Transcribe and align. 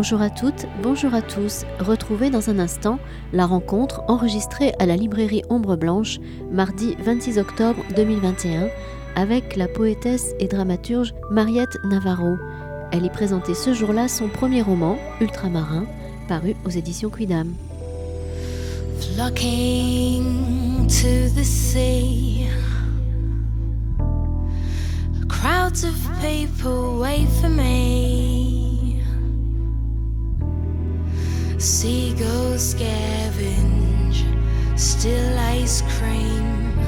Bonjour 0.00 0.22
à 0.22 0.30
toutes, 0.30 0.66
bonjour 0.80 1.12
à 1.12 1.22
tous. 1.22 1.64
Retrouvez 1.80 2.30
dans 2.30 2.50
un 2.50 2.60
instant 2.60 3.00
la 3.32 3.46
rencontre 3.46 4.04
enregistrée 4.06 4.72
à 4.78 4.86
la 4.86 4.94
librairie 4.94 5.42
Ombre 5.50 5.74
Blanche 5.74 6.20
mardi 6.52 6.94
26 7.00 7.36
octobre 7.36 7.82
2021 7.96 8.68
avec 9.16 9.56
la 9.56 9.66
poétesse 9.66 10.34
et 10.38 10.46
dramaturge 10.46 11.14
Mariette 11.32 11.76
Navarro. 11.82 12.36
Elle 12.92 13.06
y 13.06 13.10
présentait 13.10 13.54
ce 13.54 13.74
jour-là 13.74 14.06
son 14.06 14.28
premier 14.28 14.62
roman, 14.62 14.96
Ultramarin, 15.20 15.84
paru 16.28 16.54
aux 16.64 16.70
éditions 16.70 17.10
Quidam. 17.10 17.52
Flocking 19.00 20.86
to 20.86 21.26
of 25.88 26.20
people 26.22 27.00
wait 27.00 27.28
for 27.40 27.48
me. 27.48 28.47
Seagulls 31.58 32.74
scavenge, 32.74 34.22
still 34.78 35.38
ice 35.40 35.82
cream. 35.98 36.78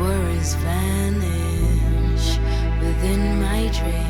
Worries 0.00 0.54
vanish 0.54 2.38
within 2.80 3.42
my 3.42 3.68
dream. 3.78 4.09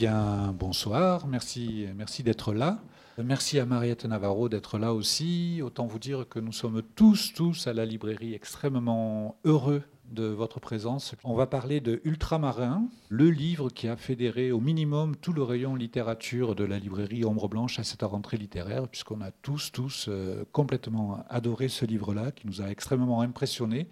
Bien, 0.00 0.54
bonsoir, 0.58 1.26
merci, 1.26 1.84
merci 1.94 2.22
d'être 2.22 2.54
là. 2.54 2.78
Merci 3.22 3.58
à 3.58 3.66
Mariette 3.66 4.06
Navarro 4.06 4.48
d'être 4.48 4.78
là 4.78 4.94
aussi. 4.94 5.60
Autant 5.62 5.84
vous 5.84 5.98
dire 5.98 6.26
que 6.26 6.38
nous 6.38 6.52
sommes 6.52 6.80
tous, 6.96 7.34
tous 7.34 7.66
à 7.66 7.74
la 7.74 7.84
librairie 7.84 8.32
extrêmement 8.32 9.36
heureux 9.44 9.82
de 10.10 10.24
votre 10.24 10.58
présence. 10.58 11.14
On 11.22 11.34
va 11.34 11.46
parler 11.46 11.82
de 11.82 12.00
Ultramarin, 12.04 12.88
le 13.10 13.28
livre 13.28 13.68
qui 13.68 13.88
a 13.88 13.96
fédéré 13.98 14.52
au 14.52 14.60
minimum 14.60 15.16
tout 15.16 15.34
le 15.34 15.42
rayon 15.42 15.74
littérature 15.74 16.54
de 16.54 16.64
la 16.64 16.78
librairie 16.78 17.26
Ombre 17.26 17.50
Blanche 17.50 17.78
à 17.78 17.84
cette 17.84 18.00
rentrée 18.00 18.38
littéraire, 18.38 18.88
puisqu'on 18.88 19.20
a 19.20 19.30
tous, 19.42 19.70
tous 19.70 20.06
euh, 20.08 20.46
complètement 20.50 21.22
adoré 21.28 21.68
ce 21.68 21.84
livre-là, 21.84 22.30
qui 22.32 22.46
nous 22.46 22.62
a 22.62 22.70
extrêmement 22.70 23.20
impressionnés 23.20 23.86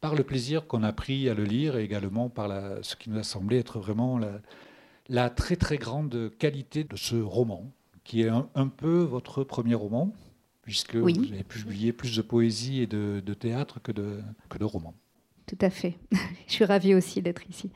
par 0.00 0.14
le 0.14 0.24
plaisir 0.24 0.66
qu'on 0.66 0.82
a 0.82 0.92
pris 0.92 1.28
à 1.28 1.34
le 1.34 1.44
lire 1.44 1.76
et 1.76 1.84
également 1.84 2.30
par 2.30 2.50
ce 2.80 2.96
qui 2.96 3.10
nous 3.10 3.18
a 3.18 3.22
semblé 3.22 3.58
être 3.58 3.78
vraiment 3.78 4.18
la, 4.18 4.40
la 5.08 5.30
très 5.30 5.56
très 5.56 5.76
grande 5.78 6.32
qualité 6.38 6.84
de 6.84 6.96
ce 6.96 7.16
roman, 7.16 7.70
qui 8.04 8.22
est 8.22 8.28
un, 8.28 8.48
un 8.54 8.68
peu 8.68 8.98
votre 9.02 9.44
premier 9.44 9.74
roman, 9.74 10.12
puisque 10.62 10.96
Oui. 11.00 11.14
vous 11.18 11.32
avez 11.32 11.44
publié 11.44 11.92
plus 11.92 12.16
de 12.16 12.22
poésie 12.22 12.80
et 12.80 12.86
de, 12.86 13.22
de 13.24 13.34
théâtre 13.34 13.80
que 13.82 13.92
de, 13.92 14.20
que 14.48 14.58
de 14.58 14.64
romans. 14.64 14.94
Tout 15.46 15.58
à 15.60 15.68
fait. 15.68 15.98
Je 16.46 16.52
suis 16.54 16.64
ravie 16.64 16.94
aussi 16.94 17.20
d'être 17.20 17.42
ici. 17.50 17.70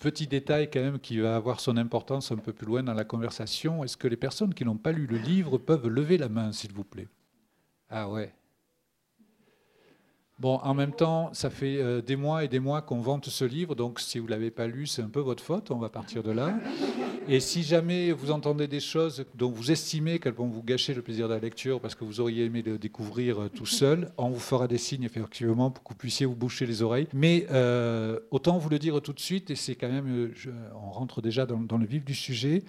Petit 0.00 0.26
détail 0.26 0.70
quand 0.70 0.80
même 0.80 0.98
qui 0.98 1.18
va 1.18 1.34
avoir 1.36 1.60
son 1.60 1.78
importance 1.78 2.30
un 2.30 2.36
peu 2.36 2.52
plus 2.52 2.66
loin 2.66 2.82
dans 2.82 2.92
la 2.92 3.04
conversation, 3.04 3.82
est-ce 3.84 3.96
que 3.96 4.06
les 4.06 4.18
personnes 4.18 4.52
qui 4.52 4.64
n'ont 4.66 4.76
pas 4.76 4.92
lu 4.92 5.06
le 5.06 5.16
livre 5.16 5.56
peuvent 5.56 5.88
lever 5.88 6.18
la 6.18 6.28
main, 6.28 6.52
s'il 6.52 6.72
vous 6.72 6.84
plaît? 6.84 7.08
Ah 7.88 8.10
ouais. 8.10 8.34
Bon, 10.38 10.56
en 10.62 10.74
même 10.74 10.92
temps, 10.92 11.30
ça 11.32 11.48
fait 11.48 11.78
euh, 11.78 12.02
des 12.02 12.14
mois 12.14 12.44
et 12.44 12.48
des 12.48 12.60
mois 12.60 12.82
qu'on 12.82 13.00
vante 13.00 13.24
ce 13.30 13.46
livre, 13.46 13.74
donc 13.74 14.00
si 14.00 14.18
vous 14.18 14.26
ne 14.26 14.30
l'avez 14.32 14.50
pas 14.50 14.66
lu, 14.66 14.86
c'est 14.86 15.00
un 15.00 15.08
peu 15.08 15.20
votre 15.20 15.42
faute, 15.42 15.70
on 15.70 15.78
va 15.78 15.88
partir 15.88 16.22
de 16.22 16.30
là. 16.30 16.54
Et 17.26 17.40
si 17.40 17.62
jamais 17.62 18.12
vous 18.12 18.30
entendez 18.30 18.68
des 18.68 18.80
choses 18.80 19.24
dont 19.34 19.48
vous 19.50 19.70
estimez 19.70 20.18
qu'elles 20.18 20.34
vont 20.34 20.48
vous 20.48 20.62
gâcher 20.62 20.92
le 20.92 21.00
plaisir 21.00 21.26
de 21.26 21.32
la 21.32 21.40
lecture 21.40 21.80
parce 21.80 21.94
que 21.94 22.04
vous 22.04 22.20
auriez 22.20 22.44
aimé 22.44 22.60
le 22.60 22.76
découvrir 22.76 23.44
euh, 23.44 23.48
tout 23.48 23.64
seul, 23.64 24.12
on 24.18 24.28
vous 24.28 24.38
fera 24.38 24.68
des 24.68 24.76
signes 24.76 25.04
effectivement 25.04 25.70
pour 25.70 25.82
que 25.82 25.88
vous 25.94 25.98
puissiez 25.98 26.26
vous 26.26 26.36
boucher 26.36 26.66
les 26.66 26.82
oreilles. 26.82 27.08
Mais 27.14 27.46
euh, 27.50 28.20
autant 28.30 28.58
vous 28.58 28.68
le 28.68 28.78
dire 28.78 29.00
tout 29.00 29.14
de 29.14 29.20
suite, 29.20 29.50
et 29.50 29.56
c'est 29.56 29.74
quand 29.74 29.88
même, 29.88 30.32
on 30.74 30.90
rentre 30.90 31.22
déjà 31.22 31.46
dans 31.46 31.78
le 31.78 31.86
vif 31.86 32.04
du 32.04 32.14
sujet, 32.14 32.62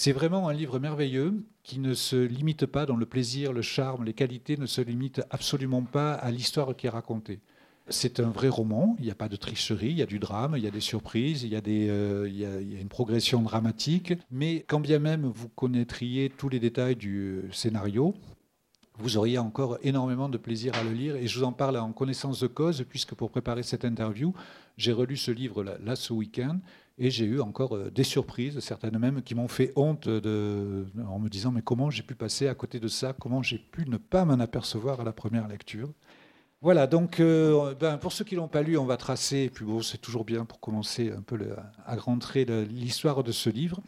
c'est 0.00 0.12
vraiment 0.12 0.48
un 0.48 0.54
livre 0.54 0.78
merveilleux 0.78 1.44
qui 1.62 1.78
ne 1.78 1.92
se 1.92 2.16
limite 2.16 2.64
pas 2.64 2.86
dans 2.86 2.96
le 2.96 3.04
plaisir, 3.04 3.52
le 3.52 3.60
charme, 3.60 4.04
les 4.04 4.14
qualités 4.14 4.56
ne 4.56 4.64
se 4.64 4.80
limitent 4.80 5.20
absolument 5.28 5.82
pas 5.82 6.14
à 6.14 6.30
l'histoire 6.30 6.74
qui 6.74 6.86
est 6.86 6.90
racontée. 6.90 7.40
C'est 7.86 8.18
un 8.18 8.30
vrai 8.30 8.48
roman, 8.48 8.96
il 8.98 9.04
n'y 9.04 9.10
a 9.10 9.14
pas 9.14 9.28
de 9.28 9.36
tricherie, 9.36 9.90
il 9.90 9.98
y 9.98 10.02
a 10.02 10.06
du 10.06 10.18
drame, 10.18 10.54
il 10.56 10.64
y 10.64 10.66
a 10.66 10.70
des 10.70 10.80
surprises, 10.80 11.42
il 11.42 11.50
y 11.50 11.54
a, 11.54 11.60
euh, 11.66 12.80
une 12.80 12.88
progression 12.88 13.42
dramatique, 13.42 14.14
mais 14.30 14.64
quand 14.66 14.80
bien 14.80 15.00
même 15.00 15.26
vous 15.26 15.50
connaîtriez 15.50 16.30
tous 16.30 16.48
les 16.48 16.60
détails 16.60 16.96
du 16.96 17.18
euh, 17.18 17.52
scénario, 17.52 18.14
vous 19.00 19.18
auriez 19.18 19.36
encore 19.36 19.76
énormément 19.82 20.30
de 20.30 20.38
plaisir 20.38 20.74
à 20.76 20.82
le 20.82 20.92
lire. 20.92 21.16
Et 21.16 21.26
je 21.26 21.38
vous 21.38 21.44
en 21.44 21.52
parle 21.52 21.76
en 21.76 21.92
connaissance 21.92 22.40
de 22.40 22.46
cause, 22.46 22.86
puisque 22.88 23.14
pour 23.14 23.30
préparer 23.30 23.62
cette 23.62 23.84
interview, 23.84 24.32
j'ai 24.78 24.92
relu 24.92 25.18
ce 25.18 25.30
livre 25.30 25.62
là, 25.62 25.94
ce 25.94 26.14
week-end, 26.14 26.58
et 27.00 27.10
j'ai 27.10 27.24
eu 27.24 27.40
encore 27.40 27.74
euh, 27.74 27.90
des 27.90 28.04
surprises, 28.04 28.60
certaines 28.60 28.98
même, 28.98 29.22
qui 29.22 29.34
m'ont 29.34 29.48
fait 29.48 29.72
honte 29.74 30.06
en 30.06 31.18
me 31.18 31.28
disant 31.28 31.50
mais 31.50 31.62
comment 31.62 31.90
j'ai 31.90 32.02
pu 32.02 32.14
passer 32.14 32.46
à 32.46 32.54
côté 32.54 32.78
de 32.78 32.88
ça, 32.88 33.14
comment 33.18 33.42
j'ai 33.42 33.58
pu 33.58 33.88
ne 33.88 33.96
pas 33.96 34.24
m'en 34.24 34.38
apercevoir 34.38 35.00
à 35.00 35.04
la 35.04 35.12
première 35.12 35.48
lecture? 35.48 35.90
Voilà, 36.60 36.86
donc 36.86 37.18
euh, 37.18 37.74
ben, 37.74 37.96
pour 37.96 38.12
ceux 38.12 38.24
qui 38.24 38.34
l'ont 38.34 38.48
pas 38.48 38.60
lu, 38.60 38.76
on 38.76 38.84
va 38.84 38.98
tracer, 38.98 39.38
et 39.38 39.50
puis 39.50 39.64
bon, 39.64 39.80
c'est 39.80 39.96
toujours 39.96 40.26
bien 40.26 40.44
pour 40.44 40.60
commencer 40.60 41.10
un 41.10 41.22
peu 41.22 41.38
à 41.86 41.96
rentrer 41.96 42.44
l'histoire 42.44 43.24
de 43.24 43.32
ce 43.32 43.48
livre, 43.48 43.80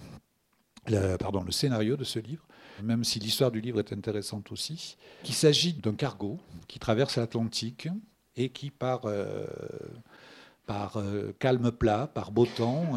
pardon, 1.21 1.43
le 1.45 1.53
scénario 1.53 1.99
de 1.99 2.05
ce 2.05 2.19
livre, 2.19 2.47
même 2.83 3.05
si 3.05 3.19
l'histoire 3.19 3.51
du 3.51 3.61
livre 3.61 3.79
est 3.79 3.93
intéressante 3.93 4.51
aussi, 4.53 4.97
qu'il 5.23 5.35
s'agit 5.35 5.75
d'un 5.75 5.95
cargo 5.95 6.39
qui 6.67 6.79
traverse 6.79 7.17
l'Atlantique 7.17 7.89
et 8.37 8.49
qui, 8.49 8.71
par, 8.71 9.03
euh, 9.05 9.47
par 10.73 10.97
euh, 10.97 11.35
calme 11.39 11.71
plat, 11.71 12.07
par 12.07 12.33
beau 12.33 12.47
temps, 12.47 12.95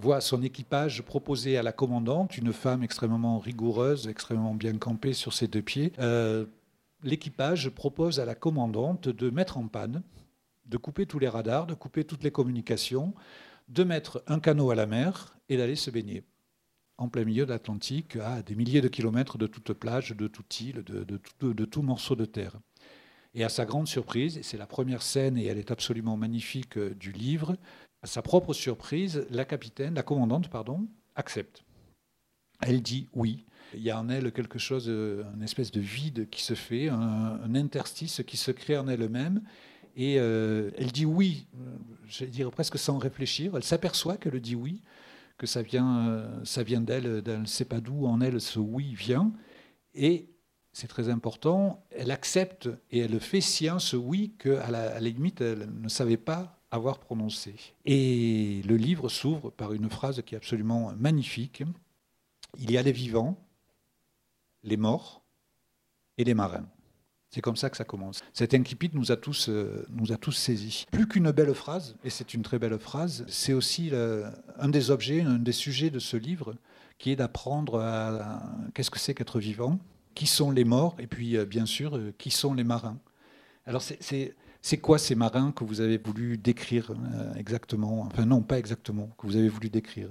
voit 0.00 0.22
son 0.22 0.42
équipage 0.42 1.02
proposer 1.02 1.58
à 1.58 1.62
la 1.62 1.72
commandante, 1.72 2.38
une 2.38 2.54
femme 2.54 2.82
extrêmement 2.82 3.38
rigoureuse, 3.38 4.08
extrêmement 4.08 4.54
bien 4.54 4.78
campée 4.78 5.12
sur 5.12 5.34
ses 5.34 5.46
deux 5.46 5.60
pieds, 5.60 5.92
euh, 5.98 6.46
l'équipage 7.02 7.68
propose 7.68 8.18
à 8.18 8.24
la 8.24 8.34
commandante 8.34 9.10
de 9.10 9.28
mettre 9.28 9.58
en 9.58 9.68
panne, 9.68 10.02
de 10.64 10.76
couper 10.78 11.04
tous 11.04 11.18
les 11.18 11.28
radars, 11.28 11.66
de 11.66 11.74
couper 11.74 12.04
toutes 12.04 12.24
les 12.24 12.30
communications, 12.30 13.12
de 13.68 13.84
mettre 13.84 14.22
un 14.26 14.40
canot 14.40 14.70
à 14.70 14.74
la 14.74 14.86
mer 14.86 15.36
et 15.50 15.58
d'aller 15.58 15.76
se 15.76 15.90
baigner 15.90 16.24
en 16.96 17.08
plein 17.08 17.24
milieu 17.24 17.44
de 17.44 17.50
l'Atlantique, 17.50 18.16
à 18.16 18.42
des 18.42 18.54
milliers 18.54 18.80
de 18.80 18.88
kilomètres 18.88 19.36
de 19.36 19.46
toute 19.46 19.74
plage, 19.74 20.16
de 20.16 20.28
toute 20.28 20.60
île, 20.60 20.82
de 20.82 21.64
tout 21.64 21.82
morceau 21.82 22.16
de 22.16 22.24
terre. 22.24 22.56
Et 23.34 23.44
à 23.44 23.48
sa 23.48 23.64
grande 23.64 23.88
surprise, 23.88 24.40
c'est 24.42 24.58
la 24.58 24.66
première 24.66 25.02
scène 25.02 25.38
et 25.38 25.46
elle 25.46 25.58
est 25.58 25.70
absolument 25.70 26.16
magnifique 26.16 26.76
euh, 26.76 26.94
du 26.94 27.12
livre, 27.12 27.56
à 28.02 28.06
sa 28.06 28.20
propre 28.20 28.52
surprise, 28.52 29.26
la 29.30 29.44
capitaine, 29.44 29.94
la 29.94 30.02
commandante, 30.02 30.48
pardon, 30.48 30.86
accepte. 31.14 31.64
Elle 32.60 32.82
dit 32.82 33.08
oui. 33.14 33.44
Il 33.74 33.80
y 33.80 33.90
a 33.90 33.98
en 33.98 34.10
elle 34.10 34.32
quelque 34.32 34.58
chose, 34.58 34.86
euh, 34.88 35.24
une 35.34 35.42
espèce 35.42 35.70
de 35.70 35.80
vide 35.80 36.28
qui 36.28 36.42
se 36.42 36.54
fait, 36.54 36.88
un, 36.88 37.54
interstice 37.54 38.22
qui 38.26 38.36
se 38.36 38.50
crée 38.50 38.76
en 38.76 38.86
elle-même. 38.86 39.42
Et 39.96 40.18
euh, 40.18 40.70
elle 40.76 40.92
dit 40.92 41.06
oui, 41.06 41.46
je 42.06 42.24
dire 42.26 42.50
presque 42.50 42.78
sans 42.78 42.98
réfléchir. 42.98 43.56
Elle 43.56 43.64
s'aperçoit 43.64 44.18
qu'elle 44.18 44.40
dit 44.40 44.56
oui, 44.56 44.82
que 45.38 45.46
ça 45.46 45.62
vient, 45.62 46.28
ça 46.44 46.62
vient 46.62 46.82
d'elle, 46.82 47.22
elle 47.26 47.40
ne 47.40 47.46
sait 47.46 47.64
pas 47.64 47.80
d'où 47.80 48.06
en 48.06 48.20
elle 48.20 48.40
ce 48.40 48.58
oui 48.58 48.94
vient. 48.94 49.32
Et 49.94 50.31
c'est 50.72 50.88
très 50.88 51.08
important, 51.08 51.84
elle 51.90 52.10
accepte 52.10 52.68
et 52.90 53.00
elle 53.00 53.20
fait 53.20 53.40
sien 53.40 53.78
ce 53.78 53.96
oui 53.96 54.32
qu'à 54.38 54.70
la, 54.70 54.96
à 54.96 55.00
la 55.00 55.08
limite, 55.08 55.40
elle 55.40 55.68
ne 55.80 55.88
savait 55.88 56.16
pas 56.16 56.58
avoir 56.70 56.98
prononcé. 56.98 57.54
Et 57.84 58.62
le 58.66 58.76
livre 58.76 59.08
s'ouvre 59.10 59.50
par 59.50 59.74
une 59.74 59.90
phrase 59.90 60.22
qui 60.24 60.34
est 60.34 60.38
absolument 60.38 60.92
magnifique. 60.96 61.62
Il 62.58 62.70
y 62.70 62.78
a 62.78 62.82
les 62.82 62.92
vivants, 62.92 63.38
les 64.62 64.78
morts 64.78 65.22
et 66.16 66.24
les 66.24 66.34
marins. 66.34 66.66
C'est 67.28 67.40
comme 67.40 67.56
ça 67.56 67.70
que 67.70 67.76
ça 67.78 67.84
commence. 67.84 68.20
Cet 68.34 68.52
incipit 68.52 68.90
nous 68.92 69.10
a 69.10 69.16
tous, 69.16 69.48
euh, 69.48 69.86
saisis. 70.32 70.86
Plus 70.90 71.08
qu'une 71.08 71.30
belle 71.30 71.54
phrase, 71.54 71.96
et 72.04 72.10
c'est 72.10 72.34
une 72.34 72.42
très 72.42 72.58
belle 72.58 72.78
phrase, 72.78 73.24
c'est 73.28 73.54
aussi 73.54 73.90
un 74.58 74.68
des 74.68 74.90
objets, 74.90 75.22
un 75.22 75.38
des 75.38 75.52
sujets 75.52 75.88
de 75.88 75.98
ce 75.98 76.18
livre, 76.18 76.54
qui 76.98 77.10
est 77.10 77.16
d'apprendre 77.16 77.82
qu'est-ce 78.74 78.90
que 78.90 78.98
c'est 78.98 79.14
qu'être 79.14 79.40
vivant, 79.40 79.78
qui 80.14 80.26
sont 80.26 80.50
les 80.50 80.64
morts, 80.64 80.96
et 80.98 81.06
puis 81.06 81.36
euh, 81.36 81.44
bien 81.44 81.66
sûr, 81.66 81.96
euh, 81.96 82.12
qui 82.18 82.30
sont 82.30 82.54
les 82.54 82.64
marins. 82.64 82.98
Alors 83.66 83.82
c'est- 83.82 84.34
quoi 84.80 84.98
ces 84.98 85.14
marins 85.14 85.52
que 85.52 85.64
vous 85.64 85.80
avez 85.80 85.98
voulu 85.98 86.38
décrire 86.38 86.90
euh, 86.90 87.34
exactement? 87.34 88.02
Enfin 88.02 88.24
non, 88.26 88.42
pas 88.42 88.58
exactement, 88.58 89.08
que 89.18 89.26
vous 89.26 89.36
avez 89.36 89.48
voulu 89.48 89.70
décrire. 89.70 90.08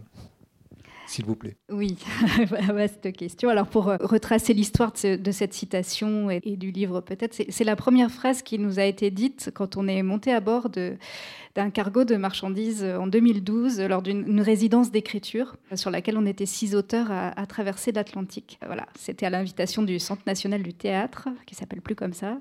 S'il 1.11 1.25
vous 1.25 1.35
plaît. 1.35 1.57
Oui, 1.69 1.97
vaste 2.73 3.11
question. 3.11 3.49
Alors 3.49 3.67
pour 3.67 3.89
euh, 3.89 3.97
retracer 3.99 4.53
l'histoire 4.53 4.93
de, 4.93 4.97
ce- 4.97 5.17
de 5.17 5.31
cette 5.31 5.53
citation 5.53 6.29
et, 6.29 6.39
du 6.39 6.71
livre 6.71 7.01
peut-être, 7.01 7.35
c'est 7.49 7.63
la 7.63 7.75
première 7.75 8.09
phrase 8.09 8.41
qui 8.41 8.57
nous 8.57 8.79
a 8.79 8.83
été 8.83 9.11
dite 9.11 9.51
quand 9.53 9.77
on 9.77 9.87
est 9.87 10.03
monté 10.03 10.31
à 10.31 10.39
bord 10.39 10.69
d'un 10.69 11.69
cargo 11.69 12.05
de 12.05 12.15
marchandises 12.15 12.83
en 12.83 13.07
2012 13.07 13.81
lors 13.81 14.01
d'une 14.01 14.21
une 14.27 14.41
résidence 14.41 14.91
d'écriture 14.91 15.57
sur 15.75 15.91
laquelle 15.91 16.17
on 16.17 16.25
était 16.25 16.45
six 16.45 16.75
auteurs 16.75 17.07
à, 17.11 17.45
traverser 17.45 17.91
l'Atlantique. 17.91 18.57
Voilà, 18.65 18.87
c'était 18.97 19.25
à 19.25 19.29
l'invitation 19.29 19.83
du 19.83 19.99
Centre 19.99 20.21
national 20.25 20.63
du 20.63 20.73
théâtre, 20.73 21.27
qui 21.45 21.55
s'appelle 21.55 21.81
plus 21.81 21.95
comme 21.95 22.13
ça. 22.13 22.37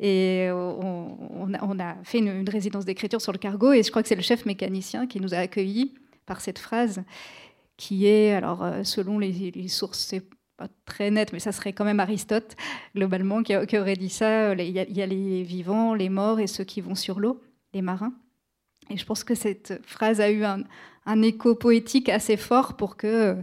Et 0.00 0.48
on, 0.50 1.78
a, 1.78 1.96
fait 2.04 2.18
une 2.18 2.48
résidence 2.48 2.86
d'écriture 2.86 3.20
sur 3.20 3.32
le 3.32 3.38
cargo 3.38 3.72
et 3.72 3.82
je 3.82 3.90
crois 3.90 4.02
que 4.02 4.08
c'est 4.08 4.14
le 4.14 4.22
chef 4.22 4.46
mécanicien 4.46 5.06
qui 5.06 5.20
nous 5.20 5.34
a 5.34 5.38
accueillis 5.38 5.92
par 6.24 6.40
cette 6.40 6.58
phrase 6.58 7.02
qui 7.76 8.06
est, 8.06 8.32
alors 8.32 8.64
euh, 8.64 8.84
selon 8.84 9.18
les, 9.18 9.32
les 9.54 9.68
sources, 9.68 9.98
c'est 10.00 10.24
pas 10.56 10.68
très 10.84 11.10
net, 11.10 11.32
mais 11.32 11.40
ça 11.40 11.52
serait 11.52 11.72
quand 11.72 11.84
même 11.84 12.00
Aristote, 12.00 12.54
globalement, 12.94 13.42
qui, 13.42 13.56
aurait 13.56 13.96
dit 13.96 14.08
ça. 14.08 14.50
euh, 14.50 14.54
Il 14.58 14.70
y, 14.70 15.02
a- 15.02 15.06
les 15.06 15.42
vivants, 15.42 15.94
les 15.94 16.08
morts 16.08 16.38
et 16.40 16.46
ceux 16.46 16.64
qui 16.64 16.80
vont 16.80 16.94
sur 16.94 17.18
l'eau, 17.20 17.40
les 17.72 17.82
marins. 17.82 18.12
Et 18.90 18.96
je 18.96 19.04
pense 19.04 19.24
que 19.24 19.34
cette 19.34 19.80
phrase 19.86 20.20
a 20.20 20.30
eu 20.30 20.44
un, 20.44 20.62
un 21.06 21.22
écho 21.22 21.54
poétique 21.54 22.08
assez 22.08 22.36
fort 22.36 22.76
pour 22.76 22.96
que, 22.96 23.06
euh, 23.06 23.34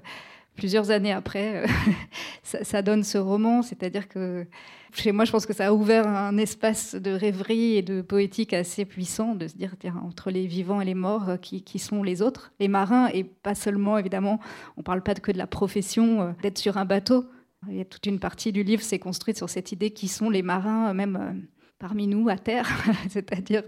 plusieurs 0.61 0.91
années 0.91 1.11
après, 1.11 1.63
euh, 1.63 1.67
ça, 2.43 2.83
donne 2.83 3.03
ce 3.03 3.17
roman. 3.17 3.63
C'est-à-dire 3.63 4.07
que 4.07 4.45
chez 4.93 5.11
moi, 5.11 5.25
je 5.25 5.31
pense 5.31 5.47
que 5.47 5.53
ça 5.53 5.69
a 5.69 5.73
ouvert 5.73 6.07
un 6.07 6.37
espace 6.37 6.93
de 6.93 7.09
rêverie 7.09 7.77
et 7.77 7.81
de 7.81 8.03
poétique 8.03 8.53
assez 8.53 8.85
puissant, 8.85 9.33
de 9.33 9.47
se 9.47 9.57
dire, 9.57 9.73
entre 10.05 10.29
les 10.29 10.45
vivants 10.45 10.79
et 10.79 10.85
les 10.85 10.93
morts, 10.93 11.29
euh, 11.29 11.37
qui, 11.37 11.63
qui 11.63 11.79
sont 11.79 12.03
les 12.03 12.21
autres 12.21 12.53
Les 12.59 12.67
marins, 12.67 13.07
et 13.11 13.23
pas 13.23 13.55
seulement, 13.55 13.97
évidemment, 13.97 14.39
on 14.77 14.81
ne 14.81 14.83
parle 14.83 15.01
pas 15.01 15.15
que 15.15 15.31
de 15.31 15.39
la 15.39 15.47
profession 15.47 16.21
euh, 16.21 16.31
d'être 16.43 16.59
sur 16.59 16.77
un 16.77 16.85
bateau. 16.85 17.25
Il 17.67 17.77
y 17.77 17.81
a 17.81 17.85
toute 17.85 18.05
une 18.05 18.19
partie 18.19 18.51
du 18.51 18.61
livre, 18.61 18.83
c'est 18.83 18.99
construite 18.99 19.37
sur 19.37 19.49
cette 19.49 19.71
idée 19.71 19.89
qui 19.89 20.07
sont 20.07 20.29
les 20.29 20.43
marins, 20.43 20.93
même 20.93 21.41
parmi 21.79 22.05
nous, 22.05 22.29
à 22.29 22.37
terre, 22.37 22.69
c'est-à-dire 23.09 23.63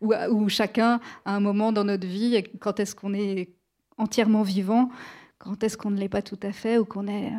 où, 0.00 0.14
où 0.30 0.48
chacun, 0.48 1.00
à 1.26 1.36
un 1.36 1.40
moment 1.40 1.70
dans 1.70 1.84
notre 1.84 2.06
vie, 2.06 2.42
quand 2.60 2.80
est-ce 2.80 2.94
qu'on 2.94 3.12
est 3.12 3.50
entièrement 3.98 4.42
vivant, 4.42 4.90
quand 5.38 5.62
est-ce 5.62 5.76
qu'on 5.76 5.90
ne 5.90 5.98
l'est 5.98 6.08
pas 6.08 6.22
tout 6.22 6.38
à 6.42 6.52
fait, 6.52 6.78
ou 6.78 6.84
qu'on 6.84 7.06
est 7.06 7.28
euh, 7.28 7.38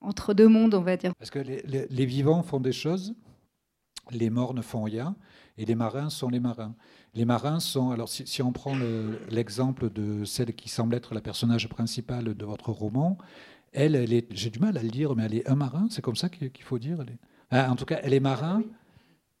entre 0.00 0.34
deux 0.34 0.48
mondes, 0.48 0.74
on 0.74 0.80
va 0.82 0.96
dire? 0.96 1.12
Parce 1.18 1.30
que 1.30 1.38
les, 1.38 1.62
les- 1.62 1.86
les 1.88 2.06
vivants 2.06 2.42
font 2.42 2.60
des 2.60 2.72
choses, 2.72 3.14
les 4.10 4.30
morts 4.30 4.54
ne 4.54 4.62
font 4.62 4.82
rien, 4.82 5.16
et 5.56 5.64
les 5.64 5.74
marins 5.74 6.10
sont 6.10 6.28
les 6.28 6.40
marins. 6.40 6.74
Les 7.14 7.24
marins 7.24 7.60
sont, 7.60 7.90
alors 7.90 8.08
si, 8.08 8.26
si 8.26 8.42
on 8.42 8.52
prend 8.52 8.74
le- 8.74 9.18
l'exemple 9.30 9.88
de 9.90 10.24
celle 10.24 10.54
qui 10.54 10.68
semble 10.68 10.94
être 10.94 11.14
la 11.14 11.20
personnage 11.20 11.68
principale 11.68 12.34
de 12.34 12.44
votre 12.44 12.70
roman, 12.70 13.16
elle, 13.72 13.94
elle 13.94 14.12
est, 14.12 14.26
j'ai 14.32 14.50
du 14.50 14.58
mal 14.58 14.76
à 14.76 14.82
le 14.82 14.88
dire, 14.90 15.14
mais 15.16 15.24
elle 15.24 15.34
est 15.34 15.48
un 15.48 15.54
marin, 15.56 15.86
c'est 15.90 16.02
comme 16.02 16.16
ça 16.16 16.28
qu'il 16.28 16.50
faut 16.62 16.78
dire. 16.78 17.00
elle 17.00 17.10
est- 17.14 17.18
Ah, 17.50 17.70
en 17.70 17.76
tout 17.76 17.84
cas, 17.84 18.00
elle 18.02 18.14
est 18.14 18.20
marin. 18.20 18.62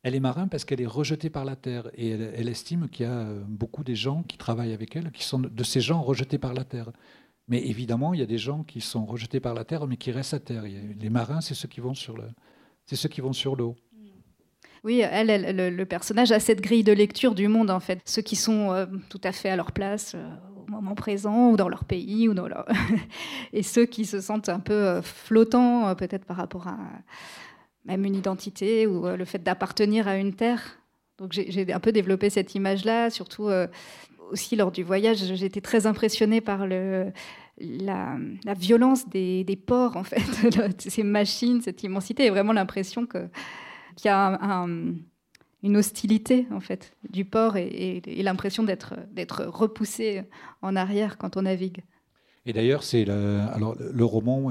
Elle 0.06 0.14
est 0.14 0.20
marin 0.20 0.48
parce 0.48 0.66
qu'elle 0.66 0.82
est 0.82 0.86
rejetée 0.86 1.30
par 1.30 1.46
la 1.46 1.56
terre 1.56 1.88
et 1.94 2.10
elle, 2.10 2.34
elle 2.36 2.48
estime 2.50 2.88
qu'il 2.90 3.06
y 3.06 3.08
a 3.08 3.12
euh, 3.20 3.42
beaucoup 3.48 3.82
des 3.82 3.96
gens 3.96 4.22
qui 4.22 4.36
travaillent 4.36 4.74
avec 4.74 4.94
elle 4.96 5.10
qui 5.12 5.24
sont 5.24 5.38
de 5.40 5.64
ces 5.64 5.80
gens 5.80 6.02
rejetés 6.02 6.36
par 6.36 6.52
la 6.52 6.62
terre. 6.64 6.90
Mais 7.48 7.66
évidemment, 7.66 8.14
il 8.14 8.20
y 8.20 8.22
a 8.22 8.26
des 8.26 8.38
gens 8.38 8.62
qui 8.62 8.80
sont 8.80 9.04
rejetés 9.04 9.40
par 9.40 9.54
la 9.54 9.64
terre 9.64 9.86
mais 9.86 9.96
qui 9.96 10.10
restent 10.10 10.34
à 10.34 10.40
terre. 10.40 10.62
Les 10.62 11.10
marins, 11.10 11.40
c'est 11.40 11.54
ceux 11.54 11.68
qui 11.68 11.80
vont 11.80 11.94
sur 11.94 12.16
le, 12.16 12.24
c'est 12.86 12.96
ceux 12.96 13.08
qui 13.08 13.20
vont 13.20 13.32
sur 13.32 13.56
l'eau. 13.56 13.76
Oui, 14.82 15.02
le, 15.02 15.84
personnage 15.84 16.30
a 16.30 16.40
cette 16.40 16.60
grille 16.60 16.84
de 16.84 16.92
lecture 16.92 17.34
du 17.34 17.48
monde, 17.48 17.70
en 17.70 17.80
fait. 17.80 18.00
Ceux 18.04 18.20
qui 18.20 18.36
sont 18.36 18.70
euh, 18.70 18.84
tout 19.08 19.20
à 19.24 19.32
fait 19.32 19.48
à 19.48 19.56
leur 19.56 19.72
place 19.72 20.12
euh, 20.14 20.28
au 20.66 20.70
moment 20.70 20.94
présent, 20.94 21.50
ou 21.50 21.56
dans 21.56 21.70
leur 21.70 21.84
pays, 21.84 22.28
ou 22.28 22.34
dans 22.34 22.48
leur... 22.48 22.66
et 23.54 23.62
ceux 23.62 23.86
qui 23.86 24.04
se 24.04 24.20
sentent 24.20 24.50
un 24.50 24.60
peu 24.60 24.74
euh, 24.74 25.00
flottants, 25.00 25.94
peut-être 25.94 26.26
par 26.26 26.36
rapport 26.36 26.68
à 26.68 26.76
même 27.86 28.04
une 28.04 28.14
identité, 28.14 28.86
ou 28.86 29.06
le 29.06 29.24
fait 29.24 29.42
d'appartenir 29.42 30.06
à 30.06 30.18
une 30.18 30.34
terre. 30.34 30.78
Donc 31.18 31.32
j'ai 31.32 31.72
un 31.72 31.80
peu 31.80 31.92
développé 31.92 32.28
cette 32.28 32.54
image-là, 32.56 33.08
surtout 33.08 33.48
euh, 33.48 33.68
aussi 34.30 34.56
lors 34.56 34.72
du 34.72 34.82
voyage. 34.82 35.22
Été 35.42 35.60
très 35.60 35.86
impressionnée 35.86 36.40
par 36.40 36.66
le, 36.66 37.12
la, 37.58 38.16
violence 38.56 39.08
des, 39.08 39.58
ports, 39.66 39.96
en 39.96 40.04
fait, 40.04 40.20
ces 40.78 41.02
machines, 41.02 41.60
cette 41.62 41.82
immensité, 41.82 42.26
et 42.26 42.30
vraiment 42.30 42.52
l'impression 42.52 43.06
qu'il 43.06 43.30
y 44.04 44.08
a 44.08 44.26
un- 44.26 44.66
un- 44.66 44.94
une 45.62 45.78
hostilité 45.78 46.46
en 46.52 46.60
fait 46.60 46.94
du 47.08 47.24
port 47.24 47.56
et, 47.56 48.02
l'impression 48.22 48.62
d'être 48.62 49.44
repoussé 49.46 50.22
en 50.60 50.76
arrière 50.76 51.16
quand 51.16 51.36
on 51.38 51.42
navigue. 51.42 51.82
Et 52.46 52.52
d'ailleurs, 52.52 52.82
c'est 52.82 53.06
le, 53.06 53.40
alors 53.52 53.74
le, 53.78 54.04
roman, 54.04 54.50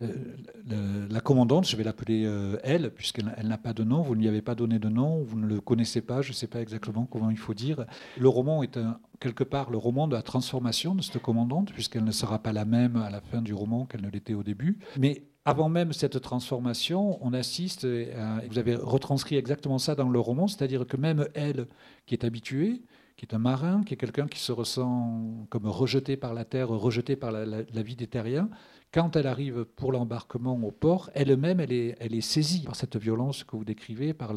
le- 0.00 1.08
la 1.10 1.20
commandante, 1.20 1.66
je 1.68 1.76
vais 1.76 1.84
l'appeler 1.84 2.24
euh, 2.24 2.56
elle, 2.62 2.90
puisqu'elle 2.90 3.34
elle 3.36 3.48
n'a 3.48 3.58
pas 3.58 3.72
de 3.72 3.84
nom. 3.84 4.02
Vous 4.02 4.14
ne 4.14 4.20
lui 4.20 4.28
avez 4.28 4.42
pas 4.42 4.54
donné 4.54 4.78
de 4.78 4.88
nom, 4.88 5.22
vous 5.22 5.38
ne 5.38 5.46
le 5.46 5.60
connaissez 5.60 6.00
pas. 6.00 6.22
Je 6.22 6.30
ne 6.30 6.34
sais 6.34 6.46
pas 6.46 6.60
exactement 6.60 7.06
comment 7.10 7.30
il 7.30 7.36
faut 7.38 7.54
dire. 7.54 7.84
Le 8.18 8.28
roman 8.28 8.62
est 8.62 8.76
un- 8.76 8.98
quelque 9.20 9.44
part 9.44 9.70
le 9.70 9.78
roman 9.78 10.06
de 10.08 10.14
la 10.14 10.22
transformation 10.22 10.94
de 10.94 11.02
cette 11.02 11.20
commandante, 11.20 11.72
puisqu'elle 11.72 12.04
ne 12.04 12.12
sera 12.12 12.38
pas 12.38 12.52
la 12.52 12.64
même 12.64 12.96
à 12.96 13.10
la 13.10 13.20
fin 13.20 13.42
du 13.42 13.54
roman 13.54 13.86
qu'elle 13.86 14.02
ne 14.02 14.10
l'était 14.10 14.34
au 14.34 14.42
début. 14.42 14.78
Mais 14.98 15.22
avant 15.44 15.68
même 15.68 15.92
cette 15.92 16.20
transformation, 16.20 17.18
on 17.24 17.32
assiste, 17.32 17.84
à- 17.84 18.42
vous 18.48 18.58
avez 18.58 18.74
retranscrit 18.74 19.36
exactement 19.36 19.78
ça 19.78 19.94
dans 19.94 20.08
le 20.08 20.20
roman, 20.20 20.46
c'est-à-dire 20.46 20.86
que 20.86 20.96
même 20.96 21.26
elle, 21.34 21.66
qui 22.06 22.14
est 22.14 22.24
habituée, 22.24 22.82
qui 23.18 23.26
est 23.26 23.34
un 23.34 23.38
marin, 23.38 23.82
qui 23.82 23.94
est 23.94 23.96
quelqu'un 23.96 24.28
qui 24.28 24.38
se 24.38 24.52
ressent 24.52 25.44
comme 25.50 25.66
rejeté 25.66 26.16
par 26.16 26.34
la 26.34 26.44
terre, 26.44 26.68
rejeté 26.68 27.16
par 27.16 27.32
la, 27.32 27.82
vie 27.82 27.96
des 27.96 28.06
terriens, 28.06 28.48
quand 28.94 29.16
elle 29.16 29.26
arrive 29.26 29.64
pour 29.64 29.90
l'embarquement 29.90 30.56
au 30.62 30.70
port, 30.70 31.10
elle-même, 31.14 31.58
elle 31.58 31.72
est, 31.72 32.20
saisie 32.20 32.62
par 32.62 32.76
cette 32.76 32.96
violence 32.96 33.42
que 33.42 33.56
vous 33.56 33.64
décrivez, 33.64 34.14
par 34.14 34.32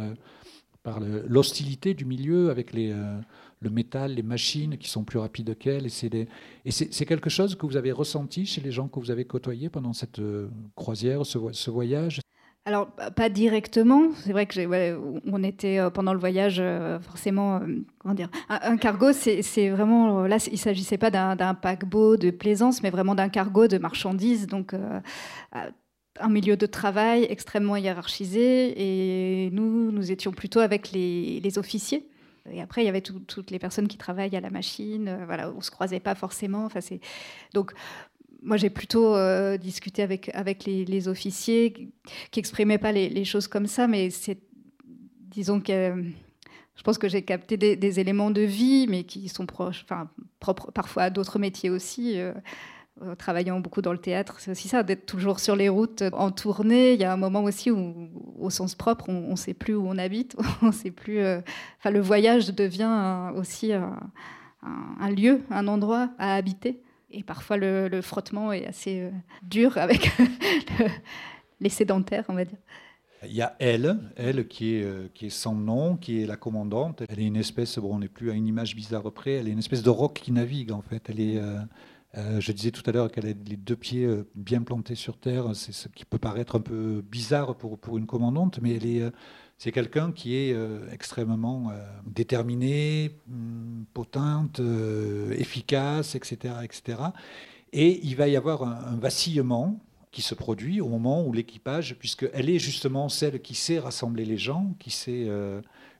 l'hostilité 1.27 1.93
du 1.93 2.05
milieu 2.05 2.49
avec 2.49 2.73
euh, 2.73 3.21
le 3.59 3.69
métal, 3.69 4.15
les 4.15 4.23
machines 4.23 4.75
qui 4.79 4.89
sont 4.89 5.03
plus 5.03 5.19
rapides 5.19 5.55
qu'elle. 5.59 5.85
Et 5.85 6.71
c'est 6.71 7.05
quelque 7.05 7.29
chose 7.29 7.53
que 7.53 7.67
vous 7.67 7.77
avez 7.77 7.91
ressenti 7.91 8.47
chez 8.47 8.61
les 8.61 8.71
gens 8.71 8.87
que 8.87 8.99
vous 8.99 9.11
avez 9.11 9.25
côtoyés 9.25 9.69
pendant 9.69 9.93
cette 9.93 10.17
euh, 10.17 10.49
croisière, 10.75 11.23
ce 11.23 11.69
voyage? 11.69 12.19
Alors 12.65 12.91
pas- 13.15 13.29
directement, 13.29 14.11
c'est 14.23 14.33
vrai 14.33 14.45
que 14.45 15.21
on 15.25 15.43
était 15.43 15.79
euh, 15.79 15.89
pendant 15.89 16.13
le 16.13 16.19
voyage 16.19 16.57
euh, 16.59 16.99
forcément 16.99 17.55
euh, 17.55 17.83
comment 17.97 18.13
dire 18.13 18.29
un, 18.49 18.77
cargo 18.77 19.13
c'est 19.13 19.69
vraiment 19.69 20.27
là 20.27 20.37
il 20.51 20.59
s'agissait 20.59 20.99
pas 20.99 21.09
d'un 21.09 21.55
paquebot 21.55 22.17
de 22.17 22.29
plaisance 22.29 22.83
mais 22.83 22.91
vraiment 22.91 23.15
d'un 23.15 23.29
cargo 23.29 23.67
de 23.67 23.79
marchandises 23.79 24.45
donc 24.45 24.75
un 26.19 26.29
milieu 26.29 26.55
de 26.57 26.65
travail 26.65 27.25
extrêmement 27.29 27.77
hiérarchisé 27.77 29.45
et 29.45 29.49
nous, 29.51 29.91
nous 29.91 30.11
étions 30.11 30.31
plutôt 30.31 30.59
avec 30.59 30.91
les, 30.91 31.57
officiers. 31.57 32.07
Et 32.51 32.61
après, 32.61 32.81
il 32.81 32.85
y 32.85 32.89
avait 32.89 33.01
tout- 33.01 33.19
toutes 33.19 33.51
les 33.51 33.59
personnes 33.59 33.87
qui 33.87 33.97
travaillent 33.97 34.35
à 34.35 34.41
la 34.41 34.49
machine. 34.49 35.23
voilà, 35.25 35.51
on 35.55 35.61
se 35.61 35.71
croisait 35.71 35.99
pas 35.99 36.15
forcément. 36.15 36.65
Enfin, 36.65 36.79
donc 37.53 37.71
moi, 38.41 38.57
j'ai 38.57 38.69
plutôt 38.69 39.15
euh, 39.15 39.57
discuté 39.57 40.01
avec 40.01 40.31
avec 40.33 40.65
les, 40.65 41.07
officiers 41.07 41.73
qui, 41.73 41.93
qui 42.31 42.39
exprimaient 42.39 42.77
pas 42.77 42.91
les, 42.91 43.25
choses 43.25 43.47
comme 43.47 43.67
ça, 43.67 43.87
mais 43.87 44.09
c'est 44.09 44.39
disons 45.29 45.61
que 45.61 46.03
je 46.75 46.83
pense 46.83 46.97
que 46.97 47.07
j'ai 47.07 47.21
capté 47.21 47.57
des, 47.57 47.99
éléments 47.99 48.31
de 48.31 48.41
vie, 48.41 48.87
mais 48.89 49.03
qui 49.03 49.29
sont 49.29 49.45
proches, 49.45 49.83
enfin 49.83 50.09
propres 50.39 50.71
parfois 50.71 51.03
à 51.03 51.09
d'autres 51.09 51.39
métiers 51.39 51.69
aussi. 51.69 52.19
euh, 52.19 52.33
travaillant 53.17 53.59
beaucoup 53.59 53.81
dans 53.81 53.93
le 53.93 53.97
théâtre, 53.97 54.39
c'est 54.39 54.51
aussi 54.51 54.67
ça, 54.67 54.83
d'être 54.83 55.05
toujours 55.05 55.39
sur 55.39 55.55
les 55.55 55.69
routes, 55.69 56.03
en 56.13 56.29
tournée. 56.29 56.93
Il 56.93 56.99
y 56.99 57.03
a 57.03 57.13
un 57.13 57.17
moment 57.17 57.43
aussi 57.43 57.71
où, 57.71 58.09
au 58.37 58.49
sens 58.49 58.75
propre, 58.75 59.09
on 59.09 59.31
ne 59.31 59.35
sait 59.35 59.53
plus 59.53 59.73
où 59.73 59.87
on 59.87 59.97
habite, 59.97 60.35
on 60.61 60.71
sait 60.71 60.91
plus. 60.91 61.19
euh, 61.19 61.41
Enfin, 61.79 61.89
le 61.91 62.01
voyage 62.01 62.53
devient 62.53 63.31
aussi 63.35 63.71
un 63.73 65.09
lieu, 65.09 65.41
un 65.49 65.67
endroit 65.67 66.09
à 66.19 66.35
habiter. 66.35 66.81
Et 67.11 67.23
parfois, 67.23 67.57
le, 67.57 68.01
frottement 68.01 68.51
est 68.51 68.65
assez 68.65 69.01
euh, 69.01 69.11
dur 69.43 69.77
avec 69.77 70.11
le- 70.79 70.87
les 71.59 71.69
sédentaires, 71.69 72.25
on 72.29 72.33
va 72.33 72.45
dire. 72.45 72.57
Il 73.23 73.33
y 73.33 73.41
a 73.41 73.55
elle, 73.59 73.99
elle 74.15 74.47
qui 74.47 74.75
est, 74.75 74.83
euh, 74.83 75.07
sans 75.29 75.53
nom, 75.53 75.95
qui 75.95 76.21
est 76.21 76.25
la 76.25 76.37
commandante. 76.37 77.03
Elle 77.07 77.19
est 77.19 77.25
une 77.27 77.35
espèce, 77.35 77.77
bon, 77.77 77.95
on 77.95 77.99
n'est 77.99 78.07
plus 78.07 78.31
à 78.31 78.33
une 78.33 78.47
image 78.47 78.75
bizarre 78.75 79.11
près, 79.11 79.33
elle 79.33 79.47
est 79.47 79.51
une 79.51 79.59
espèce 79.59 79.83
de 79.83 79.91
roc 79.91 80.13
qui 80.13 80.31
navigue 80.31 80.71
en 80.71 80.81
fait. 80.81 81.07
Elle 81.09 81.19
est, 81.19 81.37
euh, 81.37 82.39
je 82.39 82.51
disais 82.51 82.71
tout 82.71 82.81
à 82.87 82.91
l'heure 82.91 83.11
qu'elle 83.11 83.27
a 83.27 83.33
les 83.33 83.57
deux 83.57 83.75
pieds 83.75 84.07
bien 84.33 84.63
plantés 84.63 84.95
sur 84.95 85.17
terre. 85.19 85.55
C'est 85.55 85.71
ce 85.71 85.87
qui 85.89 86.03
peut 86.03 86.17
paraître 86.17 86.55
un 86.55 86.61
peu 86.61 87.03
bizarre 87.03 87.55
pour, 87.55 87.77
pour 87.77 87.99
une 87.99 88.07
commandante, 88.07 88.59
mais 88.59 88.75
elle 88.75 88.87
est, 88.87 89.11
c'est 89.61 89.71
quelqu'un 89.71 90.11
qui 90.11 90.35
est 90.35 90.53
euh, 90.53 90.89
extrêmement 90.91 91.69
euh, 91.69 91.77
déterminé, 92.07 93.11
hum, 93.29 93.85
potente, 93.93 94.59
euh, 94.59 95.33
efficace, 95.37 96.15
etc., 96.15 96.55
etc. 96.63 96.97
Et 97.71 97.99
il 98.03 98.15
va 98.15 98.27
y 98.27 98.35
avoir 98.35 98.63
un, 98.63 98.97
vacillement 98.97 99.79
qui 100.09 100.23
se 100.23 100.33
produit 100.33 100.81
au 100.81 100.87
moment 100.87 101.23
où 101.23 101.31
l'équipage, 101.31 101.95
puisqu'elle 101.99 102.49
est 102.49 102.57
justement 102.57 103.07
celle 103.07 103.39
qui 103.39 103.53
sait 103.53 103.77
rassembler 103.77 104.25
les 104.25 104.37
gens, 104.37 104.73
qui 104.79 104.89
sait 104.89 105.29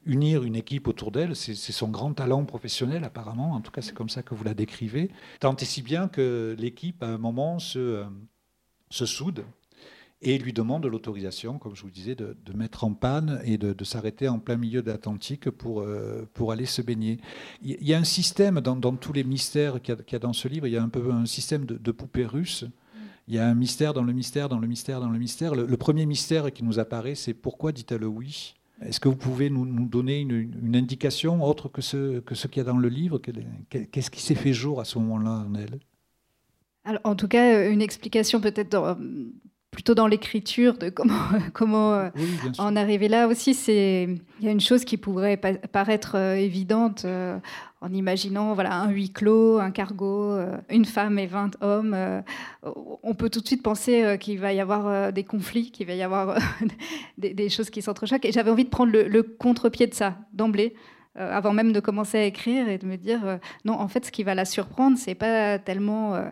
unir 0.06 0.44
une 0.44 0.56
équipe 0.58 0.88
autour 0.90 1.12
d'elle, 1.12 1.34
c'est 1.34 1.56
son 1.56 1.88
grand 1.88 2.14
talent 2.14 2.44
professionnel 2.44 3.06
apparemment, 3.06 3.54
en 3.54 3.62
tout 3.62 3.72
cas 3.72 3.82
c'est 3.82 3.94
comme 3.94 4.10
ça 4.10 4.22
que 4.22 4.36
vous 4.36 4.44
la 4.44 4.54
décrivez, 4.54 5.12
tant 5.40 5.56
et 5.56 5.64
si 5.64 5.82
bien 5.82 6.10
que 6.10 6.58
l'équipe 6.60 7.02
à 7.04 7.08
un 7.08 7.18
moment 7.18 7.58
se, 7.60 8.04
se 8.90 9.06
soude 9.06 9.46
et 10.22 10.38
lui 10.38 10.54
demande 10.54 10.86
l'autorisation, 10.86 11.58
comme 11.58 11.76
je 11.76 11.82
vous 11.82 11.90
disais, 11.90 12.16
de, 12.16 12.36
mettre 12.54 12.84
en 12.84 12.94
panne 12.94 13.42
et 13.44 13.58
de, 13.58 13.84
s'arrêter 13.84 14.28
en 14.28 14.40
plein 14.40 14.58
milieu 14.58 14.82
de 14.82 14.92
l'Atlantique 14.92 15.50
pour, 15.50 15.82
euh, 15.82 16.28
pour 16.34 16.52
aller 16.52 16.66
se 16.66 16.82
baigner. 16.82 17.20
Il 17.64 17.84
y 17.88 17.94
a 17.94 17.98
un 17.98 18.04
système 18.04 18.62
dans, 18.62 18.96
tous 18.96 19.14
les 19.14 19.24
mystères 19.24 19.82
qu'il 19.82 19.96
y, 20.12 20.16
a- 20.16 20.20
dans 20.20 20.34
ce 20.34 20.48
livre, 20.48 20.68
il 20.68 20.74
y 20.74 20.78
a 20.78 20.84
un 20.84 20.90
peu 20.90 21.12
un 21.12 21.26
système 21.26 21.66
de, 21.66 21.76
de 21.76 21.92
poupée 21.92 22.26
russe. 22.26 22.66
Il 23.28 23.36
y 23.36 23.40
a 23.40 23.48
un 23.48 23.56
mystère 23.56 23.94
dans 23.94 24.04
le 24.04 24.14
mystère, 24.14 24.50
dans 24.50 24.60
le 24.60 24.68
mystère, 24.68 25.00
dans 25.00 25.10
le 25.10 25.18
mystère. 25.18 25.56
Le, 25.56 25.78
premier 25.78 26.06
mystère 26.06 26.52
qui 26.52 26.64
nous 26.64 26.80
apparaît, 26.80 27.16
c'est 27.16 27.34
pourquoi 27.34 27.72
dit-elle 27.72 28.06
oui? 28.06 28.56
Est-ce 28.82 29.00
que 29.00 29.10
vous 29.10 29.16
pouvez 29.16 29.50
nous, 29.50 29.88
donner 29.88 30.20
une, 30.20 30.76
indication 30.76 31.44
autre 31.44 31.70
que 31.70 31.82
ce, 31.82 32.20
que 32.20 32.36
ce 32.36 32.48
qu'il 32.48 32.58
y 32.58 32.62
a 32.62 32.70
dans 32.70 32.78
le 32.78 32.90
livre? 32.90 33.20
Qu'est-ce 33.20 34.12
qui 34.12 34.22
s'est 34.22 34.36
fait 34.36 34.54
jour 34.54 34.82
à 34.82 34.86
ce 34.86 35.00
moment-là 35.00 35.46
en 35.48 35.56
elle 35.56 35.80
en 37.04 37.16
tout 37.16 37.28
cas, 37.28 37.70
une 37.70 37.84
explication 37.84 38.42
peut-être 38.42 38.98
plutôt 39.72 39.96
dans 39.96 40.08
l'écriture 40.08 40.78
de 40.78 40.90
comment, 40.90 41.16
comment 41.54 41.94
euh, 41.94 42.10
Oui, 42.16 42.28
en 42.58 42.76
arriver 42.76 43.08
là 43.08 43.28
aussi. 43.28 43.54
C'est 43.54 44.08
il 44.40 44.46
y 44.46 44.50
a 44.50 44.52
une 44.52 44.60
chose 44.62 44.84
qui 44.86 44.98
pourrait 44.98 45.38
pa- 45.38 45.54
paraître 45.54 46.16
euh, 46.16 46.36
évidente 46.36 47.06
euh, 47.06 47.38
en 47.80 47.92
imaginant 47.94 48.54
voilà 48.54 48.76
un 48.76 48.90
huis 48.90 49.12
clos, 49.12 49.60
un 49.60 49.72
cargo, 49.72 50.34
euh, 50.34 50.58
une 50.70 50.86
femme 50.86 51.18
et 51.18 51.26
20 51.28 51.58
hommes. 51.62 51.94
euh, 51.96 52.22
on 53.04 53.14
peut 53.16 53.30
tout 53.30 53.40
de 53.42 53.48
suite 53.48 53.64
penser 53.64 54.18
qu'il 54.20 54.40
va 54.40 54.54
y 54.54 54.60
avoir 54.60 55.12
des 55.14 55.24
conflits, 55.24 55.72
qu'il 55.72 55.88
va 55.88 55.94
y 55.94 56.04
avoir 56.04 56.38
des, 57.18 57.34
des 57.34 57.50
choses 57.50 57.70
qui 57.70 57.82
s'entrechoquent. 57.82 58.26
Et 58.26 58.32
j'avais 58.32 58.52
envie 58.52 58.66
de 58.66 58.70
prendre 58.70 58.92
le, 58.92 59.08
le 59.08 59.24
contre-pied 59.24 59.88
de 59.88 59.94
ça 59.94 60.18
d'emblée. 60.34 60.76
euh, 61.18 61.36
avant 61.38 61.54
même 61.54 61.72
de 61.74 61.80
commencer 61.82 62.18
à 62.20 62.24
écrire 62.26 62.70
et 62.70 62.78
de 62.78 62.86
me 62.86 62.96
dire 62.98 63.20
euh, 63.26 63.38
non 63.66 63.74
en 63.74 63.88
fait 63.90 64.06
ce 64.06 64.12
qui 64.14 64.24
va 64.24 64.34
la 64.34 64.46
surprendre 64.46 64.98
c'est 64.98 65.14
pas 65.16 65.60
tellement 65.60 66.16
euh, 66.16 66.30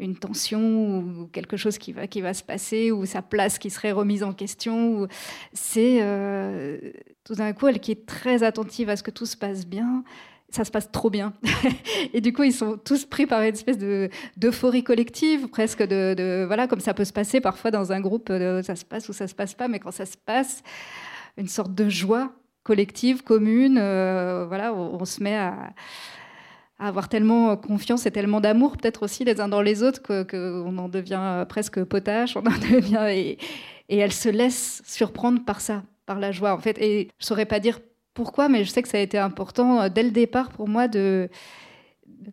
une 0.00 0.16
tension 0.16 0.98
ou 0.98 1.28
quelque 1.32 1.56
chose 1.56 1.78
qui 1.78 1.92
va, 1.92 2.06
qui 2.06 2.20
va 2.20 2.34
se 2.34 2.42
passer 2.42 2.90
ou 2.90 3.06
sa 3.06 3.22
place 3.22 3.58
qui 3.58 3.70
serait 3.70 3.92
remise 3.92 4.22
en 4.22 4.32
question. 4.32 5.06
C'est 5.52 5.98
euh, 6.02 6.78
tout 7.24 7.34
d'un 7.34 7.52
coup 7.52 7.68
elle 7.68 7.80
qui 7.80 7.92
est 7.92 8.06
très 8.06 8.42
attentive 8.42 8.88
à 8.88 8.96
ce 8.96 9.02
que 9.02 9.10
tout 9.10 9.26
se 9.26 9.36
passe 9.36 9.66
bien. 9.66 10.02
Ça 10.48 10.64
se 10.64 10.72
passe 10.72 10.90
trop 10.90 11.10
bien. 11.10 11.32
et 12.12 12.20
du 12.20 12.32
coup, 12.32 12.42
ils 12.42 12.52
sont 12.52 12.76
tous 12.76 13.04
pris 13.04 13.26
par 13.26 13.40
une 13.42 13.54
espèce 13.54 13.78
de, 13.78 14.10
d'euphorie 14.36 14.82
collective, 14.82 15.46
presque 15.46 15.82
de, 15.86 16.44
Voilà, 16.44 16.66
comme 16.66 16.80
ça 16.80 16.92
peut 16.92 17.04
se 17.04 17.12
passer 17.12 17.40
parfois 17.40 17.70
dans 17.70 17.92
un 17.92 18.00
groupe, 18.00 18.32
ça 18.64 18.74
se 18.74 18.84
passe 18.84 19.08
ou 19.08 19.12
ça 19.12 19.28
se 19.28 19.34
passe 19.34 19.54
pas, 19.54 19.68
mais 19.68 19.78
quand 19.78 19.92
ça 19.92 20.06
se 20.06 20.16
passe, 20.16 20.64
une 21.36 21.46
sorte 21.46 21.72
de 21.72 21.88
joie 21.88 22.32
collective, 22.64 23.22
commune. 23.22 23.78
euh, 23.78 24.44
voilà, 24.48 24.74
on 24.74 25.04
se 25.04 25.22
met 25.22 25.36
à, 25.36 25.72
à 26.80 26.88
avoir 26.88 27.08
tellement 27.08 27.56
confiance 27.56 28.06
et 28.06 28.10
tellement 28.10 28.40
d'amour, 28.40 28.78
peut-être 28.78 29.02
aussi 29.04 29.24
les 29.24 29.40
uns 29.40 29.48
dans 29.48 29.60
les 29.60 29.82
autres, 29.82 30.00
qu'on 30.02 30.78
en 30.78 30.88
devient 30.88 31.44
presque 31.48 31.84
potache, 31.84 32.36
on 32.36 32.40
en 32.40 32.58
devient. 32.58 33.06
Et, 33.10 33.38
et 33.90 33.98
elle 33.98 34.12
se 34.12 34.28
laisse 34.28 34.82
surprendre 34.86 35.44
par 35.44 35.60
ça, 35.60 35.82
par 36.06 36.18
la 36.18 36.32
joie, 36.32 36.54
en 36.54 36.58
fait. 36.58 36.78
Et 36.78 37.08
je 37.18 37.26
saurais 37.26 37.44
pas 37.44 37.60
dire 37.60 37.78
pourquoi, 38.14 38.48
mais 38.48 38.64
je 38.64 38.70
sais 38.70 38.82
que 38.82 38.88
ça 38.88 38.98
a 38.98 39.00
été 39.00 39.18
important 39.18 39.82
euh, 39.82 39.88
dès 39.88 40.02
le 40.02 40.10
départ 40.10 40.50
pour 40.50 40.68
moi 40.68 40.88
de. 40.88 41.28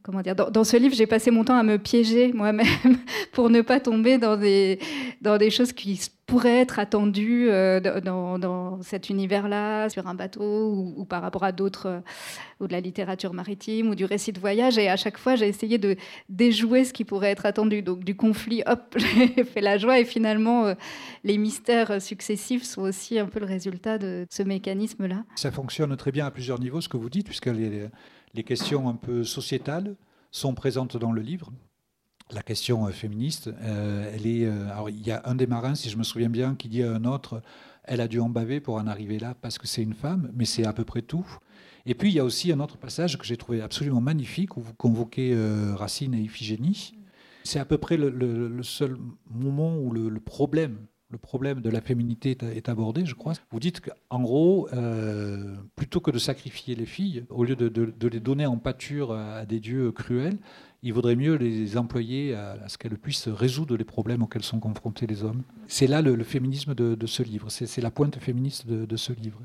Comment 0.03 0.21
dire 0.21 0.35
dans, 0.35 0.63
ce 0.63 0.77
livre, 0.77 0.93
j'ai 0.95 1.07
passé 1.07 1.31
mon 1.31 1.43
temps 1.43 1.57
à 1.57 1.63
me 1.63 1.77
piéger 1.77 2.33
moi-même 2.33 2.67
pour 3.31 3.49
ne 3.49 3.61
pas 3.61 3.79
tomber 3.79 4.17
dans 4.17 4.35
des, 4.37 4.79
dans 5.21 5.37
des 5.37 5.49
choses 5.49 5.71
qui 5.71 5.99
pourraient 6.25 6.59
être 6.59 6.77
attendues 6.77 7.49
euh, 7.49 7.79
dans, 8.01 8.37
dans- 8.37 8.81
cet 8.81 9.09
univers-là, 9.09 9.89
sur 9.89 10.07
un 10.07 10.13
bateau 10.13 10.73
ou, 10.73 10.93
ou 10.97 11.05
par 11.05 11.21
rapport 11.21 11.45
à 11.45 11.53
d'autres, 11.53 11.87
euh, 11.87 11.99
ou 12.59 12.67
de 12.67 12.73
la 12.73 12.81
littérature 12.81 13.33
maritime 13.33 13.89
ou 13.89 13.95
du 13.95 14.03
récit 14.03 14.33
de 14.33 14.39
voyage. 14.39 14.77
Et 14.77 14.89
à 14.89 14.97
chaque 14.97 15.17
fois, 15.17 15.35
j'ai 15.35 15.47
essayé 15.47 15.77
de 15.77 15.95
déjouer 16.27 16.83
ce 16.83 16.91
qui 16.91 17.05
pourrait 17.05 17.31
être 17.31 17.45
attendu. 17.45 17.81
Donc 17.81 18.03
du 18.03 18.15
conflit, 18.15 18.61
hop, 18.65 18.97
j'ai 19.35 19.43
fait 19.45 19.61
la 19.61 19.77
joie. 19.77 19.99
Et 19.99 20.05
finalement, 20.05 20.65
euh, 20.65 20.73
les 21.23 21.37
mystères 21.37 22.01
successifs 22.01 22.63
sont 22.63 22.81
aussi 22.81 23.17
un 23.19 23.27
peu 23.27 23.39
le 23.39 23.45
résultat 23.45 23.97
de 23.97 24.25
ce 24.29 24.43
mécanisme-là. 24.43 25.23
Ça 25.35 25.51
fonctionne 25.51 25.95
très 25.95 26.11
bien 26.11 26.25
à 26.25 26.31
plusieurs 26.31 26.59
niveaux, 26.59 26.81
ce 26.81 26.89
que 26.89 26.97
vous 26.97 27.09
dites, 27.09 27.27
puisque 27.27 27.47
les, 27.47 27.87
les 28.33 28.43
questions 28.43 28.87
un 28.89 28.95
peu 28.95 29.23
sociétales 29.23 29.95
sont 30.31 30.53
présentes 30.53 30.97
dans 30.97 31.11
le 31.11 31.21
livre. 31.21 31.51
La 32.31 32.41
question 32.41 32.85
euh, 32.87 32.91
féministe, 32.91 33.49
euh, 33.61 34.11
elle 34.13 34.27
est. 34.27 34.45
euh, 34.45 34.89
il 34.89 35.05
y 35.05 35.11
a 35.11 35.21
un 35.25 35.35
des 35.35 35.47
marins, 35.47 35.75
si 35.75 35.89
je 35.89 35.97
me 35.97 36.03
souviens 36.03 36.29
bien, 36.29 36.55
qui 36.55 36.67
dit 36.67 36.83
à 36.83 36.91
un 36.91 37.05
autre 37.05 37.41
Elle 37.83 38.01
a 38.01 38.07
dû 38.07 38.19
en 38.19 38.29
baver 38.29 38.59
pour 38.59 38.75
en 38.75 38.87
arriver 38.87 39.17
là 39.17 39.33
parce 39.41 39.57
que 39.57 39.67
c'est 39.67 39.81
une 39.81 39.93
femme, 39.93 40.31
mais 40.33 40.45
c'est 40.45 40.65
à 40.65 40.73
peu 40.73 40.83
près 40.83 41.01
tout. 41.01 41.25
Et 41.85 41.95
puis, 41.95 42.09
il 42.09 42.15
y 42.15 42.19
a 42.19 42.25
aussi 42.25 42.51
un 42.51 42.59
autre 42.59 42.77
passage 42.77 43.17
que 43.17 43.25
j'ai 43.25 43.37
trouvé 43.37 43.61
absolument 43.61 44.01
magnifique 44.01 44.57
où 44.57 44.61
vous 44.61 44.73
convoquez 44.73 45.33
Racine 45.73 46.13
et 46.13 46.19
Iphigénie. 46.19 46.95
C'est 47.45 47.59
à 47.59 47.65
peu 47.65 47.77
près 47.77 47.95
le, 47.95 48.61
seul 48.61 48.97
moment 49.29 49.77
où 49.77 49.93
le 49.93 50.19
problème, 50.19 50.79
le 51.09 51.17
problème 51.17 51.61
de 51.61 51.69
la 51.69 51.81
féminité 51.81 52.37
est, 52.41 52.69
abordé, 52.69 53.05
je 53.05 53.15
crois. 53.15 53.33
Vous 53.51 53.59
dites 53.59 53.81
qu'en 53.81 54.21
gros, 54.21 54.67
euh, 54.73 55.55
plutôt 55.75 56.01
que 56.01 56.11
de 56.11 56.19
sacrifier 56.19 56.75
les 56.75 56.85
filles, 56.85 57.23
au 57.29 57.43
lieu 57.43 57.55
de, 57.55 58.07
les 58.07 58.19
donner 58.19 58.45
en 58.45 58.57
pâture 58.57 59.13
à, 59.13 59.45
des 59.45 59.59
dieux 59.59 59.91
cruels, 59.91 60.37
il 60.83 60.93
vaudrait 60.93 61.15
mieux 61.15 61.35
les 61.35 61.77
employer 61.77 62.35
à, 62.35 62.67
ce 62.67 62.77
qu'elles 62.77 62.97
puissent 62.97 63.29
résoudre 63.29 63.77
les 63.77 63.85
problèmes 63.85 64.21
auxquels 64.21 64.43
sont 64.43 64.59
confrontés 64.59 65.07
les 65.07 65.23
hommes. 65.23 65.43
C'est 65.67 65.87
là 65.87 66.01
le, 66.01 66.23
féminisme 66.23 66.75
de, 66.75 67.05
ce 67.05 67.23
livre. 67.23 67.49
C'est 67.49 67.81
la 67.81 67.91
pointe 67.91 68.17
féministe 68.19 68.67
de 68.67 68.97
ce 68.97 69.13
livre. 69.13 69.41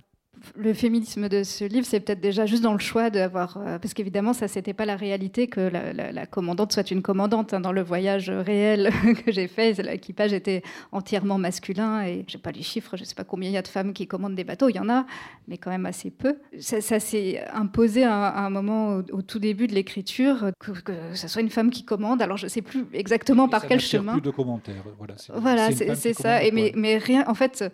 Le 0.56 0.74
féminisme 0.74 1.28
de 1.28 1.42
ce 1.42 1.64
livre, 1.64 1.86
c'est 1.86 2.00
peut-être 2.00 2.20
déjà 2.20 2.46
juste 2.46 2.62
dans 2.62 2.72
le 2.72 2.78
choix 2.78 3.10
d'avoir. 3.10 3.56
euh, 3.58 3.78
parce 3.78 3.94
qu'évidemment, 3.94 4.32
ça, 4.32 4.48
c'était 4.48 4.72
pas 4.74 4.84
la 4.86 4.96
réalité 4.96 5.46
que 5.46 5.60
la, 5.60 5.92
la- 5.92 6.12
la 6.12 6.26
commandante 6.26 6.72
soit 6.72 6.90
une 6.90 7.02
commandante. 7.02 7.54
hein. 7.54 7.60
Dans 7.60 7.72
le 7.72 7.82
voyage 7.82 8.30
réel 8.30 8.90
que 9.24 9.30
j'ai 9.32 9.46
fait, 9.48 9.72
l'équipage 9.82 10.32
était 10.32 10.62
entièrement 10.92 11.38
masculin. 11.38 12.04
Et 12.06 12.24
j'ai 12.26 12.38
pas 12.38 12.50
les 12.52 12.62
chiffres, 12.62 12.96
je 12.96 13.04
sais 13.04 13.14
pas 13.14 13.24
combien 13.24 13.48
il 13.50 13.52
y 13.52 13.56
a 13.58 13.62
de 13.62 13.68
femmes 13.68 13.92
qui 13.92 14.06
commandent 14.06 14.34
des 14.34 14.44
bateaux. 14.44 14.68
Il 14.68 14.76
y 14.76 14.80
en 14.80 14.88
a, 14.88 15.06
mais 15.48 15.58
quand 15.58 15.70
même 15.70 15.86
assez 15.86 16.10
peu. 16.10 16.36
Ça, 16.58 16.80
ça 16.80 16.98
s'est 17.00 17.42
imposé 17.52 18.04
à, 18.04 18.26
à 18.28 18.40
un 18.42 18.50
moment 18.50 18.96
au, 18.96 19.02
au 19.16 19.22
tout 19.22 19.38
début 19.38 19.66
de 19.66 19.74
l'écriture 19.74 20.50
que, 20.58 20.72
que 20.72 21.14
ce 21.14 21.28
soit 21.28 21.42
une 21.42 21.50
femme 21.50 21.70
qui 21.70 21.84
commande. 21.84 22.20
Alors, 22.22 22.36
je 22.36 22.46
sais 22.46 22.62
plus 22.62 22.84
exactement 22.92 23.48
par 23.48 23.62
Ça 23.62 23.68
quel 23.68 23.80
chemin. 23.80 24.12
plus 24.12 24.22
de 24.22 24.30
commentaires. 24.30 24.82
Voilà, 24.98 25.14
c'est 25.18 25.32
Voilà, 25.34 25.70
ça. 25.72 25.84
commande, 26.14 26.42
Et 26.44 26.50
mais, 26.52 26.70
quoi. 26.72 26.80
mais 26.80 26.98
rien, 26.98 27.24
en 27.28 27.34
fait, 27.34 27.64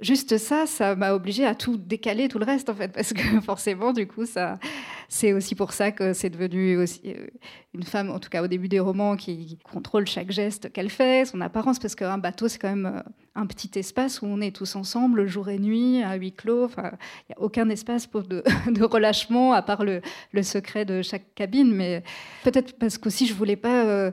juste 0.00 0.36
ça, 0.38 0.66
ça 0.66 0.94
m'a 0.96 1.12
obligé 1.14 1.44
à 1.46 1.54
tout 1.54 1.76
décaler, 1.76 2.15
tout 2.28 2.38
le 2.38 2.44
reste, 2.44 2.68
en 2.68 2.74
fait, 2.74 2.88
parce 2.92 3.12
que 3.12 3.40
forcément, 3.42 3.92
du 3.92 4.06
coup, 4.06 4.26
ça, 4.26 4.58
c'est 5.08 5.32
aussi 5.32 5.54
pour 5.54 5.72
ça 5.72 5.92
que 5.92 6.12
c'est 6.12 6.30
devenu 6.30 6.76
aussi 6.76 7.00
euh, 7.06 7.26
une 7.74 7.82
femme, 7.84 8.10
en 8.10 8.18
tout 8.18 8.28
cas 8.28 8.42
au 8.42 8.46
début 8.46 8.68
des 8.68 8.80
romans, 8.80 9.16
qui 9.16 9.58
contrôle 9.70 10.06
chaque 10.06 10.30
geste 10.30 10.72
qu'elle 10.72 10.90
fait, 10.90 11.26
son 11.26 11.40
apparence, 11.40 11.78
parce 11.78 11.94
qu'un 11.94 12.18
bateau, 12.18 12.48
c'est 12.48 12.58
quand 12.58 12.74
même 12.74 12.86
euh, 12.86 13.00
un 13.34 13.46
petit 13.46 13.70
espace 13.78 14.22
où 14.22 14.26
on 14.26 14.40
est 14.40 14.54
tous 14.54 14.76
ensemble, 14.76 15.26
jour 15.26 15.48
et 15.48 15.58
nuit, 15.58 16.02
à 16.02 16.14
huis 16.14 16.32
clos. 16.32 16.64
Enfin, 16.64 16.92
il 17.28 17.32
n'y 17.32 17.34
a 17.36 17.40
aucun 17.44 17.68
espace 17.68 18.06
pour 18.06 18.22
de, 18.22 18.42
de 18.70 18.84
relâchement, 18.84 19.52
à 19.52 19.62
part 19.62 19.84
le, 19.84 20.00
le 20.32 20.42
secret 20.42 20.84
de 20.84 21.02
chaque 21.02 21.34
cabine. 21.34 21.72
Mais 21.72 22.02
peut-être 22.44 22.78
parce 22.78 22.98
qu'aussi, 22.98 23.26
je 23.26 23.34
voulais 23.34 23.56
pas. 23.56 23.84
euh, 23.84 24.10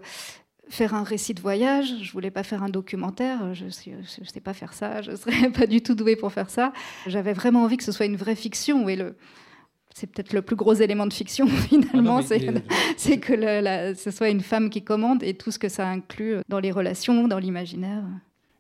faire 0.74 0.96
un 0.96 1.04
récit 1.04 1.34
de 1.34 1.42
voyage, 1.42 1.94
je 2.02 2.12
voulais 2.12 2.32
pas 2.32 2.42
faire 2.44 2.64
un 2.64 2.70
documentaire, 2.70 3.54
je 3.54 3.66
ne 3.66 3.70
sais 3.70 4.42
pas 4.44 4.54
faire 4.54 4.74
ça, 4.74 5.02
je 5.04 5.16
serais 5.16 5.50
pas 5.58 5.68
du 5.68 5.82
tout 5.82 5.94
douée 5.96 6.16
pour 6.16 6.32
faire 6.34 6.50
ça. 6.50 6.74
J'avais 7.08 7.34
vraiment 7.34 7.64
envie 7.64 7.78
que 7.78 7.84
ce 7.84 7.92
soit 7.92 8.08
une 8.08 8.16
vraie 8.18 8.36
fiction 8.36 8.90
et 8.90 8.96
le 8.96 9.16
c'est 9.96 10.08
peut-être 10.08 10.34
le 10.34 10.42
plus 10.42 10.56
gros 10.56 10.74
élément 10.74 11.06
de 11.06 11.14
fiction 11.14 11.46
Ah 11.50 11.62
finalement, 11.70 12.22
c'est 12.98 13.20
que 13.20 13.34
le- 13.34 13.62
la- 13.62 13.94
ce 13.94 14.10
soit 14.10 14.30
une 14.30 14.42
femme 14.42 14.72
qui 14.72 14.84
commande 14.84 15.22
et 15.22 15.36
tout 15.36 15.52
ce 15.52 15.60
que 15.60 15.70
ça 15.70 15.88
inclut 15.88 16.38
dans 16.50 16.60
les 16.60 16.72
relations, 16.72 17.28
dans 17.28 17.38
l'imaginaire. 17.38 18.04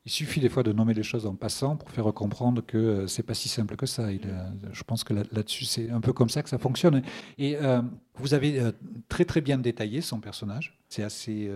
Il 0.05 0.11
suffit 0.11 0.41
des 0.41 0.49
fois 0.49 0.63
de 0.63 0.73
nommer 0.73 0.93
les 0.93 1.03
choses 1.03 1.25
en 1.25 1.35
passant 1.35 1.77
pour 1.77 1.89
faire 1.89 2.03
comprendre 2.13 2.61
que 2.61 2.77
euh, 2.77 3.07
c'est 3.07 3.23
pas 3.23 3.33
si 3.33 3.47
simple 3.47 3.77
que 3.77 3.85
ça. 3.85 4.03
Euh, 4.03 4.49
je 4.73 4.83
pense 4.83 5.05
que 5.05 5.13
là- 5.13 5.23
là-dessus, 5.31 5.63
c'est 5.63 5.89
un 5.91 6.01
peu 6.01 6.11
comme 6.11 6.27
ça 6.27 6.43
que 6.43 6.49
ça 6.49 6.57
fonctionne. 6.57 7.01
Et 7.37 7.55
euh, 7.55 7.81
vous 8.15 8.33
avez 8.33 8.61
très 9.07 9.23
très 9.23 9.39
bien 9.39 9.57
détaillé 9.57 10.01
son 10.01 10.19
personnage. 10.19 10.77
C'est 10.89 11.03
assez 11.03 11.49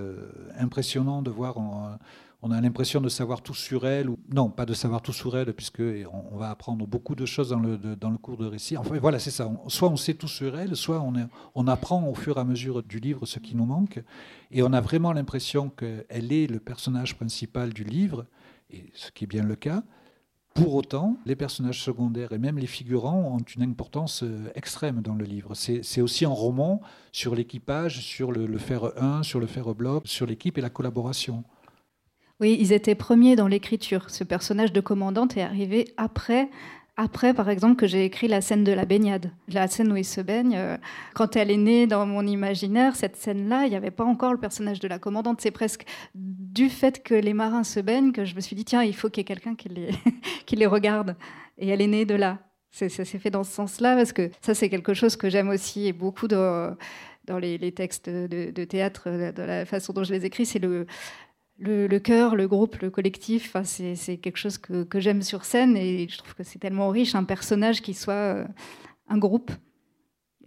impressionnant 0.58 1.22
de 1.22 1.30
voir. 1.30 1.58
on 2.42 2.52
a 2.52 2.62
l'impression 2.62 3.02
de 3.02 3.10
savoir 3.10 3.42
tout 3.42 3.54
sur 3.54 3.86
elle, 3.86 4.10
non, 4.34 4.50
pas 4.50 4.66
de 4.66 4.74
savoir 4.74 5.02
tout 5.02 5.14
sur 5.14 5.38
elle, 5.38 5.54
puisque 5.54 5.84
on, 6.32 6.38
va 6.38 6.50
apprendre 6.50 6.88
beaucoup 6.88 7.14
de 7.14 7.26
choses 7.26 7.50
dans 7.50 7.60
le, 7.60 7.78
dans 7.78 8.10
le 8.10 8.18
cours 8.18 8.38
de 8.38 8.48
récit. 8.48 8.78
Enfin, 8.78 8.98
voilà, 9.00 9.20
c'est 9.20 9.30
ça. 9.30 9.52
Soit 9.68 9.90
on 9.90 9.98
sait 9.98 10.16
tout 10.16 10.28
sur 10.28 10.58
elle, 10.58 10.76
soit 10.76 11.02
on, 11.02 11.14
on 11.54 11.68
apprend 11.68 12.08
au 12.08 12.16
fur 12.16 12.38
et 12.38 12.40
à 12.40 12.44
mesure 12.44 12.82
du 12.82 13.00
livre 13.00 13.28
ce 13.28 13.38
qui 13.38 13.56
nous 13.56 13.66
manque. 13.66 14.02
Et 14.50 14.64
on 14.64 14.74
a 14.74 14.82
vraiment 14.82 15.14
l'impression 15.14 15.70
qu'elle 15.70 16.32
est 16.32 16.48
le 16.48 16.60
personnage 16.60 17.16
principal 17.16 17.74
du 17.74 17.84
livre, 17.84 18.26
et 18.70 18.92
ce 18.94 19.12
qui 19.12 19.26
est 19.26 19.28
bien 19.28 19.44
le 19.44 19.56
cas. 19.56 19.84
Pour 20.54 20.74
autant, 20.74 21.18
les 21.26 21.36
personnages 21.36 21.84
secondaires 21.84 22.32
et 22.32 22.40
même 22.40 22.58
les 22.58 22.68
figurants 22.68 23.36
ont 23.36 23.38
une 23.38 23.62
importance 23.62 24.24
euh, 24.24 24.52
extrême 24.56 25.02
dans 25.02 25.14
le 25.14 25.24
livre. 25.24 25.54
C'est 25.54 26.02
aussi 26.02 26.26
un 26.26 26.30
roman 26.30 26.82
sur 27.12 27.36
l'équipage, 27.36 28.02
sur 28.02 28.32
le, 28.32 28.48
le 28.48 28.58
faire 28.58 29.00
un, 29.02 29.22
sur 29.22 29.40
le 29.40 29.46
faire 29.46 29.76
bloc, 29.76 30.08
sur 30.08 30.26
l'équipe 30.26 30.58
et 30.58 30.62
la 30.62 30.72
collaboration. 30.72 31.44
Oui, 32.40 32.58
ils 32.60 32.72
étaient 32.72 32.96
premiers 32.96 33.36
dans 33.36 33.48
l'écriture. 33.48 34.10
Ce 34.10 34.24
personnage 34.24 34.74
de 34.74 34.82
commandante 34.82 35.38
est 35.38 35.42
arrivé 35.42 35.94
après, 35.98 36.50
après 36.98 37.36
par 37.36 37.48
exemple, 37.50 37.76
que 37.76 37.86
j'ai 37.86 38.04
écrit 38.04 38.28
la 38.28 38.42
scène 38.42 38.64
de 38.64 38.72
la 38.72 38.86
baignade. 38.86 39.32
La 39.48 39.68
scène 39.68 39.92
où 39.92 39.96
il 39.96 40.04
se 40.04 40.20
baigne, 40.20 40.56
euh, 40.58 40.78
quand 41.14 41.36
elle 41.36 41.52
est 41.52 41.58
née 41.58 41.86
dans 41.86 42.06
mon 42.08 42.26
imaginaire, 42.26 42.96
cette 42.96 43.16
scène-là, 43.16 43.66
il 43.66 43.70
n'y 43.70 43.76
avait 43.76 43.92
pas 43.92 44.04
encore 44.04 44.34
le 44.34 44.40
personnage 44.40 44.80
de 44.80 44.88
la 44.88 44.98
commandante. 44.98 45.40
C'est 45.40 45.52
presque 45.52 45.86
du 46.16 46.70
fait 46.70 47.04
que 47.04 47.14
les 47.14 47.34
marins 47.34 47.64
se 47.64 47.80
baignent 47.80 48.12
que 48.12 48.26
je 48.26 48.36
me 48.36 48.42
suis 48.42 48.56
dit, 48.56 48.66
tiens, 48.66 48.84
il 48.84 48.96
faut 48.96 49.10
qu'il 49.10 49.22
y 49.22 49.22
ait 49.22 49.26
quelqu'un 49.26 49.56
qui 49.56 49.70
les, 49.70 50.66
regarde. 50.66 51.16
Et 51.60 51.70
elle 51.70 51.82
est 51.82 51.88
née 51.88 52.06
de 52.06 52.16
là. 52.16 52.40
Ça 52.72 52.90
s'est 52.90 53.20
fait 53.20 53.30
dans 53.32 53.44
ce 53.44 53.52
sens-là, 53.52 53.96
parce 53.96 54.14
que 54.14 54.30
ça, 54.42 54.54
c'est 54.54 54.70
quelque 54.70 54.94
chose 54.94 55.16
que 55.16 55.30
j'aime 55.30 55.50
aussi 55.50 55.88
et 55.88 55.94
beaucoup 55.94 56.28
dans, 56.28 56.76
les, 57.40 57.72
textes 57.72 58.10
de, 58.10 58.52
de 58.52 58.64
théâtre, 58.66 59.10
de 59.10 59.42
la 59.42 59.66
façon 59.66 59.94
dont 59.94 60.04
je 60.04 60.14
les 60.14 60.26
écris, 60.26 60.46
c'est 60.46 60.60
le, 60.60 60.86
le, 61.60 61.98
chœur, 62.00 62.36
le 62.36 62.48
groupe, 62.48 62.78
le 62.78 62.90
collectif. 62.90 63.48
Enfin, 63.48 63.64
c'est 63.64 63.96
c'est 63.96 64.18
quelque 64.18 64.38
chose 64.38 64.58
que, 64.58 64.84
que 64.84 65.00
j'aime 65.00 65.22
sur 65.22 65.46
scène 65.46 65.76
et 65.76 66.08
je 66.08 66.18
trouve 66.18 66.36
que 66.36 66.44
c'est 66.44 66.60
tellement 66.60 66.90
riche, 66.90 67.16
un 67.16 67.24
personnage 67.24 67.82
qui 67.82 67.94
soit 67.94 68.14
euh, 68.14 68.46
un 69.10 69.18
groupe 69.18 69.52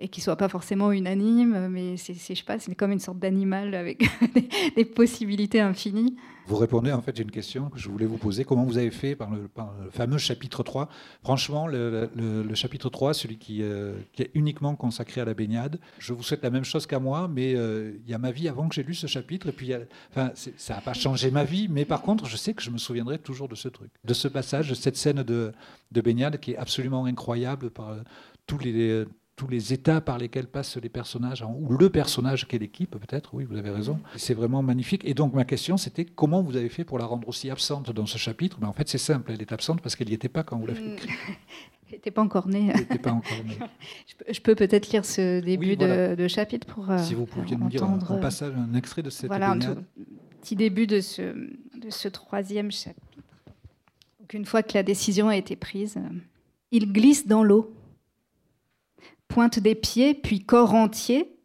et 0.00 0.08
qui 0.08 0.20
soit 0.20 0.36
pas 0.36 0.48
forcément 0.48 0.90
unanime, 0.92 1.68
mais 1.68 1.96
c'est, 1.96 2.14
je 2.14 2.34
sais 2.34 2.44
pas, 2.44 2.58
c'est 2.58 2.74
comme 2.74 2.90
une 2.90 2.98
sorte 2.98 3.18
d'animal 3.18 3.74
avec 3.74 4.02
des, 4.76 4.84
possibilités 4.86 5.60
infinies. 5.60 6.16
Vous 6.46 6.56
répondez 6.56 6.90
en 6.90 7.02
fait 7.02 7.18
à 7.18 7.22
une 7.22 7.30
question 7.30 7.68
que 7.68 7.78
je 7.78 7.88
voulais 7.88 8.06
vous 8.06 8.16
poser. 8.16 8.44
Comment 8.44 8.64
vous 8.64 8.78
avez 8.78 8.90
fait 8.90 9.14
par 9.14 9.30
le, 9.30 9.48
fameux 9.90 10.16
chapitre 10.16 10.62
3 10.62 10.88
Franchement, 11.22 11.66
le, 11.66 12.08
chapitre 12.54 12.88
3, 12.88 13.12
celui 13.14 13.36
qui, 13.38 13.62
euh, 13.62 13.92
qui 14.12 14.22
est 14.22 14.30
uniquement 14.34 14.74
consacré 14.74 15.20
à 15.20 15.26
la 15.26 15.34
baignade, 15.34 15.78
je 15.98 16.14
vous 16.14 16.22
souhaite 16.22 16.42
la 16.42 16.50
même 16.50 16.64
chose 16.64 16.86
qu'à 16.86 16.98
moi, 16.98 17.28
mais 17.28 17.54
euh, 17.54 17.92
il 18.02 18.10
y 18.10 18.14
a 18.14 18.18
ma 18.18 18.30
vie 18.30 18.48
avant 18.48 18.68
que 18.68 18.74
j'ai 18.74 18.82
lu 18.82 18.94
ce 18.94 19.06
chapitre. 19.06 19.50
Et 19.50 19.52
puis, 19.52 19.72
ça 20.56 20.74
n'a 20.74 20.80
pas 20.80 20.94
changé 20.94 21.30
ma 21.30 21.44
vie, 21.44 21.68
mais 21.68 21.84
par 21.84 22.00
contre, 22.00 22.26
je 22.26 22.36
sais 22.36 22.54
que 22.54 22.62
je 22.62 22.70
me 22.70 22.78
souviendrai 22.78 23.18
toujours 23.18 23.48
de 23.48 23.54
ce 23.54 23.68
truc, 23.68 23.90
de 24.02 24.14
ce 24.14 24.26
passage, 24.26 24.70
de 24.70 24.74
cette 24.74 24.96
scène 24.96 25.22
de, 25.22 25.52
de 25.92 26.00
baignade 26.00 26.40
qui 26.40 26.52
est 26.52 26.56
absolument 26.56 27.04
incroyable 27.04 27.70
par 27.70 27.96
tous 28.46 28.58
les 28.58 29.04
tous 29.40 29.48
les 29.48 29.72
états 29.72 30.02
par 30.02 30.18
lesquels 30.18 30.46
passent 30.46 30.76
les 30.76 30.90
personnages, 30.90 31.42
hein, 31.42 31.50
ou 31.58 31.74
le 31.74 31.88
personnage 31.88 32.46
qu'est 32.46 32.58
l'équipe, 32.58 32.90
peut-être, 32.90 33.32
oui, 33.32 33.44
vous 33.44 33.56
avez 33.56 33.70
raison. 33.70 33.98
C'est 34.16 34.34
vraiment 34.34 34.62
magnifique. 34.62 35.02
Et 35.06 35.14
donc, 35.14 35.32
ma 35.32 35.46
question, 35.46 35.78
c'était 35.78 36.04
comment 36.04 36.42
vous 36.42 36.58
avez 36.58 36.68
fait 36.68 36.84
pour 36.84 36.98
la 36.98 37.06
rendre 37.06 37.26
aussi 37.26 37.48
absente 37.48 37.90
dans 37.90 38.04
ce 38.04 38.18
chapitre? 38.18 38.58
Mais 38.60 38.66
en 38.66 38.74
fait, 38.74 38.86
c'est 38.90 38.98
simple, 38.98 39.32
elle 39.32 39.40
est 39.40 39.50
absente 39.50 39.80
parce 39.80 39.96
qu'elle 39.96 40.08
n'y 40.08 40.12
était 40.12 40.28
pas 40.28 40.42
quand 40.42 40.58
vous 40.58 40.66
l'avez 40.66 40.92
écrit. 40.92 41.08
Elle 41.88 41.96
n'était 41.96 42.12
pas 42.12 42.22
encore 42.22 42.46
née. 42.46 42.70
Elle 42.72 42.80
n'était 42.80 42.98
pas 43.00 43.10
encore 43.10 43.44
née. 43.44 43.58
Je 44.32 44.40
peux, 44.40 44.54
peut-être 44.54 44.92
lire 44.92 45.04
ce 45.04 45.40
début 45.40 45.70
Oui, 45.70 45.76
voilà. 45.76 46.14
de, 46.14 46.22
de 46.22 46.28
chapitre 46.28 46.64
pour 46.64 46.88
euh, 46.88 46.98
Si 46.98 47.14
vous 47.14 47.26
pouviez 47.26 47.56
nous 47.56 47.68
dire 47.68 47.82
un, 47.82 47.98
euh, 47.98 48.20
passage, 48.20 48.52
un 48.54 48.74
extrait 48.74 49.02
de 49.02 49.10
cette 49.10 49.26
voilà 49.26 49.50
un 49.50 49.58
tout 49.58 49.74
petit 50.40 50.54
début 50.54 50.86
de 50.86 51.00
ce, 51.00 51.22
de 51.22 51.90
ce 51.90 52.06
troisième 52.06 52.70
chapitre. 52.70 53.24
Donc, 54.20 54.34
une 54.34 54.44
fois 54.44 54.62
que 54.62 54.74
la 54.74 54.84
décision 54.84 55.28
a 55.28 55.36
été 55.36 55.56
prise, 55.56 55.96
euh, 55.96 56.16
il 56.70 56.92
glisse 56.92 57.26
dans 57.26 57.42
l'eau, 57.42 57.74
pointe 59.30 59.60
des 59.60 59.76
pieds, 59.76 60.12
puis 60.12 60.40
corps 60.40 60.74
entier, 60.74 61.38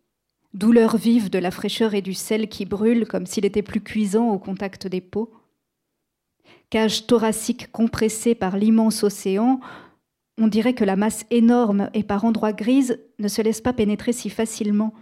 douleur 0.53 0.97
vive 0.97 1.29
de 1.29 1.37
la 1.37 1.51
fraîcheur 1.51 1.93
et 1.93 2.01
du 2.01 2.15
sel 2.15 2.49
qui 2.49 2.65
brûle 2.65 3.07
comme 3.07 3.27
s'il 3.27 3.45
était 3.45 3.61
plus 3.61 3.81
cuisant 3.81 4.29
au 4.29 4.39
contact 4.39 4.87
des 4.87 5.01
peaux. 5.01 5.31
Cage 6.71 7.05
thoracique 7.05 7.71
compressée 7.71 8.33
par 8.33 8.57
l'immense 8.57 9.03
océan, 9.03 9.59
on 10.37 10.47
dirait 10.47 10.73
que 10.73 10.83
la 10.83 10.95
masse 10.95 11.25
énorme 11.29 11.89
et 11.93 12.03
par 12.03 12.25
endroits 12.25 12.53
grise 12.53 12.99
ne 13.19 13.27
se 13.27 13.41
laisse 13.41 13.61
pas 13.61 13.71
pénétrer 13.71 14.13
si 14.13 14.29
facilement. 14.29 14.93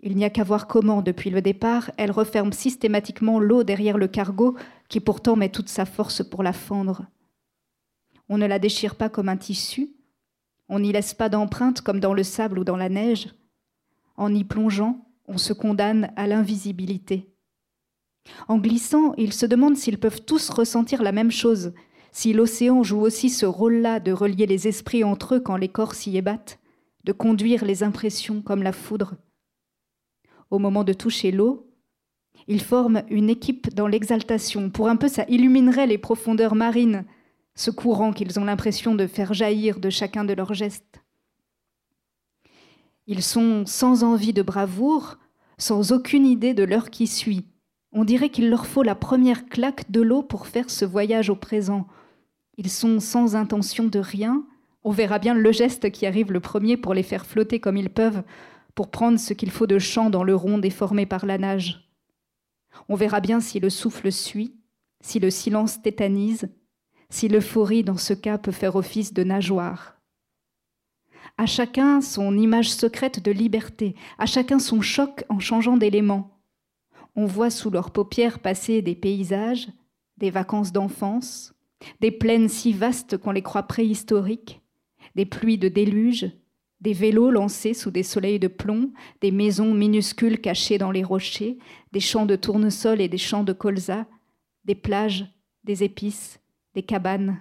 Il 0.00 0.16
n'y 0.16 0.24
a 0.24 0.30
qu'à 0.30 0.42
voir 0.42 0.66
comment, 0.66 1.02
depuis 1.02 1.30
le 1.30 1.42
départ, 1.42 1.92
elle 1.98 2.10
referme 2.10 2.52
systématiquement 2.52 3.38
l'eau 3.38 3.62
derrière 3.62 3.98
le 3.98 4.08
cargo, 4.08 4.56
qui 4.88 4.98
pourtant 4.98 5.36
met 5.36 5.50
toute 5.50 5.68
sa 5.68 5.84
force 5.84 6.24
pour 6.28 6.42
la 6.42 6.52
fendre. 6.52 7.06
On 8.28 8.38
ne 8.38 8.46
la 8.46 8.58
déchire 8.58 8.96
pas 8.96 9.10
comme 9.10 9.28
un 9.28 9.36
tissu, 9.36 9.92
on 10.68 10.80
n'y 10.80 10.92
laisse 10.92 11.14
pas 11.14 11.28
d'empreinte 11.28 11.80
comme 11.80 12.00
dans 12.00 12.14
le 12.14 12.22
sable 12.22 12.58
ou 12.58 12.64
dans 12.64 12.76
la 12.76 12.88
neige. 12.88 13.28
En 14.16 14.34
y 14.34 14.44
plongeant, 14.44 15.06
on 15.26 15.38
se 15.38 15.52
condamne 15.52 16.12
à 16.16 16.26
l'invisibilité. 16.26 17.28
En 18.48 18.58
glissant, 18.58 19.14
ils 19.16 19.32
se 19.32 19.46
demandent 19.46 19.76
s'ils 19.76 19.98
peuvent 19.98 20.24
tous 20.24 20.50
ressentir 20.50 21.02
la 21.02 21.12
même 21.12 21.30
chose, 21.30 21.72
si 22.12 22.32
l'océan 22.32 22.82
joue 22.82 23.00
aussi 23.00 23.30
ce 23.30 23.46
rôle-là 23.46 23.98
de 24.00 24.12
relier 24.12 24.46
les 24.46 24.68
esprits 24.68 25.02
entre 25.02 25.36
eux 25.36 25.40
quand 25.40 25.56
les 25.56 25.68
corps 25.68 25.94
s'y 25.94 26.16
ébattent, 26.16 26.60
de 27.04 27.12
conduire 27.12 27.64
les 27.64 27.82
impressions 27.82 28.42
comme 28.42 28.62
la 28.62 28.72
foudre. 28.72 29.16
Au 30.50 30.58
moment 30.58 30.84
de 30.84 30.92
toucher 30.92 31.32
l'eau, 31.32 31.72
ils 32.46 32.62
forment 32.62 33.02
une 33.08 33.30
équipe 33.30 33.74
dans 33.74 33.86
l'exaltation. 33.86 34.70
Pour 34.70 34.88
un 34.88 34.96
peu, 34.96 35.08
ça 35.08 35.24
illuminerait 35.28 35.86
les 35.86 35.98
profondeurs 35.98 36.54
marines, 36.54 37.04
ce 37.54 37.70
courant 37.70 38.12
qu'ils 38.12 38.38
ont 38.38 38.44
l'impression 38.44 38.94
de 38.94 39.06
faire 39.06 39.34
jaillir 39.34 39.78
de 39.78 39.90
chacun 39.90 40.24
de 40.24 40.32
leurs 40.32 40.54
gestes. 40.54 41.02
Ils 43.06 43.22
sont 43.22 43.66
sans 43.66 44.04
envie 44.04 44.32
de 44.32 44.42
bravoure, 44.42 45.18
sans 45.58 45.92
aucune 45.92 46.26
idée 46.26 46.54
de 46.54 46.64
l'heure 46.64 46.90
qui 46.90 47.06
suit. 47.06 47.46
On 47.92 48.04
dirait 48.04 48.30
qu'il 48.30 48.48
leur 48.48 48.66
faut 48.66 48.82
la 48.82 48.94
première 48.94 49.46
claque 49.46 49.90
de 49.90 50.00
l'eau 50.00 50.22
pour 50.22 50.46
faire 50.46 50.70
ce 50.70 50.84
voyage 50.84 51.28
au 51.28 51.36
présent. 51.36 51.86
Ils 52.56 52.70
sont 52.70 53.00
sans 53.00 53.36
intention 53.36 53.84
de 53.84 53.98
rien. 53.98 54.46
On 54.84 54.90
verra 54.90 55.18
bien 55.18 55.34
le 55.34 55.52
geste 55.52 55.90
qui 55.90 56.06
arrive 56.06 56.32
le 56.32 56.40
premier 56.40 56.76
pour 56.76 56.94
les 56.94 57.02
faire 57.02 57.26
flotter 57.26 57.60
comme 57.60 57.76
ils 57.76 57.90
peuvent, 57.90 58.22
pour 58.74 58.90
prendre 58.90 59.18
ce 59.18 59.34
qu'il 59.34 59.50
faut 59.50 59.66
de 59.66 59.78
champ 59.78 60.10
dans 60.10 60.24
le 60.24 60.34
rond 60.34 60.58
déformé 60.58 61.06
par 61.06 61.26
la 61.26 61.38
nage. 61.38 61.88
On 62.88 62.94
verra 62.94 63.20
bien 63.20 63.40
si 63.40 63.60
le 63.60 63.68
souffle 63.68 64.10
suit, 64.10 64.56
si 65.00 65.18
le 65.18 65.30
silence 65.30 65.82
tétanise, 65.82 66.48
si 67.12 67.28
l'euphorie 67.28 67.84
dans 67.84 67.98
ce 67.98 68.14
cas 68.14 68.38
peut 68.38 68.52
faire 68.52 68.74
office 68.74 69.12
de 69.12 69.22
nageoire. 69.22 69.98
À 71.36 71.44
chacun 71.44 72.00
son 72.00 72.38
image 72.38 72.70
secrète 72.70 73.22
de 73.22 73.30
liberté, 73.30 73.94
à 74.18 74.24
chacun 74.24 74.58
son 74.58 74.80
choc 74.80 75.24
en 75.28 75.38
changeant 75.38 75.76
d'élément. 75.76 76.40
On 77.14 77.26
voit 77.26 77.50
sous 77.50 77.68
leurs 77.68 77.90
paupières 77.90 78.38
passer 78.38 78.80
des 78.80 78.94
paysages, 78.94 79.68
des 80.16 80.30
vacances 80.30 80.72
d'enfance, 80.72 81.54
des 82.00 82.10
plaines 82.10 82.48
si 82.48 82.72
vastes 82.72 83.18
qu'on 83.18 83.32
les 83.32 83.42
croit 83.42 83.64
préhistoriques, 83.64 84.62
des 85.14 85.26
pluies 85.26 85.58
de 85.58 85.68
déluge, 85.68 86.30
des 86.80 86.94
vélos 86.94 87.30
lancés 87.30 87.74
sous 87.74 87.90
des 87.90 88.02
soleils 88.02 88.40
de 88.40 88.48
plomb, 88.48 88.90
des 89.20 89.32
maisons 89.32 89.74
minuscules 89.74 90.40
cachées 90.40 90.78
dans 90.78 90.90
les 90.90 91.04
rochers, 91.04 91.58
des 91.92 92.00
champs 92.00 92.26
de 92.26 92.36
tournesol 92.36 93.02
et 93.02 93.08
des 93.08 93.18
champs 93.18 93.44
de 93.44 93.52
colza, 93.52 94.06
des 94.64 94.74
plages, 94.74 95.26
des 95.64 95.84
épices, 95.84 96.41
des 96.74 96.82
cabanes. 96.82 97.40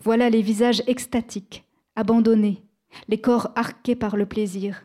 Voilà 0.00 0.30
les 0.30 0.42
visages 0.42 0.82
extatiques, 0.86 1.64
abandonnés, 1.94 2.62
les 3.08 3.20
corps 3.20 3.50
arqués 3.56 3.96
par 3.96 4.16
le 4.16 4.26
plaisir. 4.26 4.84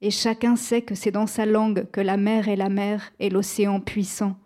Et 0.00 0.10
chacun 0.10 0.56
sait 0.56 0.82
que 0.82 0.94
c'est 0.94 1.10
dans 1.10 1.26
sa 1.26 1.46
langue 1.46 1.90
que 1.90 2.00
la 2.00 2.16
mer 2.16 2.48
est 2.48 2.56
la 2.56 2.68
mer 2.68 3.12
et 3.18 3.30
l'océan 3.30 3.80
puissant. 3.80 4.36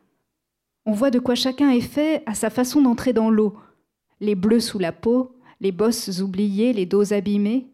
On 0.86 0.92
voit 0.92 1.10
de 1.10 1.18
quoi 1.18 1.34
chacun 1.34 1.70
est 1.70 1.80
fait 1.80 2.22
à 2.26 2.34
sa 2.34 2.50
façon 2.50 2.80
d'entrer 2.80 3.12
dans 3.12 3.30
l'eau, 3.30 3.58
les 4.20 4.34
bleus 4.34 4.60
sous 4.60 4.78
la 4.78 4.92
peau, 4.92 5.36
les 5.60 5.72
bosses 5.72 6.20
oubliées, 6.20 6.72
les 6.72 6.86
dos 6.86 7.12
abîmés. 7.12 7.66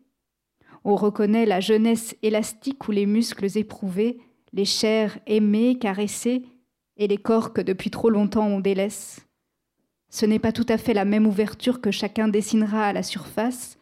On 0.84 0.96
reconnaît 0.96 1.46
la 1.46 1.60
jeunesse 1.60 2.16
élastique 2.22 2.88
ou 2.88 2.92
les 2.92 3.06
muscles 3.06 3.56
éprouvés, 3.56 4.18
les 4.52 4.64
chairs 4.64 5.18
aimées, 5.26 5.78
caressées, 5.78 6.44
et 6.96 7.08
les 7.08 7.18
corps 7.18 7.52
que 7.52 7.60
depuis 7.60 7.90
trop 7.90 8.10
longtemps 8.10 8.46
on 8.46 8.60
délaisse. 8.60 9.26
Ce 10.14 10.26
n'est 10.26 10.38
pas 10.38 10.52
tout 10.52 10.66
à 10.68 10.78
fait 10.78 10.94
la 10.94 11.04
même 11.04 11.26
ouverture 11.26 11.80
que 11.80 11.90
chacun 11.90 12.28
dessinera 12.28 12.86
à 12.86 12.92
la 12.92 13.02
surface. 13.02 13.78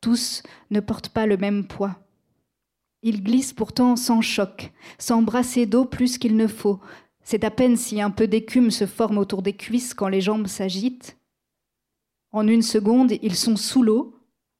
Tous 0.00 0.44
ne 0.70 0.78
portent 0.78 1.08
pas 1.08 1.26
le 1.26 1.36
même 1.36 1.66
poids. 1.66 1.98
Ils 3.02 3.24
glissent 3.24 3.52
pourtant 3.52 3.96
sans 3.96 4.20
choc, 4.20 4.72
sans 5.00 5.22
brasser 5.22 5.66
d'eau 5.66 5.84
plus 5.84 6.16
qu'il 6.16 6.36
ne 6.36 6.46
faut. 6.46 6.78
C'est 7.24 7.42
à 7.42 7.50
peine 7.50 7.76
si 7.76 8.00
un 8.00 8.12
peu 8.12 8.28
d'écume 8.28 8.70
se 8.70 8.86
forme 8.86 9.18
autour 9.18 9.42
des 9.42 9.54
cuisses 9.54 9.94
quand 9.94 10.06
les 10.06 10.20
jambes 10.20 10.46
s'agitent. 10.46 11.18
En 12.30 12.46
une 12.46 12.62
seconde, 12.62 13.14
ils 13.20 13.34
sont 13.34 13.56
sous 13.56 13.82
l'eau. 13.82 14.14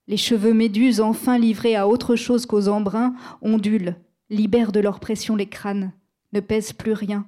Les 0.08 0.16
cheveux 0.16 0.52
méduses, 0.52 1.00
enfin 1.00 1.38
livrés 1.38 1.76
à 1.76 1.86
autre 1.86 2.16
chose 2.16 2.44
qu'aux 2.44 2.66
embruns, 2.66 3.14
ondulent, 3.40 3.94
libèrent 4.30 4.72
de 4.72 4.80
leur 4.80 4.98
pression 4.98 5.36
les 5.36 5.48
crânes, 5.48 5.92
ne 6.32 6.40
pèsent 6.40 6.72
plus 6.72 6.92
rien. 6.92 7.24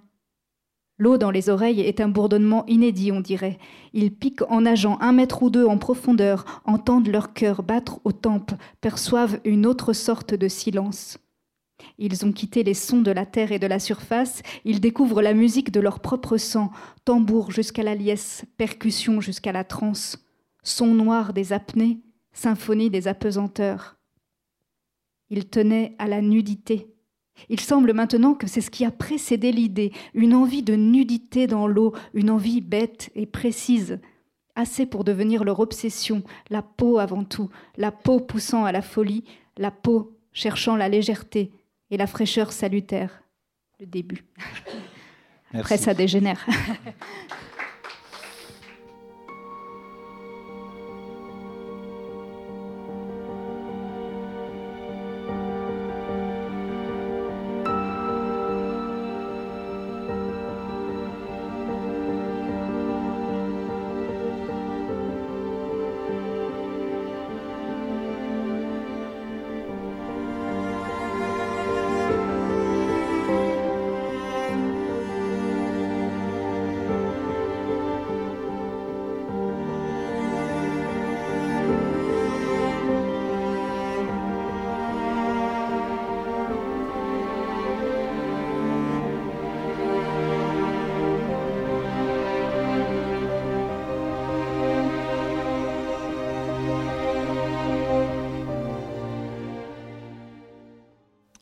L'eau 0.98 1.18
dans 1.18 1.30
les 1.30 1.50
oreilles 1.50 1.80
est 1.80 2.00
un 2.00 2.08
bourdonnement 2.08 2.64
inédit, 2.66 3.12
on 3.12 3.20
dirait. 3.20 3.58
Ils 3.92 4.14
piquent 4.14 4.50
en 4.50 4.62
nageant 4.62 4.98
un 5.00 5.12
mètre 5.12 5.42
ou 5.42 5.50
deux 5.50 5.66
en 5.66 5.76
profondeur, 5.76 6.62
entendent 6.64 7.08
leur 7.08 7.34
cœur 7.34 7.62
battre 7.62 8.00
aux 8.04 8.12
tempes, 8.12 8.54
perçoivent 8.80 9.38
une 9.44 9.66
autre 9.66 9.92
sorte 9.92 10.32
de 10.32 10.48
silence. 10.48 11.18
Ils 11.98 12.24
ont 12.24 12.32
quitté 12.32 12.62
les 12.62 12.72
sons 12.72 13.02
de 13.02 13.10
la 13.10 13.26
terre 13.26 13.52
et 13.52 13.58
de 13.58 13.66
la 13.66 13.78
surface, 13.78 14.42
ils 14.64 14.80
découvrent 14.80 15.20
la 15.20 15.34
musique 15.34 15.70
de 15.70 15.80
leur 15.80 16.00
propre 16.00 16.38
sang, 16.38 16.70
tambour 17.04 17.50
jusqu'à 17.50 17.82
la 17.82 17.94
liesse, 17.94 18.44
percussion 18.56 19.20
jusqu'à 19.20 19.52
la 19.52 19.64
transe, 19.64 20.16
son 20.62 20.94
noir 20.94 21.34
des 21.34 21.52
apnées, 21.52 22.00
symphonie 22.32 22.88
des 22.88 23.08
apesanteurs. 23.08 23.98
Ils 25.28 25.48
tenaient 25.48 25.94
à 25.98 26.08
la 26.08 26.22
nudité, 26.22 26.95
Il 27.48 27.60
semble 27.60 27.92
maintenant 27.92 28.34
que 28.34 28.46
c'est 28.46 28.60
ce 28.60 28.70
qui 28.70 28.84
a 28.84 28.90
précédé 28.90 29.52
l'idée, 29.52 29.92
une 30.14 30.34
envie 30.34 30.62
de 30.62 30.74
nudité 30.74 31.46
dans 31.46 31.66
l'eau, 31.66 31.94
une 32.14 32.30
envie 32.30 32.60
bête 32.60 33.10
et 33.14 33.26
précise, 33.26 33.98
assez 34.54 34.86
pour 34.86 35.04
devenir 35.04 35.44
leur 35.44 35.60
obsession, 35.60 36.22
la 36.50 36.62
peau 36.62 36.98
avant 36.98 37.24
tout, 37.24 37.50
la 37.76 37.92
peau 37.92 38.20
poussant 38.20 38.64
à 38.64 38.72
la 38.72 38.82
folie, 38.82 39.24
la 39.56 39.70
peau 39.70 40.18
cherchant 40.32 40.76
la 40.76 40.88
légèreté 40.88 41.52
et 41.90 41.96
la 41.96 42.06
fraîcheur 42.06 42.52
salutaire. 42.52 43.22
Le 43.80 43.86
début. 43.86 44.24
Après, 45.52 45.76
ça 45.76 45.94
dégénère. 45.94 46.44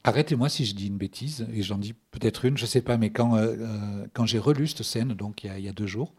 Arrêtez-moi 0.05 0.49
si 0.51 0.67
je 0.67 0.75
dis 0.75 0.89
une 0.89 0.99
bêtise, 0.99 1.47
et 1.53 1.63
j'en 1.63 1.79
dis 1.79 1.95
peut-être 2.11 2.45
une, 2.45 2.57
je 2.59 2.65
ne 2.65 2.67
sais 2.69 2.83
pas, 2.83 2.99
mais 2.99 3.11
quand, 3.11 3.37
euh, 3.37 3.57
euh, 3.59 4.07
quand 4.13 4.27
j'ai 4.27 4.39
relu 4.39 4.67
cette 4.67 4.83
scène, 4.83 5.15
donc 5.15 5.45
il 5.45 5.59
y, 5.61 5.69
a, 5.69 5.73
deux 5.73 5.87
jours, 5.87 6.15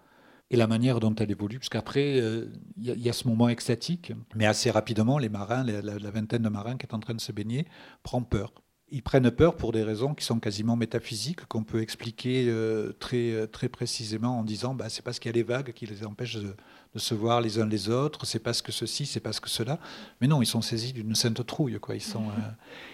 et 0.52 0.56
la 0.58 0.66
manière 0.68 1.00
dont 1.00 1.14
elle 1.16 1.30
évolue, 1.32 1.60
parce 1.60 1.70
qu'après, 1.70 2.20
euh, 2.20 2.52
il 2.78 2.86
y, 3.00 3.10
a- 3.10 3.14
ce 3.14 3.28
moment 3.28 3.48
extatique, 3.50 4.12
mais 4.36 4.46
assez 4.48 4.72
rapidement, 4.72 5.20
les 5.20 5.30
marins, 5.30 5.64
la- 5.64 5.82
la 5.82 6.12
vingtaine 6.12 6.42
de 6.44 6.50
marins 6.50 6.78
qui 6.78 6.86
est 6.88 6.94
en 6.96 7.00
train 7.00 7.14
de 7.14 7.22
se 7.22 7.32
baigner, 7.32 7.68
prend 8.04 8.24
peur. 8.24 8.54
Ils 8.96 9.04
prennent 9.04 9.30
peur 9.30 9.58
pour 9.58 9.74
des 9.74 9.84
raisons 9.84 10.14
qui 10.14 10.24
sont 10.24 10.40
quasiment 10.40 10.78
métaphysiques, 10.78 11.46
qu'on 11.48 11.66
peut 11.66 11.82
expliquer 11.82 12.46
euh, 12.48 12.94
très, 12.98 13.32
euh, 13.32 13.46
très 13.46 13.68
précisément 13.68 14.40
en 14.40 14.44
disant 14.44 14.74
bah, 14.74 14.88
c'est 14.88 15.02
parce 15.02 15.20
qu'il 15.20 15.28
y 15.28 15.34
a 15.34 15.36
les 15.36 15.44
vagues 15.44 15.74
qui 15.74 15.86
les 15.86 16.06
empêchent 16.06 16.38
de, 16.38 16.56
de 16.94 17.00
se 17.00 17.14
voir 17.14 17.42
les 17.42 17.60
uns 17.60 17.68
les 17.68 17.90
autres, 17.90 18.26
c'est 18.26 18.40
parce 18.40 18.62
que 18.62 18.72
ceci, 18.72 19.06
c'est 19.06 19.20
parce 19.20 19.42
que 19.42 19.50
cela. 19.50 19.80
Mais 20.22 20.28
non, 20.28 20.42
ils 20.42 20.46
sont 20.46 20.62
saisis 20.62 20.94
d'une 20.94 21.14
sainte 21.14 21.46
trouille. 21.46 21.78
Quoi. 21.78 21.96
Ils 21.96 22.02
sont, 22.02 22.24
euh, 22.30 22.42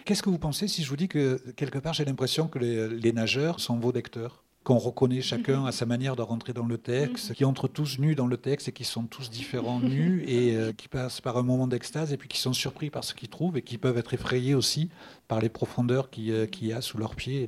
Qu'est-ce 0.03 0.23
que 0.23 0.31
vous 0.31 0.39
pensez 0.39 0.67
si 0.67 0.81
je 0.81 0.89
vous 0.89 0.95
dis 0.95 1.07
que 1.07 1.37
quelque 1.55 1.77
part 1.77 1.93
j'ai 1.93 2.03
l'impression 2.03 2.47
que 2.47 2.57
les, 2.57 2.89
les 2.89 3.13
nageurs 3.13 3.59
sont 3.59 3.77
vos 3.77 3.91
lecteurs? 3.91 4.40
Qu'on 4.63 4.77
reconnaît 4.77 5.21
chacun 5.21 5.65
à 5.65 5.71
sa 5.71 5.85
manière 5.85 6.15
de 6.15 6.21
rentrer 6.21 6.53
dans 6.53 6.65
le 6.65 6.77
texte, 6.77 7.33
qui 7.33 7.45
entrent 7.45 7.67
tous 7.67 7.97
nus 7.99 8.15
dans 8.15 8.27
le 8.27 8.37
texte 8.37 8.67
et 8.67 8.71
qui 8.71 8.83
sont 8.83 9.03
tous 9.03 9.29
différents 9.29 9.79
nus 9.79 10.23
et 10.27 10.55
euh, 10.55 10.71
qui 10.71 10.87
passent 10.87 11.19
par 11.19 11.37
un 11.37 11.43
moment 11.43 11.67
d'extase 11.67 12.13
et 12.13 12.17
puis 12.17 12.29
qui 12.29 12.39
sont 12.39 12.53
surpris 12.53 12.89
par 12.89 13.03
ce 13.03 13.13
qu'ils 13.13 13.29
trouvent 13.29 13.57
et 13.57 13.61
qui 13.63 13.77
peuvent 13.77 13.97
être 13.97 14.13
effrayés 14.13 14.53
aussi 14.53 14.89
par 15.27 15.41
les 15.41 15.49
profondeurs 15.49 16.09
qu'il 16.09 16.31
euh, 16.31 16.45
qu'il 16.45 16.67
y 16.67 16.73
a 16.73 16.81
sous 16.81 16.97
leurs 16.97 17.15
pieds. 17.15 17.47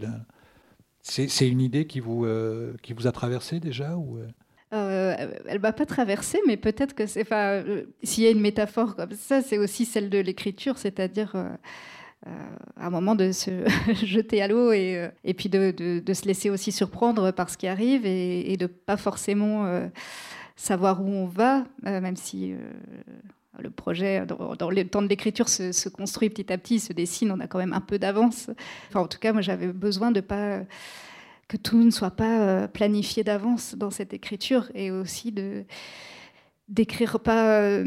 C'est 1.04 1.50
une 1.50 1.62
idée 1.62 1.86
qui 1.86 2.00
vous, 2.00 2.26
euh, 2.26 2.74
qui 2.82 2.94
vous 2.94 3.08
a 3.08 3.12
traversé 3.12 3.60
déjà 3.60 3.96
ou 3.98 4.18
euh 4.18 4.28
elle 4.74 5.60
m'a 5.60 5.72
pas 5.72 5.86
traversée, 5.86 6.40
mais 6.48 6.58
peut-être 6.58 6.96
que 6.96 7.06
c'est. 7.06 7.22
Enfin, 7.22 7.64
euh, 7.64 7.84
s'il 8.02 8.24
y 8.24 8.28
a 8.28 8.32
une 8.32 8.42
métaphore 8.42 8.96
comme 8.96 9.12
ça, 9.12 9.42
c'est 9.42 9.58
aussi 9.58 9.86
celle 9.86 10.10
de 10.10 10.18
l'écriture, 10.18 10.78
c'est-à-dire 10.78 11.32
euh, 11.36 11.50
à 12.26 12.88
un 12.88 12.90
moment 12.90 13.16
de 13.16 13.32
se 13.32 13.52
jeter 14.06 14.42
à 14.42 14.48
l'eau 14.48 14.72
et, 14.72 14.98
euh, 14.98 15.10
et 15.24 15.34
puis 15.34 15.50
de, 15.50 15.72
de- 15.72 16.14
se 16.14 16.26
laisser 16.26 16.50
aussi 16.50 16.72
surprendre 16.72 17.32
par 17.32 17.50
ce 17.50 17.58
qui 17.58 17.68
arrive 17.68 18.06
et, 18.06 18.52
et 18.52 18.58
de 18.58 18.68
pas 18.68 18.98
forcément 18.98 19.66
euh, 19.66 19.88
savoir 20.56 21.02
où 21.02 21.08
on 21.10 21.26
va, 21.26 21.66
euh, 21.86 22.02
même 22.02 22.16
si. 22.18 22.54
euh, 22.54 22.58
le 23.60 23.70
projet, 23.70 24.26
dans, 24.26 24.70
le 24.72 24.84
temps 24.88 25.04
de 25.04 25.08
l'écriture, 25.08 25.48
se, 25.48 25.72
se 25.72 25.88
construit 25.88 26.30
petit 26.32 26.52
à 26.52 26.58
petit, 26.58 26.80
se 26.80 26.92
dessine, 26.92 27.32
on 27.32 27.40
a 27.40 27.46
quand 27.48 27.60
même 27.60 27.74
un 27.74 27.82
peu 27.82 28.00
d'avance. 28.00 28.50
Enfin, 28.90 29.02
en 29.02 29.08
tout 29.08 29.20
cas, 29.20 29.32
moi, 29.32 29.44
j'avais 29.44 29.68
besoin 29.72 30.12
de 30.12 30.22
pas 30.22 30.62
que 31.48 31.58
tout 31.58 31.84
ne 31.84 31.92
soit 31.92 32.12
pas 32.12 32.42
euh, 32.42 32.68
planifié 32.68 33.24
d'avance 33.24 33.76
dans 33.76 33.92
cette 33.92 34.14
écriture 34.14 34.72
et 34.74 34.92
aussi 34.92 35.32
de 35.32 35.66
d'écrire 36.68 37.20
pas. 37.20 37.84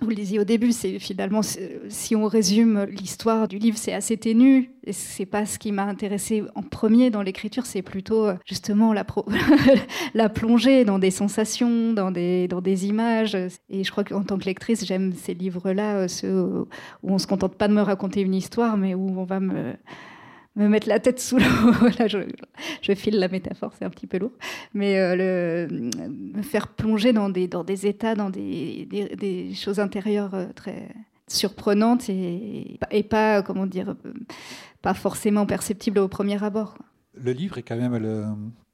Vous 0.00 0.08
le 0.08 0.14
disiez 0.16 0.40
au 0.40 0.44
début, 0.44 0.72
c'est 0.72 0.98
finalement 0.98 1.40
si 1.88 2.16
on 2.16 2.26
résume 2.26 2.84
l'histoire 2.84 3.46
du 3.46 3.58
livre, 3.58 3.78
c'est 3.78 3.92
assez 3.92 4.16
ténu. 4.16 4.72
Et 4.86 4.92
c'est 4.92 5.24
pas 5.24 5.46
ce 5.46 5.58
qui 5.58 5.72
m'a 5.72 5.84
intéressé 5.84 6.42
en 6.54 6.62
premier 6.62 7.10
dans 7.10 7.22
l'écriture, 7.22 7.64
c'est 7.64 7.80
plutôt 7.80 8.26
euh, 8.26 8.34
justement 8.44 8.92
la, 8.92 9.04
plongée 10.28 10.84
dans 10.84 10.98
des 10.98 11.10
sensations, 11.10 11.92
dans 11.92 12.10
des, 12.10 12.86
images. 12.86 13.36
Et 13.70 13.84
je 13.84 13.90
crois 13.90 14.04
qu'en 14.04 14.22
tant 14.24 14.36
que 14.36 14.44
lectrice, 14.44 14.84
j'aime 14.84 15.12
ces 15.12 15.32
livres-là, 15.32 16.06
euh, 16.24 16.64
où 17.02 17.12
on 17.12 17.18
se 17.18 17.26
contente 17.26 17.54
pas 17.54 17.68
de 17.68 17.74
me 17.74 17.82
raconter 17.82 18.20
une 18.20 18.34
histoire, 18.34 18.76
mais 18.76 18.94
où 18.94 19.18
on 19.18 19.24
va 19.24 19.40
me 19.40 19.74
me 20.56 20.68
mettre 20.68 20.88
la 20.88 21.00
tête 21.00 21.20
sous 21.20 21.38
l'eau. 21.38 21.44
Je, 22.82 22.94
file 22.94 23.18
la 23.18 23.28
métaphore, 23.28 23.72
c'est 23.78 23.84
un 23.84 23.90
petit 23.90 24.06
peu 24.06 24.18
lourd. 24.18 24.32
Mais 24.72 24.98
euh, 24.98 25.68
me 25.68 26.42
faire 26.42 26.68
plonger 26.68 27.12
dans 27.12 27.28
des, 27.28 27.48
dans 27.48 27.64
des 27.64 27.86
états, 27.86 28.14
dans 28.14 28.30
des, 28.30 28.86
des, 28.86 29.54
choses 29.54 29.80
intérieures 29.80 30.34
euh, 30.34 30.46
très 30.54 30.88
surprenantes 31.26 32.08
et, 32.08 32.78
et 32.90 33.02
pas, 33.02 33.42
comment 33.42 33.66
dire, 33.66 33.96
pas 34.82 34.94
forcément 34.94 35.46
perceptibles 35.46 35.98
au 35.98 36.08
premier 36.08 36.42
abord. 36.42 36.76
Le 37.16 37.32
livre 37.32 37.58
est 37.58 37.62
quand 37.62 37.76
même 37.76 37.96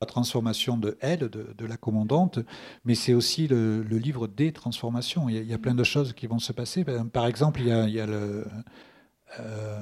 la 0.00 0.06
transformation 0.06 0.78
de 0.78 0.96
elle, 1.00 1.28
de, 1.28 1.54
de 1.56 1.66
la 1.66 1.76
commandante, 1.76 2.38
mais 2.84 2.94
c'est 2.94 3.12
aussi 3.12 3.46
le, 3.46 3.82
le 3.82 3.98
livre 3.98 4.26
des 4.26 4.50
transformations. 4.50 5.28
Il 5.28 5.44
y, 5.44 5.52
a, 5.52 5.58
plein 5.58 5.74
de 5.74 5.84
choses 5.84 6.14
qui 6.14 6.26
vont 6.26 6.38
se 6.38 6.52
passer. 6.52 6.84
Par 7.12 7.26
exemple, 7.26 7.60
il 7.60 7.68
y 7.68 7.72
a, 7.72 7.86
il 7.86 7.94
y 7.94 8.00
a 8.00 8.06
le... 8.06 8.46
euh, 9.38 9.78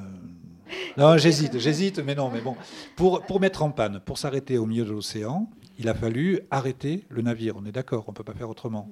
Non, 0.97 1.17
j'hésite, 1.17 1.59
j'hésite, 1.59 1.99
mais 2.01 2.15
non, 2.15 2.31
mais 2.31 2.41
bon. 2.41 2.57
Pour, 2.97 3.23
pour 3.23 3.41
mettre 3.41 3.63
en 3.63 3.71
panne, 3.71 4.01
pour 4.05 4.19
s'arrêter 4.19 4.59
au 4.59 4.67
milieu 4.67 4.85
de 4.85 4.91
l'océan, 4.91 5.49
il 5.79 5.89
a 5.89 5.95
fallu 5.95 6.41
arrêter 6.51 7.05
le 7.09 7.23
navire. 7.23 7.57
On 7.57 7.65
est 7.65 7.73
d'accord, 7.73 8.05
on 8.09 8.13
ne 8.13 8.17
peut 8.17 8.25
pas 8.25 8.35
faire 8.35 8.51
autrement. 8.51 8.91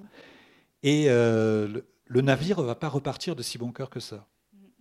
Et 0.83 1.07
euh, 1.09 1.69
le, 1.69 1.87
le 2.07 2.21
navire 2.21 2.61
ne 2.61 2.67
va 2.67 2.75
pas 2.77 2.89
repartir 2.89 3.37
de 3.37 3.43
si 3.43 3.59
bon 3.59 3.73
cœur 3.73 3.91
que 3.91 4.01
ça. 4.01 4.27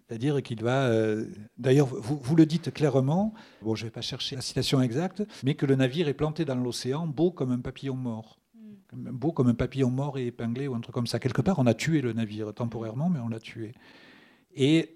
C'est-à-dire 0.07 0.41
qu'il 0.43 0.61
va. 0.63 0.85
euh, 0.85 1.25
D'ailleurs, 1.57 1.87
vous, 1.87 2.19
vous 2.21 2.35
le 2.35 2.45
dites 2.45 2.71
clairement, 2.71 3.33
bon, 3.63 3.73
je 3.75 3.83
ne 3.83 3.87
vais 3.87 3.91
pas 3.91 4.01
chercher 4.01 4.35
la 4.35 4.41
citation 4.43 4.81
exacte, 4.81 5.23
mais 5.43 5.55
que 5.55 5.65
le 5.65 5.75
navire 5.75 6.07
est 6.07 6.13
planté 6.13 6.45
dans 6.45 6.55
l'océan, 6.55 7.07
beau 7.07 7.31
comme 7.31 7.51
un 7.51 7.59
papillon 7.59 7.95
mort. 7.95 8.39
Beau 8.93 9.31
comme 9.31 9.47
un 9.47 9.55
papillon 9.55 9.89
mort 9.89 10.17
et 10.19 10.27
épinglé 10.27 10.67
ou 10.67 10.75
un 10.75 10.79
truc 10.79 10.93
comme 10.93 11.07
ça. 11.07 11.19
Quelque 11.19 11.41
part, 11.41 11.57
on 11.59 11.65
a 11.65 11.73
tué 11.73 12.01
le 12.01 12.13
navire 12.13 12.53
temporairement, 12.53 13.09
mais 13.09 13.19
on 13.19 13.27
l'a 13.27 13.39
tué. 13.39 13.73
Et 14.55 14.94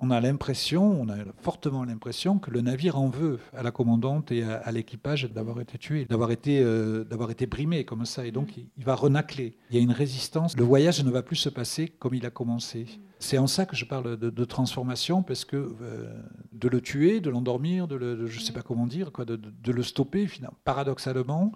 on 0.00 0.10
a 0.10 0.20
l'impression, 0.20 1.00
on 1.00 1.08
a 1.08 1.16
fortement 1.42 1.84
l'impression 1.84 2.38
que 2.38 2.50
le 2.50 2.60
navire 2.60 2.96
en 2.98 3.08
veut 3.08 3.40
à 3.52 3.62
la 3.64 3.70
commandante 3.72 4.30
et 4.30 4.44
à, 4.44 4.54
à 4.58 4.70
l'équipage 4.70 5.24
d'avoir 5.30 5.60
été 5.60 5.76
tué, 5.76 6.04
d'avoir 6.04 6.30
été, 6.30 6.60
euh, 6.62 7.02
d'avoir 7.04 7.30
été 7.32 7.46
brimé 7.46 7.84
comme 7.84 8.04
ça. 8.06 8.24
Et 8.24 8.30
donc, 8.30 8.56
il, 8.56 8.68
il 8.76 8.84
va 8.84 8.94
renacler. 8.94 9.56
Il 9.70 9.76
y 9.76 9.78
a 9.80 9.82
une 9.82 9.90
résistance. 9.92 10.56
Le 10.56 10.62
voyage 10.62 11.02
ne 11.04 11.10
va 11.10 11.22
plus 11.22 11.36
se 11.36 11.48
passer 11.48 11.88
comme 11.88 12.14
il 12.14 12.24
a 12.26 12.30
commencé. 12.30 12.86
C'est 13.18 13.38
en 13.38 13.48
ça 13.48 13.66
que 13.66 13.74
je 13.74 13.84
parle 13.84 14.16
de, 14.16 14.30
de 14.30 14.44
transformation, 14.44 15.24
parce 15.24 15.44
que 15.44 15.56
euh, 15.82 16.22
de 16.52 16.68
le 16.68 16.80
tuer, 16.80 17.18
de 17.20 17.30
l'endormir, 17.30 17.88
de, 17.88 17.96
le, 17.96 18.16
de- 18.16 18.26
je 18.26 18.38
ne 18.38 18.44
sais 18.44 18.52
pas 18.52 18.62
comment 18.62 18.86
dire, 18.86 19.10
quoi, 19.10 19.24
de, 19.24 19.34
de- 19.34 19.50
de 19.50 19.72
le 19.72 19.82
stopper, 19.82 20.28
finalement, 20.28 20.56
paradoxalement, 20.64 21.50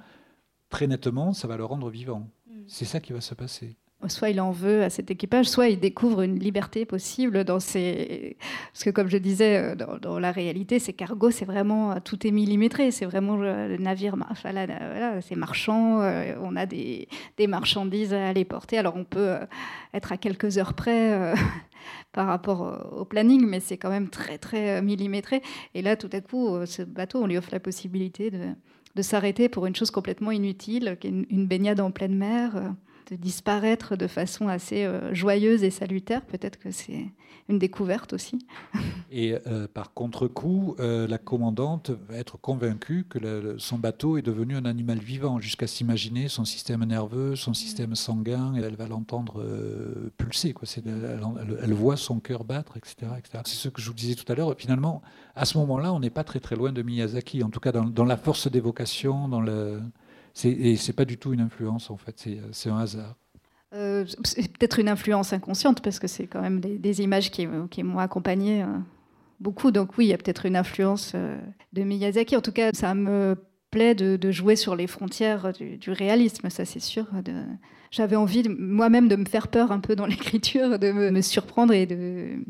très 0.69 0.89
nettement, 0.89 1.33
ça 1.33 1.47
va 1.47 1.57
le 1.57 1.65
rendre 1.65 1.89
vivant. 1.91 2.29
C'est 2.67 2.85
ça 2.85 2.99
qui 3.01 3.13
va 3.13 3.21
se 3.21 3.35
passer. 3.35 3.77
Soit 4.09 4.31
il 4.31 4.41
en 4.41 4.51
veut 4.51 4.83
à 4.83 4.91
cet 4.91 5.11
équipage, 5.13 5.47
soit 5.49 5.69
il 5.69 5.79
découvre 5.79 6.23
une 6.23 6.39
liberté 6.39 6.85
possible 6.85 7.45
dans 7.45 7.61
ses... 7.61 8.37
Parce 8.73 8.83
que 8.85 8.91
comme 8.91 9.09
je 9.09 9.17
disais, 9.17 9.59
euh, 9.59 9.75
dans, 10.01 10.19
la 10.19 10.33
réalité, 10.33 10.79
ces 10.81 10.93
cargos, 10.93 11.31
c'est 11.31 11.45
vraiment... 11.45 11.93
euh, 11.93 11.97
Tout 12.05 12.27
est 12.27 12.33
millimétré, 12.33 12.91
c'est 12.91 13.05
vraiment 13.05 13.41
euh, 13.41 13.69
le 13.69 13.77
navire... 13.77 14.17
mar- 14.17 14.29
Enfin, 14.31 14.51
là, 14.53 14.67
là, 14.67 14.79
voilà, 14.91 15.21
c'est 15.21 15.37
marchand, 15.37 16.01
on 16.43 16.57
a 16.57 16.67
des, 16.67 17.07
des 17.37 17.47
marchandises 17.47 18.13
à 18.13 18.29
aller 18.29 18.45
porter. 18.45 18.77
Alors 18.79 18.97
on 18.97 19.05
peut 19.05 19.37
être 19.95 20.11
à 20.13 20.17
quelques 20.17 20.59
heures 20.59 20.75
près 20.75 21.35
par 22.13 22.27
rapport 22.27 22.81
au- 22.97 23.05
planning, 23.05 23.47
mais 23.47 23.61
c'est 23.61 23.77
quand 23.77 23.91
même 23.91 24.09
très, 24.09 24.39
très 24.39 24.83
millimétré. 24.83 25.43
Et 25.75 25.83
là, 25.83 25.97
tout 25.97 26.11
à 26.13 26.21
coup, 26.21 26.65
ce 26.67 26.83
bateau, 26.83 27.23
on 27.23 27.27
lui 27.27 27.37
offre 27.39 27.51
la 27.53 27.61
possibilité 27.61 28.31
de, 28.31 28.49
de 28.97 29.03
s'arrêter 29.03 29.49
pour 29.49 29.67
une 29.67 29.77
chose 29.77 29.91
complètement 29.93 30.31
inutile, 30.33 30.97
une, 31.05 31.25
une 31.31 31.47
baignade 31.47 31.79
en 31.81 31.91
pleine 31.93 32.17
mer. 32.17 32.75
De 33.11 33.17
disparaître 33.17 33.97
de 33.97 34.07
façon 34.07 34.49
assez 34.49 34.85
euh, 34.85 35.13
joyeuse 35.15 35.63
et 35.63 35.71
salutaire. 35.71 36.23
Peut-être 36.23 36.59
que 36.59 36.71
c'est 36.71 37.07
une 37.49 37.59
découverte 37.59 38.13
aussi. 38.13 38.39
Et 39.11 39.37
euh, 39.47 39.67
par 39.73 39.93
contre-coup, 39.93 40.77
euh, 40.81 41.07
la 41.07 41.19
commandante 41.19 41.91
va 42.09 42.17
être 42.17 42.39
convaincue 42.41 43.05
que 43.09 43.57
son 43.59 43.79
bateau 43.79 44.17
est 44.17 44.23
devenu 44.23 44.57
un 44.57 44.65
animal 44.65 44.99
vivant, 44.99 45.39
jusqu'à 45.39 45.67
s'imaginer 45.67 46.29
son 46.29 46.45
système 46.45 46.85
nerveux, 46.85 47.37
son 47.37 47.53
système 47.53 47.95
sanguin, 47.95 48.55
et 48.57 48.61
elle 48.61 48.77
va 48.77 48.87
l'entendre 48.87 49.45
pulser. 50.17 50.53
Quoi. 50.53 50.67
Elle- 50.77 51.59
elle 51.63 51.75
voit 51.75 51.97
son 51.97 52.21
cœur 52.21 52.45
battre, 52.45 52.77
etc. 52.77 53.13
etc. 53.19 53.43
C'est 53.45 53.57
ce 53.57 53.69
que 53.69 53.83
je 53.83 53.89
vous 53.89 53.95
disais 53.95 54.15
tout 54.15 54.31
à 54.31 54.35
l'heure. 54.35 54.55
Finalement, 54.57 55.03
à 55.35 55.45
ce 55.45 55.59
moment-là, 55.59 55.93
on 55.93 56.01
n'est 56.01 56.11
pas 56.11 56.25
très 56.25 56.41
très 56.41 56.57
loin 56.57 56.73
de 56.73 56.83
Miyazaki, 56.83 57.43
en 57.43 57.51
tout 57.51 57.61
cas 57.61 57.73
dans, 57.73 57.85
dans 57.85 58.05
la 58.05 58.17
force 58.17 58.51
d'évocation, 58.51 59.29
dans 59.29 59.41
le... 59.41 59.81
Et 60.45 60.77
c'est 60.77 60.93
pas 60.93 61.05
du 61.05 61.19
tout 61.19 61.33
une 61.33 61.41
influence 61.41 61.91
en 61.91 61.97
fait, 61.97 62.27
c'est, 62.53 62.71
un 62.71 62.79
hasard. 62.79 63.17
Euh, 63.75 64.05
c'est 64.25 64.49
peut-être 64.49 64.79
une 64.79 64.89
influence 64.89 65.33
inconsciente 65.33 65.83
parce 65.83 65.99
que 65.99 66.07
c'est 66.07 66.27
quand 66.27 66.41
même 66.41 66.61
des, 66.61 67.03
images 67.03 67.31
qui, 67.31 67.47
m'ont 67.47 67.99
accompagnée 67.99 68.63
euh, 68.63 68.67
beaucoup. 69.41 69.71
Donc 69.71 69.97
oui, 69.99 70.07
il 70.07 70.09
y 70.09 70.13
a 70.13 70.19
peut-être 70.19 70.47
une 70.47 70.57
influence 70.57 71.13
euh, 71.15 71.39
de 71.73 71.83
Miyazaki. 71.83 72.37
En 72.37 72.41
tout 72.41 72.53
cas, 72.53 72.71
ça 72.73 72.95
me 72.95 73.37
plaît 73.71 73.95
de, 73.95 74.31
jouer 74.31 74.57
sur 74.57 74.77
les 74.77 74.87
frontières 74.87 75.53
du, 75.53 75.91
réalisme, 75.91 76.51
ça 76.51 76.65
c'est 76.65 76.81
sûr. 76.81 77.07
J'avais 77.91 78.17
envie 78.17 78.49
moi-même 78.49 79.09
de 79.09 79.17
me 79.17 79.25
faire 79.25 79.49
peur 79.49 79.73
un 79.73 79.81
peu 79.81 79.97
dans 79.97 80.07
l'écriture, 80.13 80.79
de 80.79 80.93
me, 80.93 81.23
surprendre 81.23 81.73
et 81.73 81.87
de 81.87 82.43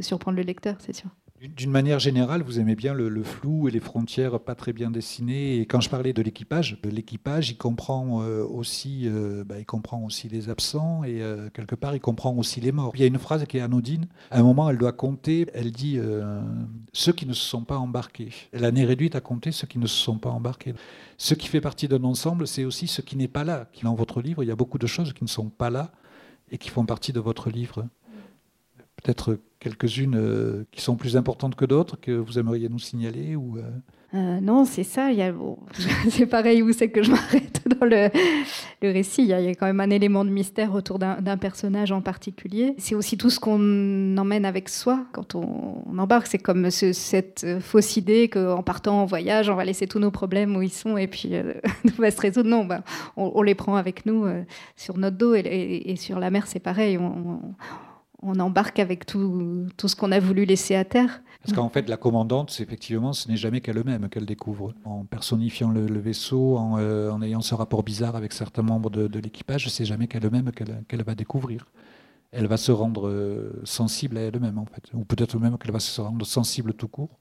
surprendre 0.00 0.36
le 0.36 0.42
lecteur, 0.42 0.76
c'est 0.80 0.94
sûr. 0.94 1.10
D'une- 1.56 1.70
manière 1.70 1.98
générale, 1.98 2.42
vous 2.42 2.58
aimez 2.58 2.74
bien 2.74 2.94
le, 2.94 3.22
flou 3.22 3.68
et 3.68 3.70
les 3.70 3.80
frontières 3.80 4.40
pas 4.40 4.54
très 4.54 4.72
bien 4.72 4.90
dessinées. 4.90 5.58
Et 5.58 5.66
quand 5.66 5.80
je 5.80 5.90
parlais 5.90 6.12
de 6.12 6.22
l'équipage, 6.22 6.78
l'équipage, 6.84 7.50
il 7.50 7.56
comprend 7.56 8.22
euh, 8.22 8.44
aussi, 8.44 9.02
euh, 9.04 9.44
bah, 9.44 9.58
il 9.58 9.66
comprend 9.66 10.02
aussi 10.04 10.28
les 10.28 10.48
absents 10.48 11.04
et 11.04 11.20
euh, 11.20 11.50
quelque 11.50 11.74
part, 11.74 11.94
il 11.94 12.00
comprend 12.00 12.34
aussi 12.36 12.60
les 12.60 12.72
morts. 12.72 12.92
Il 12.94 13.00
y 13.00 13.04
a 13.04 13.06
une 13.06 13.18
phrase 13.18 13.44
qui 13.46 13.58
est 13.58 13.60
anodine. 13.60 14.06
À 14.30 14.38
un 14.38 14.42
moment, 14.42 14.70
elle 14.70 14.78
doit 14.78 14.92
compter. 14.92 15.46
Elle 15.52 15.72
dit 15.72 15.98
euh, 15.98 16.40
ceux 16.92 17.12
qui 17.12 17.26
ne 17.26 17.34
se 17.34 17.44
sont 17.44 17.64
pas 17.64 17.76
embarqués. 17.76 18.30
Elle 18.52 18.64
en 18.64 18.74
est 18.74 18.84
réduite 18.84 19.14
à 19.14 19.20
compter 19.20 19.52
ceux 19.52 19.66
qui 19.66 19.78
ne 19.78 19.86
se 19.86 19.96
sont 19.96 20.18
pas 20.18 20.30
embarqués. 20.30 20.74
Ce 21.18 21.34
qui 21.34 21.48
fait 21.48 21.60
partie 21.60 21.88
d'un 21.88 22.04
ensemble, 22.04 22.46
c'est 22.46 22.64
aussi 22.64 22.86
ce 22.86 23.02
qui 23.02 23.16
n'est 23.16 23.28
pas 23.28 23.44
là. 23.44 23.68
Dans 23.82 23.94
votre 23.94 24.22
livre, 24.22 24.42
il 24.42 24.46
y 24.46 24.52
a 24.52 24.56
beaucoup 24.56 24.78
de 24.78 24.86
choses 24.86 25.12
qui 25.12 25.24
ne 25.24 25.28
sont 25.28 25.50
pas 25.50 25.70
là 25.70 25.92
et 26.50 26.58
qui 26.58 26.70
font 26.70 26.86
partie 26.86 27.12
de 27.12 27.20
votre 27.20 27.50
livre. 27.50 27.84
Peut-être 29.04 29.38
quelques-unes 29.60 30.16
euh, 30.16 30.64
qui 30.72 30.80
sont 30.80 30.96
plus 30.96 31.16
importantes 31.18 31.56
que 31.56 31.66
d'autres 31.66 32.00
que 32.00 32.10
vous 32.10 32.38
aimeriez 32.38 32.70
nous 32.70 32.78
signaler 32.78 33.36
ou, 33.36 33.58
euh, 33.58 33.62
Euh, 34.14 34.40
non, 34.40 34.64
c'est 34.64 34.82
ça. 34.82 35.10
C'est 36.08 36.26
pareil 36.26 36.62
où 36.62 36.72
c'est 36.72 36.88
que 36.88 37.02
je 37.02 37.10
m'arrête 37.10 37.62
dans 37.80 37.84
le, 37.84 38.08
le 38.80 38.90
récit. 38.90 39.22
Il 39.22 39.28
y, 39.28 39.34
a, 39.34 39.40
quand 39.50 39.66
même 39.66 39.80
un 39.80 39.90
élément 39.90 40.24
de 40.24 40.30
mystère 40.30 40.72
autour 40.74 40.98
d'un 40.98 41.36
personnage 41.36 41.92
en 41.92 42.00
particulier. 42.00 42.74
C'est 42.78 42.94
aussi 42.94 43.18
tout 43.18 43.28
ce 43.28 43.38
qu'on 43.38 44.16
emmène 44.16 44.46
avec 44.46 44.70
soi 44.70 45.04
quand 45.12 45.34
on, 45.34 45.82
embarque. 45.98 46.26
C'est 46.28 46.38
comme 46.38 46.70
ce- 46.70 46.92
cette 46.94 47.44
fausse 47.60 47.98
idée 47.98 48.28
qu'en 48.30 48.62
partant 48.62 49.02
en 49.02 49.04
voyage, 49.04 49.50
on 49.50 49.54
va 49.54 49.66
laisser 49.66 49.86
tous 49.86 49.98
nos 49.98 50.10
problèmes 50.10 50.56
où 50.56 50.62
ils 50.62 50.72
sont 50.72 50.96
et 50.96 51.08
puis 51.08 51.30
euh, 51.34 51.52
tout 51.88 52.00
va 52.00 52.10
se 52.10 52.20
résoudre. 52.22 52.48
Non, 52.48 52.64
ben, 52.64 52.82
on, 53.16 53.42
les 53.42 53.54
prend 53.54 53.76
avec 53.76 54.06
nous 54.06 54.26
sur 54.76 54.96
notre 54.96 55.18
dos 55.18 55.34
et, 55.34 55.94
sur 55.98 56.18
la 56.20 56.30
mer, 56.30 56.46
c'est 56.46 56.60
pareil. 56.60 56.98
On- 58.24 58.40
embarque 58.40 58.78
avec 58.78 59.06
tout, 59.06 59.66
ce 59.84 59.94
qu'on 59.96 60.12
a 60.12 60.18
voulu 60.20 60.44
laisser 60.44 60.74
à 60.74 60.84
terre. 60.84 61.22
Parce 61.42 61.54
qu'en 61.54 61.68
fait, 61.68 61.88
la 61.88 61.96
commandante, 61.96 62.56
effectivement, 62.60 63.12
ce 63.12 63.28
n'est 63.28 63.36
jamais 63.36 63.60
qu'elle-même 63.60 64.08
qu'elle 64.08 64.26
découvre. 64.26 64.72
En 64.84 65.04
personnifiant 65.04 65.70
le, 65.70 65.86
vaisseau, 66.00 66.56
en, 66.56 66.78
euh, 66.78 67.10
en 67.10 67.20
ayant 67.22 67.40
ce 67.42 67.54
rapport 67.54 67.82
bizarre 67.82 68.16
avec 68.16 68.32
certains 68.32 68.62
membres 68.62 68.90
de, 68.90 69.06
de 69.08 69.18
l'équipage, 69.18 69.68
c'est 69.68 69.84
jamais 69.84 70.06
qu'elle-même 70.08 70.50
qu'elle 70.52 70.82
qu'elle 70.88 71.02
va 71.04 71.14
découvrir. 71.14 71.66
Elle 72.32 72.46
va 72.46 72.56
se 72.56 72.72
rendre 72.72 73.08
euh, 73.08 73.60
sensible 73.64 74.18
à 74.18 74.22
elle-même, 74.22 74.58
en 74.58 74.66
fait. 74.66 74.84
Ou 74.94 75.04
peut-être 75.04 75.38
même 75.38 75.56
qu'elle 75.58 75.70
va 75.72 75.78
se 75.80 76.00
rendre 76.00 76.26
sensible 76.26 76.74
tout 76.74 76.88
court. 76.88 77.20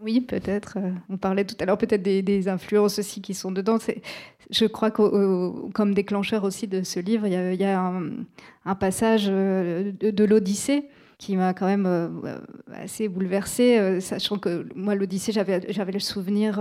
Oui, 0.00 0.20
peut-être. 0.20 0.76
euh, 0.78 0.92
On 1.08 1.16
parlait 1.16 1.44
tout 1.44 1.56
à 1.58 1.64
l'heure 1.64 1.78
peut-être 1.78 2.02
des, 2.02 2.48
influences 2.48 2.98
aussi 2.98 3.22
qui 3.22 3.34
sont 3.34 3.50
dedans. 3.50 3.78
Je 4.50 4.66
crois 4.66 4.90
que 4.90 5.70
comme 5.70 5.94
déclencheur 5.94 6.44
aussi 6.44 6.68
de 6.68 6.82
ce 6.82 7.00
livre, 7.00 7.26
il 7.26 7.32
y 7.32 7.64
a, 7.64 7.80
un, 8.64 8.74
passage 8.74 9.26
euh, 9.28 9.92
de, 9.98 10.10
de 10.10 10.24
l'Odyssée 10.24 10.88
qui 11.18 11.36
m'a 11.36 11.54
quand 11.54 11.66
même 11.66 11.86
euh, 11.86 12.08
assez 12.74 13.08
bouleversée, 13.08 14.00
sachant 14.00 14.38
que 14.38 14.68
moi, 14.74 14.94
l'Odyssée, 14.94 15.32
j'avais 15.32 15.92
le 15.92 15.98
souvenir 15.98 16.60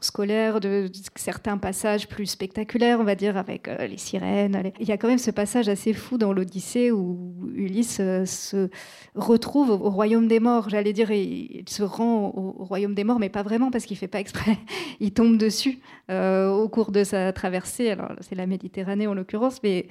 scolaire 0.00 0.60
de 0.60 0.90
certains 1.14 1.58
passages 1.58 2.08
plus 2.08 2.26
spectaculaires, 2.26 2.98
on 3.00 3.04
va 3.04 3.14
dire, 3.14 3.36
avec 3.36 3.68
euh, 3.68 3.86
les 3.86 3.98
sirènes. 3.98 4.72
Il 4.80 4.88
y 4.88 4.92
a 4.92 4.96
quand 4.96 5.08
même 5.08 5.18
ce 5.18 5.30
passage 5.30 5.68
assez 5.68 5.92
fou 5.92 6.18
dans 6.18 6.32
l'Odyssée 6.32 6.90
où 6.90 7.34
Ulysse 7.54 7.98
euh, 8.00 8.24
se 8.24 8.68
retrouve 9.14 9.70
au, 9.70 9.74
au 9.74 9.90
royaume 9.90 10.28
des 10.28 10.40
morts. 10.40 10.70
J'allais 10.70 10.92
dire, 10.92 11.10
il, 11.10 11.60
il 11.60 11.68
se 11.68 11.82
rend 11.82 12.28
au, 12.28 12.56
au 12.58 12.64
royaume 12.64 12.94
des 12.94 13.04
morts, 13.04 13.18
mais 13.18 13.28
pas 13.28 13.42
vraiment 13.42 13.70
parce 13.70 13.84
qu'il 13.84 13.96
fait 13.96 14.08
pas 14.08 14.20
exprès. 14.20 14.58
il 15.00 15.12
tombe 15.12 15.36
dessus 15.36 15.78
euh, 16.10 16.50
au 16.50 16.68
cours 16.68 16.90
de 16.90 17.04
sa 17.04 17.32
traversée. 17.32 17.90
Alors 17.90 18.12
c'est 18.20 18.34
la 18.34 18.46
Méditerranée 18.46 19.06
en 19.06 19.14
l'occurrence, 19.14 19.62
mais 19.62 19.86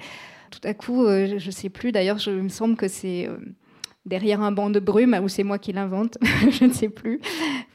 tout 0.50 0.60
à 0.64 0.74
coup, 0.74 1.06
je 1.06 1.34
ne 1.34 1.50
sais 1.50 1.70
plus. 1.70 1.92
D'ailleurs, 1.92 2.18
il 2.26 2.34
me 2.34 2.48
semble 2.48 2.76
que 2.76 2.88
c'est 2.88 3.28
derrière 4.04 4.40
un 4.40 4.52
banc 4.52 4.70
de 4.70 4.80
brume, 4.80 5.18
ou 5.22 5.28
c'est 5.28 5.44
moi 5.44 5.58
qui 5.58 5.72
l'invente, 5.72 6.18
je 6.50 6.64
ne 6.64 6.72
sais 6.72 6.88
plus. 6.88 7.20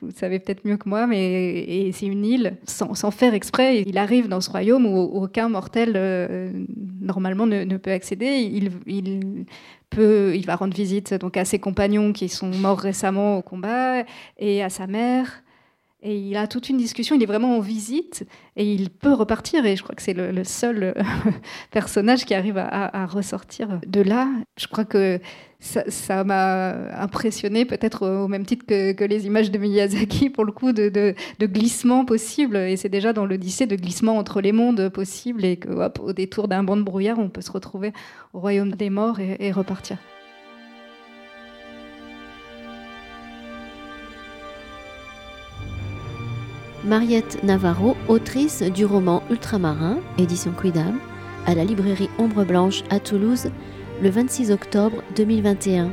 Vous 0.01 0.11
savez 0.11 0.39
peut-être 0.39 0.65
mieux 0.65 0.77
que 0.77 0.89
moi, 0.89 1.07
mais 1.07 1.63
et 1.63 1.91
c'est 1.91 2.05
une 2.05 2.25
île 2.25 2.57
sans, 2.65 3.11
faire 3.11 3.33
exprès. 3.33 3.83
Il 3.85 3.97
arrive 3.97 4.27
dans 4.27 4.41
ce 4.41 4.49
royaume 4.49 4.85
où 4.85 4.97
aucun 4.97 5.49
mortel 5.49 5.93
euh, 5.95 6.51
normalement 7.01 7.45
ne, 7.45 7.63
ne 7.63 7.77
peut 7.77 7.91
accéder. 7.91 8.49
Il, 8.51 8.71
il 8.85 9.45
peut, 9.89 10.35
il 10.35 10.45
va 10.45 10.55
rendre 10.55 10.75
visite 10.75 11.13
donc 11.13 11.37
à 11.37 11.45
ses 11.45 11.59
compagnons 11.59 12.11
qui 12.13 12.29
sont 12.29 12.49
morts 12.49 12.79
récemment 12.79 13.37
au 13.37 13.41
combat 13.41 14.03
et 14.37 14.63
à 14.63 14.69
sa 14.69 14.87
mère. 14.87 15.43
Et 16.07 16.15
il 16.15 16.37
a 16.37 16.47
toute 16.47 16.69
une 16.69 16.77
discussion, 16.77 17.17
il 17.17 17.23
est 17.23 17.25
vraiment 17.25 17.57
en 17.57 17.59
visite 17.59 18.25
et 18.55 18.71
il 18.71 18.89
peut 18.89 19.11
repartir. 19.11 19.65
Et 19.65 19.75
je 19.75 19.83
crois 19.83 19.93
que 19.93 20.01
c'est 20.01 20.13
le, 20.13 20.43
seul 20.45 20.83
euh, 20.83 20.93
personnage 21.71 22.23
qui 22.23 22.33
arrive 22.33 22.57
à, 22.57 23.05
ressortir 23.07 23.81
de 23.85 23.99
là. 23.99 24.29
Je 24.57 24.67
crois 24.67 24.85
que 24.85 25.19
ça 25.59 26.23
m'a 26.23 27.01
impressionné, 27.01 27.65
peut-être 27.65 28.07
au 28.07 28.29
même 28.29 28.45
titre 28.45 28.65
que, 28.65 29.03
les 29.03 29.25
images 29.25 29.51
de 29.51 29.57
Miyazaki, 29.57 30.29
pour 30.29 30.45
le 30.45 30.53
coup, 30.53 30.71
de, 30.71 31.13
glissement 31.41 32.05
possible. 32.05 32.55
Et 32.55 32.77
c'est 32.77 32.87
déjà 32.87 33.11
dans 33.11 33.25
l'Odyssée 33.25 33.65
de 33.65 33.75
glissement 33.75 34.17
entre 34.17 34.39
les 34.39 34.53
mondes 34.53 34.87
possible. 34.87 35.43
Et 35.43 35.57
que, 35.57 35.67
hop, 35.67 35.99
au 36.01 36.13
détour 36.13 36.47
d'un 36.47 36.63
banc 36.63 36.77
de 36.77 36.83
brouillard, 36.83 37.19
on 37.19 37.27
peut 37.27 37.41
se 37.41 37.51
retrouver 37.51 37.91
au 38.31 38.39
royaume 38.39 38.71
des 38.71 38.89
morts 38.89 39.19
et 39.19 39.51
repartir. 39.51 39.97
Mariette 46.87 47.43
Navarro, 47.43 47.97
autrice 48.07 48.63
du 48.63 48.85
roman 48.85 49.21
Ultramarin, 49.29 49.97
édition 50.17 50.53
Quidam, 50.53 50.99
à 51.45 51.53
la 51.53 51.65
librairie 51.65 52.09
Ombre 52.17 52.45
Blanche 52.45 52.83
à 52.89 53.01
Toulouse 53.01 53.51
le 54.01 54.09
26 54.09 54.51
octobre 54.51 55.03
2021. 55.17 55.91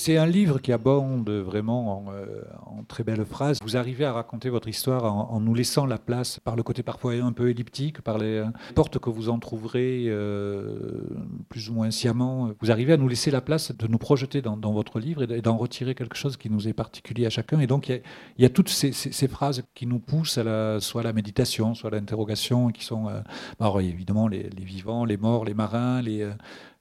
C'est 0.00 0.16
un 0.16 0.26
livre 0.26 0.60
qui 0.60 0.70
abonde 0.70 1.28
vraiment 1.28 2.06
en, 2.06 2.12
euh, 2.12 2.42
en 2.64 2.84
très 2.84 3.02
belles 3.02 3.24
phrases. 3.24 3.58
Vous 3.64 3.76
arrivez 3.76 4.04
à 4.04 4.12
raconter 4.12 4.48
votre 4.48 4.68
histoire 4.68 5.04
en, 5.04 5.40
nous 5.40 5.54
laissant 5.54 5.86
la 5.86 5.98
place 5.98 6.38
par 6.38 6.54
le 6.54 6.62
côté 6.62 6.84
parfois 6.84 7.14
un 7.14 7.32
peu 7.32 7.50
elliptique, 7.50 8.00
par 8.02 8.16
les 8.16 8.36
euh, 8.36 8.46
portes 8.76 9.00
que 9.00 9.10
vous 9.10 9.28
en 9.28 9.40
trouverez 9.40 10.04
euh, 10.06 11.02
plus 11.48 11.68
ou 11.68 11.74
moins 11.74 11.90
sciemment. 11.90 12.52
Vous 12.60 12.70
arrivez 12.70 12.92
à 12.92 12.96
nous 12.96 13.08
laisser 13.08 13.32
la 13.32 13.40
place 13.40 13.76
de 13.76 13.88
nous 13.88 13.98
projeter 13.98 14.40
dans, 14.40 14.72
votre 14.72 15.00
livre 15.00 15.24
et 15.32 15.42
d'en 15.42 15.56
retirer 15.56 15.96
quelque 15.96 16.16
chose 16.16 16.36
qui 16.36 16.48
nous 16.48 16.68
est 16.68 16.74
particulier 16.74 17.26
à 17.26 17.30
chacun. 17.30 17.58
Et 17.58 17.66
donc 17.66 17.88
il 17.88 18.02
y 18.38 18.44
a, 18.44 18.50
toutes 18.50 18.68
ces, 18.68 18.92
phrases 19.26 19.64
qui 19.74 19.86
nous 19.86 19.98
poussent 19.98 20.38
à 20.38 20.44
la, 20.44 20.78
soit 20.78 21.00
à 21.00 21.04
la 21.04 21.12
méditation, 21.12 21.74
soit 21.74 21.90
à 21.90 21.94
l'interrogation, 21.94 22.70
qui 22.70 22.84
sont 22.84 23.08
euh, 23.08 23.20
alors, 23.58 23.80
évidemment 23.80 24.28
les, 24.28 24.44
les 24.44 24.64
vivants, 24.64 25.04
les 25.04 25.16
morts, 25.16 25.44
les 25.44 25.54
marins, 25.54 26.00
les... 26.02 26.24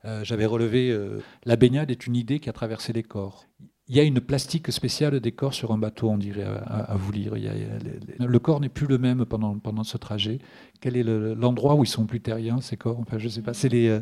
euh, 0.07 0.23
J'avais 0.23 0.45
relevé 0.45 0.89
euh, 0.91 1.19
la 1.45 1.55
baignade 1.55 1.91
est 1.91 2.07
une 2.07 2.15
idée 2.15 2.39
qui 2.39 2.49
a 2.49 2.53
traversé 2.53 2.93
les 2.93 3.03
corps. 3.03 3.45
Il 3.89 3.95
y 3.95 3.99
a 3.99 4.03
une 4.03 4.19
plastique 4.19 4.69
spéciale 4.71 5.19
des 5.21 5.31
corps 5.31 5.53
sur 5.53 5.71
un 5.71 5.77
bateau, 5.77 6.09
on 6.09 6.17
dirait, 6.17 6.43
à, 6.43 6.95
vous 6.97 7.11
lire. 7.13 7.37
Il 7.37 7.43
y 7.43 7.47
a- 7.47 7.55
il 7.55 7.61
y 7.61 7.65
a- 7.65 7.77
les- 7.79 7.99
les- 8.19 8.25
le 8.27 8.39
corps 8.39 8.59
n'est 8.59 8.67
plus 8.67 8.85
le 8.87 8.97
même 8.97 9.23
pendant, 9.25 9.57
pendant 9.59 9.83
ce 9.83 9.97
trajet. 9.97 10.39
Quel 10.81 10.97
est 10.97 11.03
le- 11.03 11.33
l'endroit 11.35 11.75
où 11.75 11.83
ils 11.85 11.87
sont 11.87 12.05
plus 12.05 12.19
terriens, 12.19 12.59
ces 12.59 12.75
corps? 12.75 12.99
Enfin, 12.99 13.17
je 13.17 13.29
sais 13.29 13.41
pas. 13.41 13.53
Les, 13.71 13.87
euh, 13.87 14.01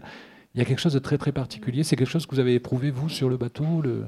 il 0.56 0.60
y 0.60 0.62
a 0.62 0.66
quelque 0.66 0.80
chose 0.82 0.94
de 0.96 1.00
très 1.00 1.20
très 1.20 1.32
particulier. 1.32 1.84
C'est 1.84 1.96
quelque 1.96 2.10
chose 2.10 2.26
que 2.26 2.34
vous 2.34 2.40
avez 2.42 2.56
éprouvé, 2.56 2.90
vous, 2.90 3.10
sur 3.10 3.30
le 3.30 3.38
bateau 3.38 3.82
le... 3.84 4.06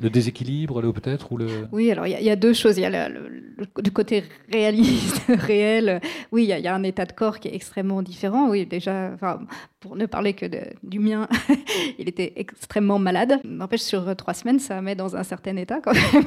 Le 0.00 0.08
déséquilibre, 0.08 0.80
peut-être, 0.90 1.30
ou 1.32 1.36
le... 1.36 1.68
Oui, 1.70 1.90
alors 1.92 2.06
il 2.06 2.10
y, 2.12 2.14
a- 2.14 2.20
il 2.20 2.26
y 2.26 2.30
a 2.30 2.34
deux 2.34 2.54
choses. 2.54 2.78
Il 2.78 2.80
y 2.80 2.84
a 2.86 3.08
le, 3.08 3.28
le- 3.28 3.66
le 3.76 3.90
côté 3.90 4.24
réaliste, 4.50 5.22
réel. 5.28 6.00
Oui, 6.32 6.44
il 6.44 6.58
y, 6.58 6.62
y 6.62 6.66
a 6.66 6.74
un 6.74 6.82
état 6.82 7.04
de 7.04 7.12
corps 7.12 7.38
qui 7.38 7.48
est 7.48 7.54
extrêmement 7.54 8.00
différent. 8.02 8.48
Oui, 8.48 8.64
déjà, 8.64 9.14
pour 9.82 9.96
ne 9.96 10.06
parler 10.06 10.32
que 10.32 10.46
de- 10.46 10.58
du 10.82 10.98
mien, 11.00 11.28
il 11.98 12.08
était 12.08 12.32
extrêmement 12.36 12.98
malade. 12.98 13.40
N'empêche, 13.44 13.80
sur 13.82 14.14
trois 14.16 14.32
semaines, 14.32 14.58
ça 14.60 14.80
met 14.80 14.94
dans 14.94 15.16
un 15.16 15.24
certain 15.24 15.56
état 15.56 15.80
quand 15.82 15.92
même. 15.92 16.24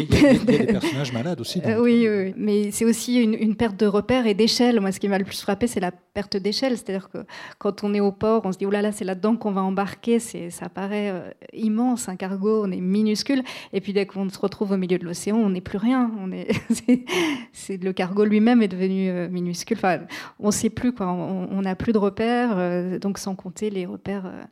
Il 0.00 0.20
y, 0.20 0.26
a, 0.26 0.32
il 0.32 0.36
y 0.50 0.54
a 0.54 0.58
des 0.58 0.66
personnages 0.72 1.12
malades 1.12 1.40
aussi. 1.40 1.60
Euh, 1.64 1.80
oui, 1.80 2.06
oui, 2.08 2.18
oui. 2.28 2.34
mais 2.36 2.70
c'est 2.70 2.84
aussi 2.84 3.22
une, 3.22 3.34
une 3.34 3.54
perte 3.54 3.76
de 3.78 3.86
repère 3.86 4.26
et 4.26 4.34
d'échelle. 4.34 4.80
Moi, 4.80 4.90
ce 4.92 4.98
qui 4.98 5.08
m'a 5.08 5.18
le 5.18 5.24
plus 5.24 5.40
frappé, 5.40 5.66
c'est 5.66 5.80
la 5.80 5.92
perte 5.92 6.36
d'échelle. 6.36 6.72
C'est-à-dire 6.76 7.10
que 7.10 7.18
quand 7.58 7.84
on 7.84 7.92
est 7.94 8.00
au 8.00 8.12
port, 8.12 8.42
on 8.44 8.52
se 8.52 8.58
dit, 8.58 8.66
oh 8.66 8.70
là 8.70 8.82
là, 8.82 8.92
c'est 8.92 9.04
là-dedans 9.04 9.36
qu'on 9.36 9.52
va 9.52 9.62
embarquer. 9.62 10.18
C'est, 10.18 10.50
ça 10.50 10.68
paraît 10.68 11.10
euh, 11.10 11.30
immense, 11.52 12.08
un 12.08 12.16
cargo, 12.16 12.62
on 12.64 12.70
est 12.72 12.80
minuscule. 12.80 13.42
Et 13.72 13.80
puis 13.80 13.92
dès 13.92 14.06
qu'on 14.06 14.28
se 14.30 14.38
retrouve 14.38 14.72
au 14.72 14.76
milieu 14.78 14.98
de 14.98 15.04
l'océan, 15.04 15.36
on 15.36 15.50
n'est 15.50 15.60
plus 15.60 15.78
rien. 15.78 16.10
On 16.20 16.32
est, 16.32 16.48
c'est, 16.70 17.04
c'est- 17.52 17.82
le 17.84 17.92
cargo 17.92 18.24
lui-même 18.24 18.62
est 18.62 18.68
devenu 18.68 19.10
euh, 19.10 19.28
minuscule. 19.28 19.76
Enfin, 19.76 19.98
on 20.40 20.46
ne 20.46 20.52
sait 20.52 20.70
plus, 20.70 20.92
quoi. 20.92 21.06
On 21.08 21.60
n'a 21.62 21.74
plus 21.76 21.92
de 21.92 21.98
repères, 21.98 22.54
donc 23.00 23.18
sans 23.18 23.34
compter 23.34 23.70
les 23.70 23.86
repères. 23.86 24.26
euh, 24.26 24.42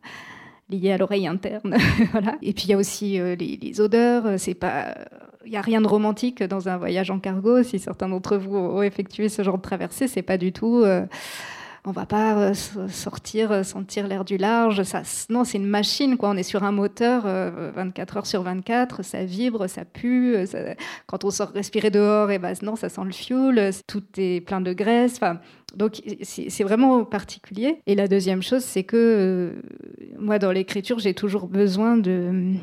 liés 0.70 0.92
à 0.92 0.96
l'oreille 0.98 1.26
interne, 1.26 1.76
voilà. 2.12 2.36
Et 2.40 2.54
puis 2.54 2.64
il 2.64 2.70
y 2.70 2.72
a 2.72 2.78
aussi 2.78 3.20
euh, 3.20 3.34
les, 3.36 3.80
odeurs. 3.82 4.24
euh, 4.26 4.38
C'est 4.38 4.54
pas, 4.54 4.94
il 5.44 5.52
y 5.52 5.58
a 5.58 5.60
rien 5.60 5.82
de 5.82 5.86
romantique 5.86 6.42
dans 6.42 6.68
un 6.70 6.78
voyage 6.78 7.10
en 7.10 7.18
cargo. 7.18 7.62
Si 7.62 7.78
certains 7.78 8.08
d'entre 8.08 8.38
vous 8.38 8.56
ont 8.56 8.82
effectué 8.82 9.28
ce 9.28 9.42
genre 9.42 9.58
de 9.58 9.62
traversée, 9.62 10.08
c'est 10.08 10.22
pas 10.22 10.38
du 10.38 10.52
tout. 10.52 10.82
euh, 10.84 11.04
on 11.86 11.90
va 11.92 12.06
pas 12.06 12.34
euh, 12.38 12.54
sortir, 12.88 13.52
euh, 13.52 13.62
sentir 13.62 14.08
l'air 14.08 14.24
du 14.24 14.38
large. 14.38 14.84
Ça, 14.84 15.02
non, 15.28 15.44
c'est 15.44 15.58
une 15.58 15.66
machine, 15.66 16.16
quoi. 16.16 16.30
On 16.30 16.36
est 16.38 16.42
sur 16.42 16.64
un 16.64 16.72
moteur 16.72 17.24
euh, 17.26 17.70
24 17.76 18.16
heures 18.16 18.26
sur 18.26 18.42
24. 18.42 19.02
Ça 19.04 19.22
vibre, 19.22 19.66
ça 19.68 19.84
pue. 19.84 20.34
euh, 20.34 20.74
Quand 21.06 21.24
on 21.24 21.30
sort 21.30 21.50
respirer 21.50 21.90
dehors, 21.90 22.30
et 22.30 22.38
ben 22.38 22.54
non, 22.62 22.74
ça 22.74 22.88
sent 22.88 23.02
le 23.04 23.12
fioul. 23.12 23.58
euh, 23.58 23.70
Tout 23.86 24.02
est 24.16 24.40
plein 24.40 24.62
de 24.62 24.72
graisse. 24.72 25.20
Donc 25.76 26.02
c'est 26.22 26.64
vraiment 26.64 27.04
particulier. 27.04 27.80
Et 27.86 27.94
la 27.94 28.08
deuxième 28.08 28.42
chose, 28.42 28.62
c'est 28.62 28.84
que 28.84 28.96
euh, 28.96 29.62
moi, 30.18 30.38
dans 30.38 30.52
l'écriture, 30.52 30.98
j'ai 30.98 31.14
toujours 31.14 31.48
besoin 31.48 31.96
de 31.96 32.54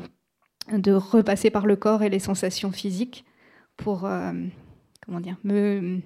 repasser 0.92 1.50
par 1.50 1.66
le 1.66 1.76
corps 1.76 2.02
et 2.02 2.08
les 2.08 2.18
sensations 2.18 2.72
physiques 2.72 3.24
pour 3.76 4.04
euh, 4.04 4.32
comment 5.04 5.20
dire 5.20 5.36
me 5.44 6.00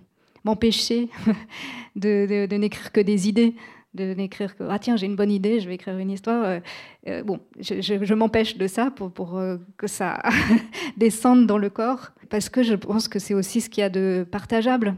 m'empêcher 0.45 1.09
de, 1.97 2.55
n'écrire 2.57 2.93
que 2.93 3.01
des 3.01 3.29
idées 3.29 3.57
de 3.95 4.15
n'écrire 4.15 4.57
que 4.57 4.63
ah 4.71 4.79
tiens 4.79 4.97
j'ai 4.97 5.07
une 5.07 5.17
bonne 5.17 5.33
idée 5.33 5.59
je 5.59 5.69
vais 5.69 5.75
écrire 5.75 5.99
une 5.99 6.11
histoire 6.11 6.61
Euh, 7.09 7.23
bon 7.25 7.41
je, 7.59 8.15
m'empêche 8.15 8.57
de 8.57 8.69
ça 8.69 8.93
pour, 8.93 9.41
que 9.77 9.87
ça 9.89 10.23
descende 10.97 11.47
dans 11.47 11.59
le 11.59 11.71
corps 11.71 12.13
parce 12.31 12.49
que 12.49 12.63
je 12.63 12.75
pense 12.75 13.09
que 13.09 13.19
c'est 13.19 13.35
aussi 13.35 13.61
ce 13.61 13.69
qu'il 13.69 13.81
y 13.81 13.85
a 13.85 13.91
de 13.91 14.25
partageable 14.31 14.97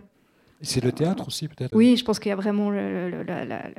C'est 0.60 0.82
le 0.82 0.90
théâtre 0.90 1.28
aussi, 1.28 1.46
peut-être 1.46 1.74
oui, 1.74 1.96
je 1.96 2.04
pense 2.04 2.18
qu'il 2.18 2.30
y 2.30 2.32
a 2.32 2.36
vraiment 2.36 2.70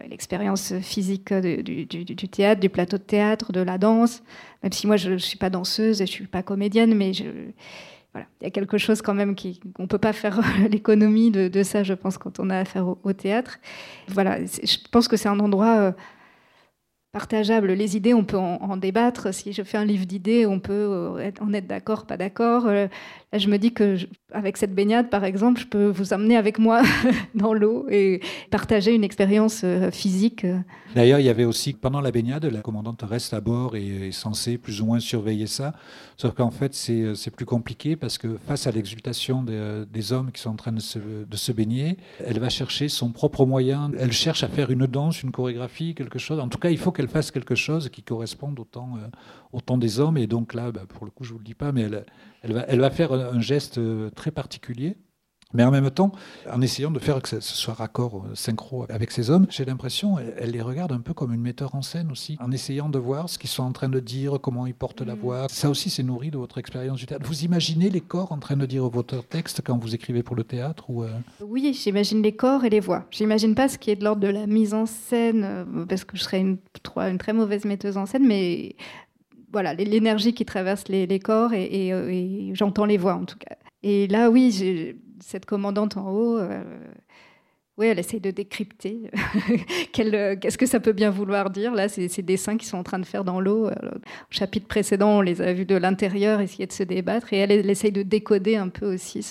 l'expérience 0.08 0.74
physique 0.80 1.34
du, 1.34 2.16
théâtre, 2.16 2.62
du 2.62 2.70
plateau 2.70 2.98
de 2.98 3.04
théâtre, 3.04 3.52
de 3.52 3.60
la 3.60 3.78
danse. 3.78 4.24
Même 4.64 4.72
si 4.72 4.88
moi, 4.88 4.96
je 4.96 5.12
ne 5.12 5.18
suis 5.18 5.38
pas 5.38 5.50
danseuse 5.50 6.02
et 6.02 6.06
je 6.06 6.12
ne 6.12 6.16
suis 6.16 6.28
pas 6.28 6.42
comédienne, 6.42 6.96
mais 6.96 7.12
voilà, 8.14 8.28
il 8.42 8.46
y 8.46 8.48
a 8.48 8.50
quelque 8.50 8.78
chose 8.78 9.02
quand 9.02 9.14
même 9.14 9.36
qui, 9.36 9.60
on 9.78 9.84
ne 9.84 9.88
peut 9.88 10.00
pas 10.00 10.14
faire 10.14 10.42
l'économie 10.72 11.32
de, 11.32 11.64
ça, 11.64 11.84
je 11.84 11.94
pense, 11.94 12.18
quand 12.18 12.40
on 12.40 12.50
a 12.50 12.58
affaire 12.58 12.88
au, 12.88 13.14
théâtre. 13.14 13.60
Voilà, 14.08 14.40
je 14.46 14.78
pense 14.92 15.08
que 15.08 15.18
c'est 15.18 15.30
un 15.30 15.40
endroit 15.40 15.78
euh, 15.78 15.92
partageable. 17.12 17.72
Les 17.74 17.98
idées, 17.98 18.16
on 18.16 18.24
peut 18.24 18.38
en, 18.38 18.56
en 18.56 18.78
débattre. 18.78 19.34
Si 19.34 19.54
je 19.54 19.62
fais 19.62 19.78
un 19.78 19.86
livre 19.86 20.06
d'idées, 20.06 20.48
on 20.48 20.60
peut 20.60 20.74
euh, 20.74 21.32
en 21.40 21.54
être 21.54 21.68
d'accord, 21.68 22.06
pas 22.08 22.18
d'accord. 22.18 22.68
Euh, 23.34 23.40
je 23.40 23.48
me 23.48 23.58
dis 23.58 23.74
que 23.74 23.98
avec 24.32 24.58
cette 24.58 24.74
baignade, 24.74 25.10
par 25.10 25.24
exemple, 25.24 25.62
je 25.62 25.68
peux 25.68 25.88
vous 25.88 26.14
emmener 26.14 26.36
avec 26.36 26.60
moi 26.60 26.82
dans 27.36 27.54
l'eau 27.54 27.86
et 27.90 28.22
partager 28.50 28.94
une 28.94 29.04
expérience 29.04 29.62
euh, 29.64 29.92
physique. 29.92 30.46
euh. 30.46 30.60
D'ailleurs, 30.96 31.20
il 31.20 31.26
y 31.26 31.30
avait 31.30 31.46
aussi, 31.46 31.74
pendant 31.74 32.02
la 32.02 32.12
baignade, 32.12 32.46
la 32.46 32.62
commandante 32.62 33.04
reste 33.08 33.34
à 33.34 33.42
bord 33.42 33.76
et 33.76 34.08
est 34.08 34.12
censée 34.12 34.58
plus 34.58 34.82
ou 34.82 34.86
moins 34.86 35.00
surveiller 35.00 35.48
ça. 35.48 35.74
Sauf 36.18 36.34
qu'en 36.34 36.50
fait, 36.52 36.74
c'est 36.74 37.16
c'est 37.16 37.32
plus 37.32 37.46
compliqué 37.46 37.96
parce 37.96 38.18
que 38.18 38.38
face 38.48 38.68
à 38.68 38.72
l'exultation 38.72 39.44
des, 39.44 40.14
hommes 40.14 40.32
qui 40.32 40.42
sont 40.42 40.50
en 40.50 40.56
train 40.56 40.72
de 40.72 40.80
se, 40.80 40.98
de 40.98 41.38
se 41.38 41.52
baigner, 41.52 41.98
elle 42.26 42.40
va 42.40 42.50
chercher 42.50 42.90
son 42.90 43.12
propre 43.12 43.46
moyen. 43.46 43.92
Elle 44.00 44.12
cherche 44.12 44.44
à 44.44 44.48
faire 44.48 44.72
une 44.72 44.88
danse, 44.88 45.22
une 45.22 45.32
chorégraphie, 45.32 45.94
quelque 45.94 46.18
chose. 46.18 46.40
En 46.40 46.48
tout 46.48 46.58
cas, 46.58 46.72
il 46.72 46.78
faut 46.78 46.92
qu'elle 46.92 47.08
fasse 47.08 47.30
quelque 47.30 47.56
chose 47.56 47.90
qui 47.90 48.02
corresponde 48.02 48.60
au 48.60 48.64
temps, 48.64 48.98
euh, 48.98 49.78
des 49.78 50.00
hommes. 50.00 50.18
Et 50.18 50.28
donc 50.28 50.54
là, 50.56 50.72
bah, 50.72 50.82
pour 50.88 51.06
le 51.06 51.12
coup, 51.12 51.24
je 51.24 51.30
ne 51.30 51.34
vous 51.34 51.40
le 51.40 51.46
dis 51.46 51.54
pas, 51.54 51.72
mais 51.72 51.82
elle, 51.82 52.06
elle, 52.42 52.54
va, 52.54 52.62
elle 52.68 52.80
va 52.80 52.90
faire 52.90 53.12
un, 53.14 53.40
geste 53.42 53.78
euh, 53.78 54.10
très 54.12 54.32
particulier. 54.32 54.98
Mais 55.52 55.64
en 55.64 55.72
même 55.72 55.90
temps, 55.90 56.12
en 56.54 56.62
essayant 56.62 56.92
de 56.92 57.00
faire 57.00 57.20
que 57.24 57.28
ce 57.28 57.40
soit 57.42 57.74
raccord, 57.74 58.18
euh, 58.18 58.36
synchro 58.36 58.86
avec 58.88 59.10
ces 59.10 59.32
hommes, 59.32 59.48
j'ai 59.50 59.66
l'impression, 59.66 60.20
elle, 60.20 60.36
elle 60.38 60.52
les 60.52 60.62
regarde 60.62 60.92
un 60.92 61.00
peu 61.00 61.16
comme 61.16 61.34
une 61.34 61.42
metteur 61.42 61.74
en 61.74 61.82
scène 61.82 62.12
aussi, 62.12 62.38
en 62.40 62.52
essayant 62.52 62.88
de 62.88 63.00
voir 63.00 63.30
ce 63.30 63.40
qu'ils 63.40 63.50
sont 63.50 63.64
en 63.64 63.72
train 63.72 63.90
de 63.90 64.00
dire, 64.00 64.38
comment 64.44 64.68
ils 64.68 64.76
portent 64.76 65.02
la 65.02 65.16
Mm. 65.16 65.20
voix. 65.20 65.48
Ça 65.50 65.72
aussi, 65.72 65.90
c'est 65.90 66.04
nourri 66.04 66.30
de 66.30 66.38
votre 66.38 66.60
expérience 66.60 67.00
du 67.00 67.08
théâtre. 67.08 67.26
Vous 67.26 67.46
imaginez 67.46 67.90
les 67.90 68.00
corps 68.02 68.32
en 68.32 68.38
train 68.38 68.58
de 68.58 68.68
dire 68.68 68.88
votre 68.90 69.24
texte 69.24 69.62
quand 69.66 69.76
vous 69.80 69.96
écrivez 69.96 70.22
pour 70.22 70.36
le 70.36 70.44
théâtre 70.44 70.88
ou 70.88 71.02
euh, 71.04 71.10
Oui, 71.42 71.74
j'imagine 71.74 72.22
les 72.22 72.36
corps 72.36 72.64
et 72.64 72.70
les 72.70 72.80
voix. 72.80 73.08
J'imagine 73.10 73.56
pas 73.56 73.70
ce 73.70 73.80
qui 73.80 73.90
est 73.90 73.96
de 73.96 74.04
l'ordre 74.04 74.22
de 74.22 74.28
la 74.28 74.46
mise 74.46 74.76
en 74.76 74.86
scène, 74.86 75.66
parce 75.90 76.04
que 76.04 76.16
je 76.16 76.22
serais 76.22 76.42
une 76.42 76.60
très 77.18 77.34
mauvaise 77.34 77.66
metteuse 77.66 77.98
en 77.98 78.06
scène, 78.06 78.28
mais 78.28 78.76
voilà, 79.52 79.74
l'énergie 79.74 80.34
qui 80.34 80.46
traverse 80.46 80.88
les, 80.88 81.20
corps 81.20 81.52
euh, 81.54 81.56
et 82.10 82.52
j'entends 82.54 82.86
les 82.86 82.98
voix 82.98 83.16
en 83.16 83.26
tout 83.26 83.38
cas. 83.38 83.56
Et 83.84 84.08
là, 84.08 84.30
oui, 84.30 84.96
cette 85.22 85.46
commandante 85.46 85.98
en 85.98 86.12
haut, 86.12 86.38
euh, 86.38 86.64
oui, 87.78 87.88
elle 87.88 88.00
essaie 88.00 88.20
de 88.20 88.30
décrypter 88.30 89.10
euh, 90.00 90.36
qu'est-ce 90.36 90.58
que 90.58 90.66
ça 90.66 90.80
peut 90.82 90.92
bien 90.92 91.10
vouloir 91.10 91.50
dire. 91.50 91.74
Là, 91.74 91.88
c'est 91.88 92.10
ces 92.10 92.22
dessins 92.22 92.58
qu'ils 92.58 92.68
sont 92.68 92.78
en 92.78 92.84
train 92.84 93.00
de 93.00 93.06
faire 93.06 93.24
dans 93.24 93.40
l'eau. 93.40 93.68
Au 93.68 93.72
chapitre 94.30 94.68
précédent, 94.68 95.20
on 95.20 95.22
les 95.22 95.42
a 95.42 95.54
vus 95.54 95.66
de 95.66 95.76
l'intérieur 95.76 96.42
essayer 96.42 96.68
de 96.68 96.74
se 96.74 96.84
débattre 96.84 97.32
et 97.34 97.38
elle, 97.38 97.52
elle 97.52 97.70
essaye 97.70 97.94
de 97.94 98.04
décoder 98.04 98.58
un 98.58 98.68
peu 98.68 98.94
aussi, 98.94 99.26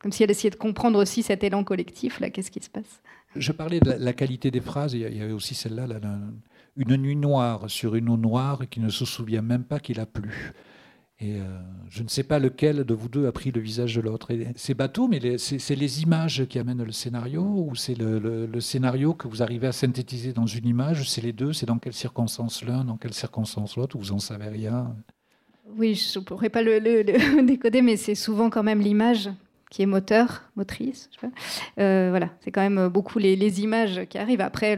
comme 0.00 0.10
si 0.10 0.22
elle 0.22 0.30
essayait 0.30 0.50
de 0.50 0.56
comprendre 0.56 0.98
aussi 0.98 1.22
cet 1.22 1.44
élan 1.44 1.64
collectif. 1.64 2.18
Là, 2.18 2.30
qu'est-ce 2.30 2.50
qui 2.50 2.62
se 2.62 2.70
passe 2.70 3.02
Je 3.36 3.52
parlais 3.52 3.78
de 3.78 3.92
la, 3.92 4.12
qualité 4.14 4.50
des 4.50 4.62
phrases. 4.62 4.94
Il 4.94 5.00
y 5.00 5.22
avait 5.22 5.32
aussi 5.32 5.54
celle-là, 5.54 5.86
une 6.76 6.96
nuit 6.96 7.16
noire 7.16 7.68
sur 7.68 7.94
une 7.94 8.08
eau 8.08 8.16
noire 8.16 8.62
qui 8.70 8.80
ne 8.80 8.88
se 8.88 9.04
souvient 9.04 9.42
même 9.42 9.64
pas 9.64 9.78
qu'il 9.78 10.00
a 10.00 10.06
plu. 10.06 10.52
Et 11.20 11.36
euh, 11.36 11.44
je 11.88 12.02
ne 12.02 12.08
sais 12.08 12.24
pas 12.24 12.40
lequel 12.40 12.82
de 12.82 12.94
vous 12.94 13.08
deux 13.08 13.26
a 13.26 13.32
pris 13.32 13.52
le 13.52 13.60
visage 13.60 13.94
de 13.94 14.00
l'autre. 14.00 14.30
C'est 14.56 14.74
bateau, 14.74 15.06
mais 15.06 15.38
c'est 15.38 15.76
les 15.76 16.02
images 16.02 16.46
qui 16.46 16.58
amènent 16.58 16.82
le 16.82 16.90
scénario 16.90 17.42
ou 17.42 17.76
c'est 17.76 17.94
le, 17.94 18.60
scénario 18.60 19.14
que 19.14 19.28
vous 19.28 19.40
arrivez 19.40 19.68
à 19.68 19.72
synthétiser 19.72 20.32
dans 20.32 20.46
une 20.46 20.66
image? 20.66 21.08
C'est 21.08 21.20
les 21.20 21.32
deux? 21.32 21.52
C'est 21.52 21.66
dans 21.66 21.78
quelles 21.78 21.92
circonstances 21.92 22.64
l'un, 22.64 22.84
dans 22.84 22.96
quelles 22.96 23.14
circonstances 23.14 23.76
l'autre? 23.76 23.94
Ou 23.94 24.00
Vous 24.00 24.12
en 24.12 24.18
savez 24.18 24.48
rien? 24.48 24.96
Oui, 25.76 25.94
je 25.94 26.18
ne 26.18 26.24
pourrais 26.24 26.50
pas 26.50 26.62
le 26.62 26.80
décoder, 27.46 27.82
mais 27.82 27.96
c'est 27.96 28.16
souvent 28.16 28.50
quand 28.50 28.64
même 28.64 28.80
l'image 28.80 29.30
qui 29.72 29.80
est 29.80 29.86
moteur, 29.86 30.42
motrice. 30.54 31.08
Euh, 31.80 32.08
voilà, 32.10 32.28
c'est 32.40 32.50
quand 32.50 32.60
même 32.60 32.88
beaucoup 32.88 33.18
les, 33.18 33.60
images 33.62 34.02
qui 34.10 34.18
arrivent. 34.18 34.42
Après, 34.42 34.76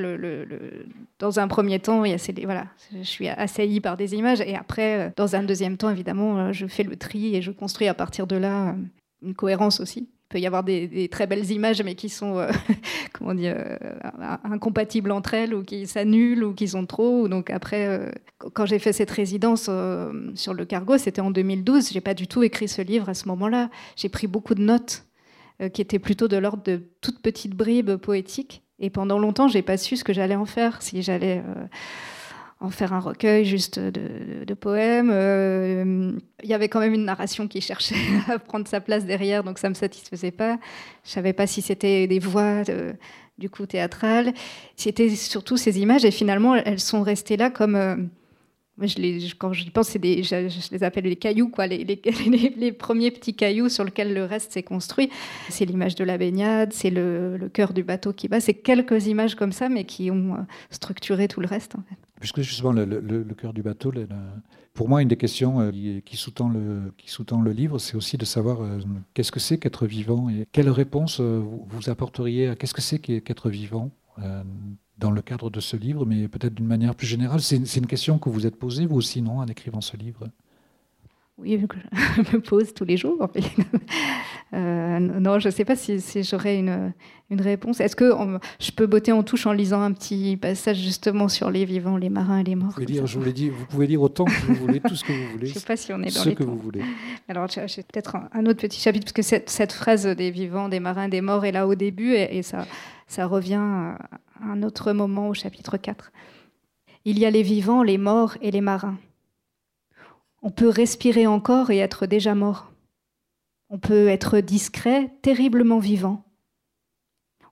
dans 1.18 1.40
un 1.40 1.48
premier 1.48 1.80
temps, 1.80 2.04
il 2.04 2.12
y 2.12 2.14
a 2.14 2.18
ces- 2.18 2.32
voilà, 2.44 2.66
je 2.92 3.02
suis 3.02 3.26
assaillie 3.26 3.80
par 3.80 3.96
des 3.96 4.14
images, 4.14 4.40
et 4.40 4.54
après, 4.54 5.08
euh, 5.08 5.10
dans 5.16 5.34
un 5.34 5.42
deuxième 5.42 5.76
temps, 5.76 5.90
évidemment, 5.90 6.38
euh, 6.38 6.52
je 6.52 6.68
fais 6.68 6.84
le 6.84 6.94
tri 6.94 7.34
et 7.34 7.42
je 7.42 7.50
construis 7.50 7.88
à 7.88 7.94
partir 7.94 8.28
de 8.28 8.36
là 8.36 8.68
euh, 8.68 8.72
une 9.22 9.34
cohérence 9.34 9.80
aussi. 9.80 10.08
Il 10.34 10.38
peut 10.38 10.42
y 10.42 10.46
avoir 10.48 10.64
des, 10.64 11.08
très 11.12 11.28
belles 11.28 11.48
images, 11.52 11.80
mais 11.84 11.94
qui 11.94 12.08
sont 12.08 12.38
euh, 12.38 12.50
comment 13.12 13.34
dire, 13.34 13.54
euh, 13.56 13.76
incompatibles 14.42 15.12
entre 15.12 15.34
elles, 15.34 15.54
ou 15.54 15.62
qui 15.62 15.86
s'annulent, 15.86 16.42
ou 16.42 16.54
qui 16.54 16.66
sont 16.66 16.86
trop. 16.86 17.28
Donc 17.28 17.50
après, 17.50 17.86
euh, 17.86 18.10
quand 18.52 18.66
j'ai 18.66 18.80
fait 18.80 18.92
cette 18.92 19.12
résidence 19.12 19.70
sur 20.34 20.54
le 20.54 20.64
cargo, 20.64 20.98
c'était 20.98 21.20
en 21.20 21.30
2012. 21.30 21.90
J'ai 21.92 22.00
pas 22.00 22.14
du 22.14 22.26
tout 22.26 22.42
écrit 22.42 22.66
ce 22.66 22.82
livre 22.82 23.08
à 23.08 23.14
ce 23.14 23.28
moment-là. 23.28 23.70
J'ai 23.94 24.08
pris 24.08 24.26
beaucoup 24.26 24.56
de 24.56 24.62
notes 24.62 25.04
qui 25.72 25.80
étaient 25.80 26.00
plutôt 26.00 26.26
de 26.26 26.36
l'ordre 26.36 26.64
de 26.64 26.82
toutes 27.00 27.22
petites 27.22 27.54
bribes 27.54 27.94
poétiques. 27.94 28.64
Et 28.80 28.90
pendant 28.90 29.20
longtemps, 29.20 29.46
j'ai 29.46 29.62
pas 29.62 29.76
su 29.76 29.96
ce 29.96 30.02
que 30.02 30.12
j'allais 30.12 30.34
en 30.34 30.46
faire. 30.46 30.82
Si 30.82 31.00
j'allais 31.02 31.44
en 32.64 32.70
faire 32.70 32.92
un 32.92 33.00
recueil 33.00 33.44
juste 33.44 33.78
de, 33.78 34.54
poèmes. 34.54 35.10
Euh, 35.12 36.12
Il 36.42 36.48
y 36.48 36.54
avait 36.54 36.68
quand 36.68 36.80
même 36.80 36.94
une 36.94 37.04
narration 37.04 37.46
qui 37.46 37.60
cherchait 37.60 37.94
à 38.28 38.38
prendre 38.38 38.66
sa 38.66 38.80
place 38.80 39.04
derrière, 39.04 39.44
donc 39.44 39.58
ça 39.58 39.68
me 39.68 39.74
satisfaisait 39.74 40.30
pas. 40.30 40.58
Je 41.04 41.10
savais 41.10 41.32
pas 41.32 41.46
si 41.46 41.60
c'était 41.62 42.06
des 42.06 42.18
voix 42.18 42.62
euh, 42.68 42.92
du 43.38 43.50
coup 43.50 43.66
théâtrales. 43.66 44.32
C'était 44.76 45.10
surtout 45.10 45.56
ces 45.56 45.78
images, 45.80 46.04
et 46.04 46.10
finalement, 46.10 46.54
elles 46.54 46.80
sont 46.80 47.02
restées 47.02 47.36
là 47.36 47.50
comme. 47.50 47.74
euh, 47.76 47.96
je 48.80 48.96
les, 48.96 49.32
pense, 49.38 49.56
je, 49.56 50.72
les 50.72 50.82
appelle 50.82 51.04
les 51.04 51.16
cailloux, 51.16 51.48
quoi, 51.48 51.66
les, 51.68 52.72
premiers 52.72 53.10
petits 53.10 53.34
cailloux 53.34 53.68
sur 53.68 53.84
lesquels 53.84 54.12
le 54.12 54.24
reste 54.24 54.52
s'est 54.52 54.62
construit. 54.64 55.10
C'est 55.48 55.64
l'image 55.64 55.94
de 55.94 56.04
la 56.04 56.18
baignade, 56.18 56.72
c'est 56.72 56.90
le, 56.90 57.36
le 57.36 57.48
cœur 57.48 57.72
du 57.72 57.84
bateau 57.84 58.12
qui 58.12 58.26
bat. 58.26 58.40
C'est 58.40 58.54
quelques 58.54 59.06
images 59.06 59.36
comme 59.36 59.52
ça, 59.52 59.68
mais 59.68 59.84
qui 59.84 60.10
ont 60.10 60.34
euh, 60.34 60.38
structuré 60.70 61.28
tout 61.28 61.40
le 61.40 61.46
reste. 61.46 61.76
En 61.76 61.82
fait. 61.88 61.96
Puisque 62.24 62.40
justement 62.40 62.72
le, 62.72 63.34
cœur 63.36 63.52
du 63.52 63.62
bateau, 63.62 63.92
pour 64.72 64.88
moi, 64.88 65.02
une 65.02 65.08
des 65.08 65.16
questions 65.18 65.60
euh, 65.60 66.00
qui, 66.06 66.16
sous-tend 66.16 66.48
le, 66.48 67.52
livre, 67.52 67.78
c'est 67.78 67.96
aussi 67.96 68.16
de 68.16 68.24
savoir 68.24 68.62
euh, 68.62 68.78
qu'est-ce 69.12 69.30
que 69.30 69.40
c'est 69.40 69.58
qu'être 69.58 69.86
vivant 69.86 70.30
et 70.30 70.46
quelle 70.50 70.70
réponse 70.70 71.20
euh, 71.20 71.42
vous, 71.44 71.90
apporteriez 71.90 72.48
à 72.48 72.56
qu'est-ce 72.56 72.72
que 72.72 72.80
c'est 72.80 72.98
qu'être 72.98 73.50
vivant 73.50 73.90
dans 74.96 75.10
le 75.10 75.20
cadre 75.20 75.50
de 75.50 75.60
ce 75.60 75.76
livre, 75.76 76.06
mais 76.06 76.26
peut-être 76.28 76.54
d'une 76.54 76.66
manière 76.66 76.94
plus 76.94 77.06
générale. 77.06 77.42
C'est 77.42 77.56
une, 77.56 77.66
c'est 77.66 77.80
une 77.80 77.86
question 77.86 78.18
que 78.18 78.30
vous 78.30 78.46
êtes 78.46 78.56
posée, 78.56 78.86
vous 78.86 78.96
aussi, 78.96 79.20
non, 79.20 79.40
en 79.40 79.46
écrivant 79.46 79.82
ce 79.82 79.98
livre? 79.98 80.30
Oui, 81.36 81.58
je 81.60 81.66
me 82.36 82.40
pose 82.40 82.72
tous 82.74 82.84
les 82.84 82.96
jours. 82.96 83.28
euh, 84.54 84.98
non, 85.00 85.38
je 85.40 85.48
ne 85.48 85.52
sais 85.52 85.64
pas 85.64 85.74
si, 85.74 86.00
si 86.00 86.22
j'aurais 86.22 86.58
une, 86.58 86.92
une 87.30 87.40
réponse. 87.40 87.80
Est-ce 87.80 87.96
que 87.96 88.12
on- 88.12 88.38
je 88.60 88.70
peux 88.70 88.86
botter 88.86 89.10
en 89.10 89.22
touche 89.24 89.46
en 89.46 89.52
lisant 89.52 89.80
un 89.82 89.92
petit 89.92 90.36
passage 90.36 90.76
justement 90.78 91.28
sur 91.28 91.50
les 91.50 91.64
vivants, 91.64 91.96
les 91.96 92.08
marins 92.08 92.38
et 92.38 92.44
les 92.44 92.54
morts 92.54 92.68
Vous 92.68 92.74
pouvez 92.74 92.86
lire, 92.86 93.06
je 93.06 93.18
vous 93.18 93.32
dit, 93.32 93.50
vous 93.50 93.66
pouvez 93.66 93.86
lire 93.88 94.00
autant 94.02 94.24
que 94.26 94.30
vous 94.46 94.54
voulez, 94.54 94.80
tout 94.80 94.94
ce 94.94 95.02
que 95.02 95.12
vous 95.12 95.26
voulez, 95.32 95.46
Je 95.48 95.54
ne 95.54 95.58
sais 95.58 95.66
pas 95.66 95.76
si 95.76 95.92
on 95.92 96.00
est 96.02 96.14
dans 96.14 96.22
ce 96.22 96.28
les 96.28 96.34
que 96.36 96.44
temps. 96.44 96.50
vous 96.50 96.58
voulez. 96.58 96.82
Alors, 97.28 97.48
j'ai 97.48 97.66
j'ai 97.66 97.82
peut-être 97.82 98.14
un, 98.16 98.28
un 98.32 98.46
autre 98.46 98.60
petit 98.60 98.80
chapitre, 98.80 99.04
parce 99.06 99.12
que 99.12 99.22
cette, 99.22 99.50
cette 99.50 99.72
phrase 99.72 100.06
des 100.06 100.30
vivants, 100.30 100.68
des 100.68 100.80
marins, 100.80 101.08
des 101.08 101.20
morts 101.20 101.44
est 101.44 101.52
là 101.52 101.66
au 101.66 101.74
début, 101.74 102.12
et, 102.14 102.36
et 102.38 102.42
ça, 102.42 102.64
ça 103.08 103.26
revient 103.26 103.54
à 103.54 103.98
un 104.46 104.62
autre 104.62 104.92
moment 104.92 105.28
au 105.30 105.34
chapitre 105.34 105.76
4. 105.78 106.12
Il 107.06 107.18
y 107.18 107.26
a 107.26 107.30
les 107.30 107.42
vivants, 107.42 107.82
les 107.82 107.98
morts 107.98 108.36
et 108.40 108.50
les 108.52 108.60
marins. 108.60 108.96
On 110.46 110.50
peut 110.50 110.68
respirer 110.68 111.26
encore 111.26 111.70
et 111.70 111.78
être 111.78 112.04
déjà 112.04 112.34
mort. 112.34 112.70
On 113.70 113.78
peut 113.78 114.08
être 114.08 114.40
discret, 114.40 115.10
terriblement 115.22 115.78
vivant. 115.78 116.22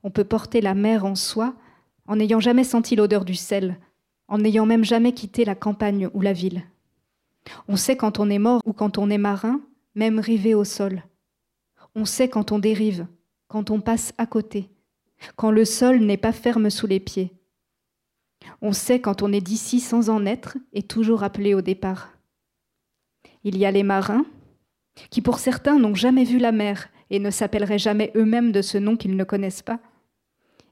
On 0.03 0.11
peut 0.11 0.25
porter 0.25 0.61
la 0.61 0.75
mer 0.75 1.07
en 1.07 1.15
soi 1.15 1.55
en 2.07 2.17
n'ayant 2.17 2.39
jamais 2.39 2.65
senti 2.65 2.95
l'odeur 2.95 3.25
du 3.25 3.35
sel, 3.35 3.79
en 4.29 4.37
n'ayant 4.37 4.67
même 4.67 4.85
jamais 4.85 5.15
quitté 5.15 5.47
la 5.47 5.55
campagne 5.55 6.11
ou 6.13 6.21
la 6.21 6.35
ville. 6.35 6.65
On 7.67 7.77
sait 7.77 7.97
quand 7.97 8.21
on 8.21 8.29
est 8.29 8.39
mort 8.39 8.61
ou 8.67 8.75
quand 8.75 8.99
on 8.99 9.09
est 9.09 9.17
marin, 9.17 9.63
même 9.95 10.19
rivé 10.19 10.55
au 10.55 10.65
sol. 10.65 11.03
On 11.95 12.05
sait 12.05 12.29
quand 12.29 12.53
on 12.53 12.59
dérive, 12.59 13.07
quand 13.49 13.71
on 13.71 13.81
passe 13.81 14.13
à 14.19 14.27
côté, 14.27 14.69
quand 15.37 15.51
le 15.51 15.65
sol 15.65 16.01
n'est 16.01 16.19
pas 16.19 16.33
ferme 16.33 16.69
sous 16.69 16.87
les 16.87 17.01
pieds. 17.01 17.33
On 18.61 18.75
sait 18.75 19.01
quand 19.01 19.23
on 19.23 19.33
est 19.33 19.41
d'ici 19.41 19.81
sans 19.81 20.11
en 20.11 20.27
être 20.27 20.59
et 20.75 20.83
toujours 20.83 21.23
appelé 21.23 21.55
au 21.55 21.63
départ. 21.63 22.11
Il 23.45 23.59
y 23.59 23.67
a 23.67 23.71
les 23.71 23.83
marins, 23.83 24.25
qui 25.11 25.21
pour 25.21 25.39
certains 25.39 25.79
n'ont 25.79 25.95
jamais 25.95 26.25
vu 26.25 26.39
la 26.39 26.53
mer 26.53 26.89
et 27.11 27.19
ne 27.19 27.31
s'appelleraient 27.31 27.79
jamais 27.79 28.13
eux-mêmes 28.17 28.53
de 28.53 28.63
ce 28.63 28.79
nom 28.79 28.97
qu'ils 28.97 29.17
ne 29.17 29.25
connaissent 29.25 29.63
pas. 29.63 29.81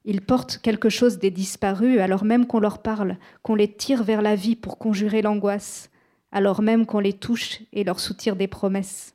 Ils 0.04 0.22
portent 0.22 0.58
quelque 0.58 0.88
chose 0.88 1.18
des 1.18 1.30
disparus 1.30 2.00
alors 2.00 2.24
même 2.24 2.46
qu'on 2.46 2.60
leur 2.60 2.80
parle, 2.80 3.18
qu'on 3.42 3.54
les 3.54 3.70
tire 3.70 4.02
vers 4.02 4.22
la 4.22 4.34
vie 4.34 4.56
pour 4.56 4.78
conjurer 4.78 5.20
l'angoisse, 5.20 5.90
alors 6.32 6.62
même 6.62 6.86
qu'on 6.86 7.00
les 7.00 7.12
touche 7.12 7.60
et 7.72 7.84
leur 7.84 8.00
soutire 8.00 8.36
des 8.36 8.48
promesses. 8.48 9.14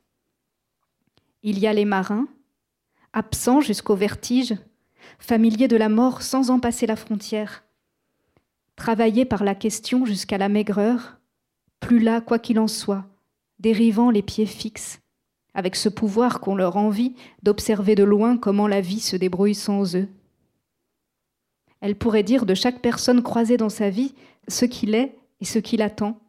Il 1.41 1.59
y 1.59 1.67
a 1.67 1.73
les 1.73 1.85
marins, 1.85 2.27
absents 3.13 3.61
jusqu'au 3.61 3.95
vertige, 3.95 4.55
familiers 5.17 5.67
de 5.67 5.77
la 5.77 5.89
mort 5.89 6.21
sans 6.21 6.49
en 6.49 6.59
passer 6.59 6.85
la 6.85 6.95
frontière, 6.95 7.63
travaillés 8.75 9.25
par 9.25 9.43
la 9.43 9.55
question 9.55 10.05
jusqu'à 10.05 10.37
la 10.37 10.49
maigreur, 10.49 11.17
plus 11.79 11.99
là 11.99 12.21
quoi 12.21 12.39
qu'il 12.39 12.59
en 12.59 12.67
soit, 12.67 13.05
dérivant 13.59 14.09
les 14.09 14.21
pieds 14.21 14.45
fixes, 14.45 14.99
avec 15.53 15.75
ce 15.75 15.89
pouvoir 15.89 16.39
qu'on 16.39 16.55
leur 16.55 16.77
envie 16.77 17.15
d'observer 17.43 17.95
de 17.95 18.03
loin 18.03 18.37
comment 18.37 18.67
la 18.67 18.81
vie 18.81 18.99
se 18.99 19.15
débrouille 19.15 19.55
sans 19.55 19.95
eux. 19.95 20.07
Elle 21.81 21.95
pourrait 21.95 22.23
dire 22.23 22.45
de 22.45 22.53
chaque 22.53 22.81
personne 22.81 23.23
croisée 23.23 23.57
dans 23.57 23.69
sa 23.69 23.89
vie 23.89 24.13
ce 24.47 24.65
qu'il 24.65 24.95
est 24.95 25.15
et 25.39 25.45
ce 25.45 25.59
qu'il 25.59 25.81
attend, 25.81 26.19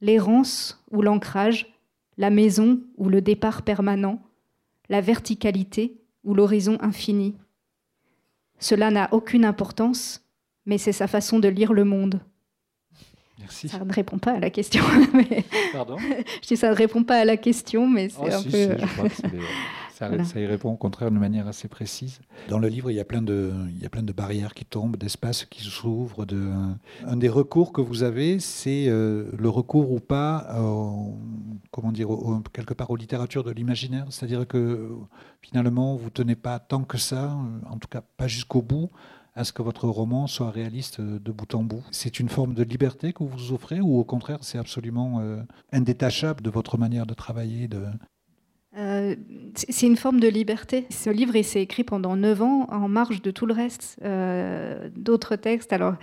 l'errance 0.00 0.84
ou 0.90 1.02
l'ancrage, 1.02 1.72
la 2.16 2.30
maison 2.30 2.80
ou 2.96 3.08
le 3.08 3.20
départ 3.20 3.62
permanent, 3.62 4.20
la 4.88 5.00
verticalité 5.00 5.96
ou 6.24 6.34
l'horizon 6.34 6.78
infini. 6.80 7.34
Cela 8.58 8.90
n'a 8.90 9.08
aucune 9.12 9.44
importance, 9.44 10.22
mais 10.66 10.78
c'est 10.78 10.92
sa 10.92 11.06
façon 11.06 11.38
de 11.38 11.48
lire 11.48 11.72
le 11.72 11.84
monde. 11.84 12.20
Merci. 13.44 13.68
Ça 13.68 13.84
ne 13.84 13.92
répond 13.92 14.18
pas 14.18 14.32
à 14.32 14.38
la 14.40 14.50
question. 14.50 14.82
mais- 15.14 15.44
Pardon 15.72 15.96
je 16.42 16.48
dis 16.48 16.56
ça 16.56 16.70
ne 16.70 16.74
répond 16.74 17.04
pas 17.04 17.18
à 17.18 17.24
la 17.24 17.36
question, 17.36 17.86
mais 17.88 18.08
c'est 18.08 18.16
Oh, 18.20 18.26
un 18.26 18.38
si, 18.38 18.44
peu. 18.48 18.56
si, 18.56 18.68
je 18.80 18.86
crois 18.96 19.08
que 19.08 19.14
c'est 19.14 19.30
des- 19.30 19.38
ça, 19.94 20.08
Voilà. 20.08 20.24
ça 20.24 20.40
y 20.40 20.46
répond 20.46 20.72
au 20.72 20.76
contraire 20.76 21.10
de 21.10 21.18
manière 21.18 21.46
assez 21.46 21.68
précise. 21.68 22.20
Dans 22.48 22.58
le 22.58 22.66
livre, 22.68 22.90
il 22.90 22.94
y 22.94 23.00
a 23.00 23.04
plein 23.04 23.22
de, 23.22 23.52
il 23.76 23.80
y 23.82 23.86
a 23.86 23.88
plein 23.90 24.02
de 24.02 24.12
barrières 24.12 24.52
qui 24.54 24.64
tombent, 24.64 24.96
d'espaces 24.96 25.44
qui 25.44 25.62
s'ouvrent. 25.62 26.24
De... 26.26 26.50
Un 27.06 27.16
des 27.16 27.28
recours 27.28 27.72
que 27.72 27.80
vous 27.80 28.02
avez, 28.02 28.40
c'est 28.40 28.86
euh, 28.88 29.30
le 29.38 29.48
recours 29.48 29.92
ou 29.92 30.00
pas, 30.00 30.48
comment 31.70 31.92
dire, 31.92 32.10
au- 32.10 32.40
quelque 32.52 32.74
part 32.74 32.90
aux 32.90 32.96
littératures 32.96 33.44
de 33.44 33.50
l'imaginaire. 33.52 34.06
C'est-à-dire 34.10 34.46
que 34.48 34.88
finalement, 35.42 35.96
vous 35.96 36.10
tenez 36.10 36.34
pas 36.34 36.58
tant 36.58 36.82
que 36.82 36.98
ça, 36.98 37.36
en 37.70 37.78
tout 37.78 37.88
cas 37.88 38.02
pas 38.16 38.26
jusqu'au 38.26 38.62
bout, 38.62 38.90
à 39.36 39.44
ce 39.44 39.52
que 39.52 39.62
votre 39.62 39.88
roman 39.88 40.26
soit 40.26 40.50
réaliste 40.50 41.00
euh, 41.00 41.18
de 41.18 41.32
bout 41.32 41.54
en 41.54 41.62
bout. 41.62 41.82
C'est 41.90 42.20
une 42.20 42.28
forme 42.28 42.54
de 42.54 42.62
liberté 42.62 43.12
que 43.12 43.24
vous 43.24 43.28
vous 43.28 43.52
offrez 43.52 43.80
ou 43.80 43.98
au 43.98 44.04
contraire, 44.04 44.38
c'est 44.42 44.58
absolument 44.58 45.20
euh, 45.20 45.42
indétachable 45.72 46.42
de 46.42 46.50
votre 46.50 46.78
manière 46.78 47.06
de 47.06 47.14
travailler 47.14 47.68
de... 47.68 47.82
Euh, 48.76 49.14
c'est 49.54 49.86
une 49.86 49.96
forme 49.96 50.18
de 50.18 50.26
liberté. 50.26 50.86
Ce 50.90 51.08
livre, 51.08 51.36
il 51.36 51.44
s'est 51.44 51.62
écrit 51.62 51.84
pendant 51.84 52.16
neuf 52.16 52.42
ans, 52.42 52.66
en 52.70 52.88
marge 52.88 53.22
de 53.22 53.30
tout 53.30 53.46
le 53.46 53.54
reste, 53.54 54.00
d'autres 54.96 55.36
textes. 55.36 55.72
Alors, 55.72 55.94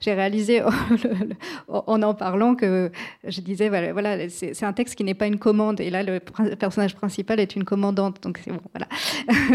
j'ai 0.00 0.14
réalisé 0.14 0.60
le- 1.04 1.36
en 1.68 2.02
en 2.02 2.14
parlant 2.14 2.54
que 2.54 2.90
je 3.24 3.40
disais, 3.40 3.68
voilà, 3.68 3.92
voilà 3.92 4.28
c'est 4.28 4.64
un 4.64 4.72
texte 4.72 4.94
qui 4.96 5.04
n'est 5.04 5.14
pas 5.14 5.26
une 5.26 5.38
commande. 5.38 5.80
Et 5.80 5.90
là, 5.90 6.02
le 6.02 6.18
personnage 6.20 6.94
principal 6.96 7.38
est 7.40 7.54
une 7.56 7.64
commandante. 7.64 8.22
Donc, 8.22 8.38
c'est 8.44 8.50
bon, 8.50 8.60
voilà. 8.74 8.88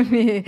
Mais 0.11 0.43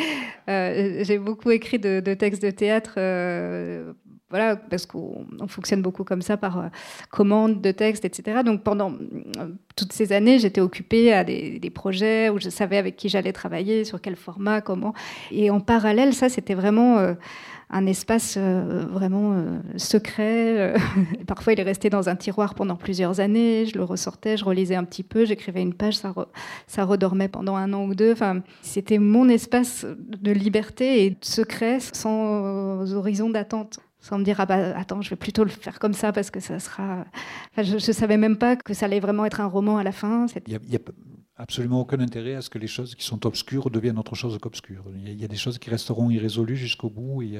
euh, 0.49 1.03
j'ai 1.03 1.17
beaucoup 1.17 1.51
écrit 1.51 1.79
de, 1.79 1.99
de 1.99 2.13
textes 2.13 2.41
de 2.43 2.51
théâtre. 2.51 2.95
euh, 2.97 3.93
voilà, 4.29 4.57
parce 4.57 4.85
qu'on 4.85 5.25
on 5.39 5.47
fonctionne 5.47 5.81
beaucoup 5.81 6.03
comme 6.03 6.21
ça 6.21 6.35
par 6.35 6.59
euh, 6.59 6.67
commande 7.11 7.61
de 7.61 7.71
texte, 7.71 8.03
etc. 8.03 8.41
Donc 8.43 8.61
pendant 8.61 8.91
euh, 8.91 9.47
toutes 9.77 9.93
ces 9.93 10.11
années, 10.11 10.37
j'étais 10.37 10.59
occupée 10.59 11.13
à 11.13 11.23
des, 11.23 11.71
projets 11.73 12.29
où 12.29 12.39
je 12.39 12.49
savais 12.49 12.77
avec 12.77 12.97
qui 12.97 13.07
j'allais 13.07 13.31
travailler, 13.31 13.85
sur 13.85 14.01
quel 14.01 14.17
format, 14.17 14.59
comment. 14.59 14.93
Et 15.31 15.49
en 15.49 15.61
parallèle, 15.61 16.13
ça, 16.13 16.27
c'était 16.27 16.55
vraiment 16.55 16.97
euh, 16.97 17.13
un 17.69 17.85
espace 17.85 18.37
vraiment 18.37 19.43
secret. 19.75 20.73
Parfois, 21.27 21.53
il 21.53 21.59
est 21.59 21.63
resté 21.63 21.89
dans 21.89 22.09
un 22.09 22.15
tiroir 22.15 22.55
pendant 22.55 22.75
plusieurs 22.75 23.19
années. 23.19 23.65
Je 23.65 23.77
le 23.77 23.83
ressortais, 23.83 24.37
je 24.37 24.45
relisais 24.45 24.75
un 24.75 24.85
petit 24.85 25.03
peu, 25.03 25.25
j'écrivais 25.25 25.61
une 25.61 25.73
page, 25.73 25.95
ça 25.95 26.85
redormait 26.85 27.27
pendant 27.27 27.55
un 27.55 27.73
an 27.73 27.85
ou 27.85 27.93
deux. 27.93 28.13
Enfin, 28.13 28.41
c'était 28.61 28.97
mon 28.97 29.27
espace 29.29 29.85
de 29.99 30.31
liberté 30.31 31.05
et 31.05 31.09
de 31.11 31.17
secret 31.21 31.79
sans 31.79 32.93
horizon 32.93 33.29
d'attente 33.29 33.79
sans 33.99 34.19
me 34.19 34.23
dire 34.23 34.39
ah 34.39 34.45
bah 34.45 34.77
attends 34.77 35.01
je 35.01 35.09
vais 35.09 35.15
plutôt 35.15 35.43
le 35.43 35.49
faire 35.49 35.79
comme 35.79 35.93
ça 35.93 36.11
parce 36.13 36.29
que 36.31 36.39
ça 36.39 36.59
sera 36.59 37.05
enfin, 37.51 37.63
je, 37.63 37.77
je 37.77 37.91
savais 37.91 38.17
même 38.17 38.37
pas 38.37 38.55
que 38.55 38.73
ça 38.73 38.85
allait 38.85 38.99
vraiment 38.99 39.25
être 39.25 39.41
un 39.41 39.47
roman 39.47 39.77
à 39.77 39.83
la 39.83 39.91
fin 39.91 40.25
Il 40.45 40.49
n'y 40.49 40.55
a, 40.55 40.59
il 40.63 40.73
y 40.73 40.75
a 40.75 40.79
absolument 41.35 41.81
aucun 41.81 41.99
intérêt 41.99 42.35
à 42.35 42.41
ce 42.41 42.49
que 42.49 42.57
les 42.59 42.67
choses 42.67 42.95
qui 42.95 43.05
sont 43.05 43.25
obscures 43.25 43.69
deviennent 43.69 43.99
autre 43.99 44.15
chose 44.15 44.37
qu'obscures. 44.39 44.85
Il 44.95 45.03
y 45.03 45.09
a- 45.09 45.11
il 45.13 45.21
y, 45.21 45.25
a 45.25 45.27
des 45.27 45.35
choses 45.35 45.59
qui 45.59 45.69
resteront 45.69 46.09
irrésolues 46.09 46.55
jusqu'au 46.57 46.89
bout 46.89 47.21
et, 47.21 47.39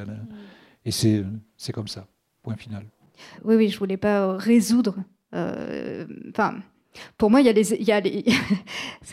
c'est 0.92 1.74
comme 1.74 1.88
ça. 1.88 2.08
Point 2.44 2.56
final. 2.58 2.86
oui 3.44 3.56
oui 3.56 3.70
je 3.70 3.78
voulais 3.80 3.98
pas 3.98 4.38
résoudre 4.38 4.96
euh, 5.34 6.06
enfin 6.30 6.60
pour 7.18 7.30
moi 7.30 7.42
il 7.42 7.46
y 7.46 7.50
a 7.50 7.54
les 7.54 7.64
les 8.02 8.26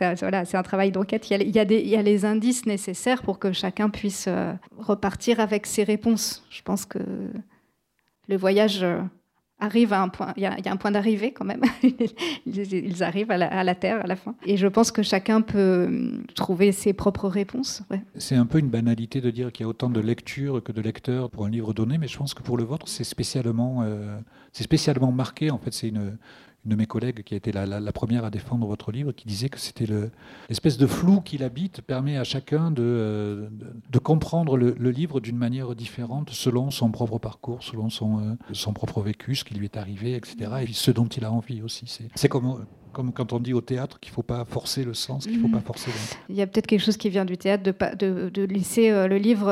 voilà 0.21 0.45
c'est 0.45 0.57
un 0.57 0.63
travail 0.63 0.93
d'enquête 0.93 1.31
il 1.31 1.43
il 1.43 1.73
il 1.73 1.89
y 1.89 1.97
a 1.97 2.03
les 2.03 2.25
indices 2.25 2.67
nécessaires 2.67 3.23
pour 3.23 3.39
que 3.39 3.53
chacun 3.53 3.91
puisse 3.91 4.27
euh, 4.29 4.53
repartir 4.77 5.41
avec 5.41 5.67
ses 5.67 5.85
réponses 5.85 6.45
je 6.51 6.63
pense 6.63 6.85
que 6.85 6.99
le 8.29 8.37
voyage 8.37 8.83
euh, 8.83 9.01
arrive 9.59 9.93
à 9.93 10.03
un 10.03 10.09
point, 10.09 10.33
il 10.37 10.43
y 10.43 10.47
a, 10.47 10.57
un 10.67 10.77
point 10.77 10.91
d'arrivée 10.91 11.33
quand 11.33 11.45
même. 11.45 11.63
ils, 12.47 13.03
arrivent 13.03 13.31
à 13.31 13.39
la, 13.65 13.75
terre 13.75 14.03
à 14.03 14.07
la 14.07 14.17
fin. 14.17 14.35
Et 14.45 14.57
je 14.57 14.67
pense 14.67 14.91
que 14.91 15.03
chacun 15.03 15.41
peut 15.41 15.85
hum, 15.87 16.25
trouver 16.35 16.73
ses 16.73 16.93
propres 16.93 17.29
réponses. 17.29 17.83
C'est 18.17 18.37
un 18.37 18.47
peu 18.47 18.59
une 18.59 18.69
banalité 18.69 19.21
de 19.21 19.31
dire 19.31 19.53
qu'il 19.53 19.65
y 19.65 19.67
a 19.67 19.69
autant 19.69 19.91
de 19.91 20.01
lectures 20.01 20.63
que 20.63 20.73
de 20.73 20.81
lecteurs 20.81 21.31
pour 21.31 21.47
un 21.47 21.51
livre 21.51 21.73
donné, 21.73 21.99
mais 21.99 22.09
je 22.09 22.19
pense 22.19 22.35
que 22.35 22.43
pour 22.43 22.57
le 22.57 22.65
vôtre, 22.65 22.89
c'est 22.89 23.05
spécialement, 23.05 23.83
euh, 23.83 24.19
c'est 24.53 24.65
spécialement 24.65 25.13
marqué. 25.13 25.51
En 25.51 25.59
fait, 25.59 25.73
c'est 25.73 25.89
une, 25.89 26.17
une 26.65 26.71
de 26.71 26.77
mes 26.77 26.87
collègues 26.87 27.23
qui 27.23 27.35
a 27.35 27.37
été 27.37 27.53
la, 27.53 27.67
la- 27.67 27.81
la 27.81 27.93
première 27.93 28.25
à 28.25 28.31
défendre 28.31 28.67
votre 28.67 28.91
livre, 28.91 29.13
qui 29.13 29.27
disait 29.27 29.49
que 29.49 29.59
c'était 29.59 29.87
le- 29.87 30.11
l'espèce 30.49 30.79
de 30.79 30.87
flou 30.87 31.21
qui 31.21 31.37
l'habite 31.39 31.83
permet 31.83 32.17
à 32.17 32.25
chacun 32.25 32.71
de, 32.71 32.83
euh, 32.83 33.49
de, 33.51 33.67
de 33.91 33.99
comprendre 33.99 34.57
le, 34.57 34.75
le 34.79 34.91
livre 34.91 35.21
d'une 35.21 35.37
manière 35.37 35.75
différente 35.75 36.31
selon 36.31 36.71
son 36.71 36.91
propre 36.91 37.19
parcours, 37.19 37.63
selon 37.63 37.91
son, 37.91 38.19
euh, 38.21 38.35
son 38.53 38.73
propre 38.73 39.03
vécu, 39.03 39.35
ce 39.35 39.45
qui 39.45 39.55
lui 39.55 39.67
est 39.67 39.77
arrivé, 39.77 40.15
etc. 40.15 40.37
Et 40.63 40.65
puis 40.65 40.75
ce 40.75 40.91
dont 40.91 41.07
il 41.07 41.25
a 41.25 41.33
envie 41.33 41.61
aussi. 41.63 41.85
C'est, 42.15 42.29
comme, 42.29 42.65
comme 42.93 43.13
quand 43.13 43.33
on 43.33 43.41
dit 43.41 43.53
au 43.53 43.61
théâtre 43.61 44.01
qu'il 44.01 44.11
ne 44.13 44.15
faut 44.15 44.23
pas 44.23 44.45
forcer 44.47 44.85
le 44.85 44.95
sens, 44.95 45.25
qu'il 45.27 45.37
ne 45.37 45.41
faut 45.43 45.49
Mhm. 45.49 45.55
pas 45.55 45.61
forcer. 45.61 45.91
Il 46.29 46.37
y 46.37 46.43
a 46.43 46.47
peut-être 46.47 46.67
quelque 46.67 46.83
chose 46.85 46.97
qui 46.97 47.11
vient 47.11 47.25
du 47.27 47.37
théâtre 47.37 47.63
de, 47.63 47.75
de, 47.97 48.29
de 48.31 48.43
laisser 48.45 48.91
euh, 48.91 49.07
le 49.07 49.19
livre 49.19 49.51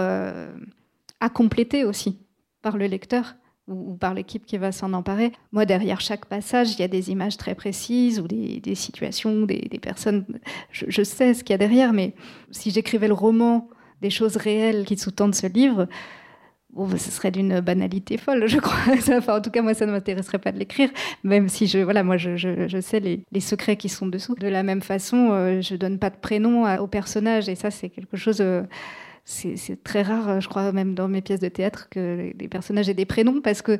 à 1.20 1.28
compléter 1.28 1.84
aussi 1.84 2.18
par 2.62 2.76
le 2.76 2.86
lecteur. 2.86 3.34
Ou, 3.68 3.96
par 3.96 4.14
l'équipe 4.14 4.44
qui 4.44 4.58
va 4.58 4.72
s'en 4.72 4.92
emparer. 4.92 5.32
Moi, 5.52 5.64
derrière 5.66 6.00
chaque 6.00 6.26
passage, 6.26 6.74
il 6.74 6.80
y 6.80 6.84
a 6.84 6.88
des 6.88 7.10
images 7.10 7.36
très 7.36 7.54
précises 7.54 8.20
ou 8.20 8.26
des, 8.28 8.74
situations, 8.74 9.42
des, 9.42 9.68
personnes. 9.80 10.24
Je, 10.70 11.02
sais 11.02 11.34
ce 11.34 11.44
qu'il 11.44 11.52
y 11.52 11.54
a 11.54 11.58
derrière, 11.58 11.92
mais 11.92 12.14
si 12.50 12.70
j'écrivais 12.70 13.08
le 13.08 13.14
roman 13.14 13.68
des 14.00 14.10
choses 14.10 14.36
réelles 14.36 14.84
qui 14.84 14.96
sous-tendent 14.96 15.34
ce 15.34 15.46
livre, 15.46 15.86
bon, 16.70 16.88
ce 16.90 17.10
serait 17.10 17.30
d'une 17.30 17.60
banalité 17.60 18.16
folle, 18.16 18.46
je 18.46 18.58
crois. 18.58 18.78
Enfin, 19.16 19.38
en 19.38 19.40
tout 19.40 19.50
cas, 19.50 19.62
moi, 19.62 19.74
ça 19.74 19.86
ne 19.86 19.92
m'intéresserait 19.92 20.38
pas 20.38 20.50
de 20.50 20.58
l'écrire, 20.58 20.90
même 21.22 21.48
si 21.48 21.68
je, 21.68 21.78
voilà, 21.78 22.02
moi, 22.02 22.16
je, 22.16 22.80
sais 22.80 23.00
les, 23.00 23.40
secrets 23.40 23.76
qui 23.76 23.88
sont 23.88 24.06
dessous. 24.06 24.34
De 24.34 24.48
la 24.48 24.64
même 24.64 24.82
façon, 24.82 25.30
euh, 25.30 25.60
je 25.60 25.76
donne 25.76 25.98
pas 25.98 26.10
de 26.10 26.16
prénom 26.16 26.66
aux 26.78 26.88
personnages, 26.88 27.48
et 27.48 27.54
ça, 27.54 27.70
c'est 27.70 27.90
quelque 27.90 28.16
chose. 28.16 28.40
euh, 28.40 28.62
c'est 29.24 29.82
très 29.84 30.02
rare, 30.02 30.28
euh, 30.28 30.40
je 30.40 30.48
crois, 30.48 30.72
même 30.72 30.94
dans 30.94 31.08
mes 31.08 31.22
pièces 31.22 31.40
de 31.40 31.48
théâtre, 31.48 31.88
que 31.90 32.32
les 32.38 32.48
personnages 32.48 32.88
aient 32.88 32.94
des 32.94 33.06
prénoms, 33.06 33.40
parce 33.40 33.62
que 33.62 33.78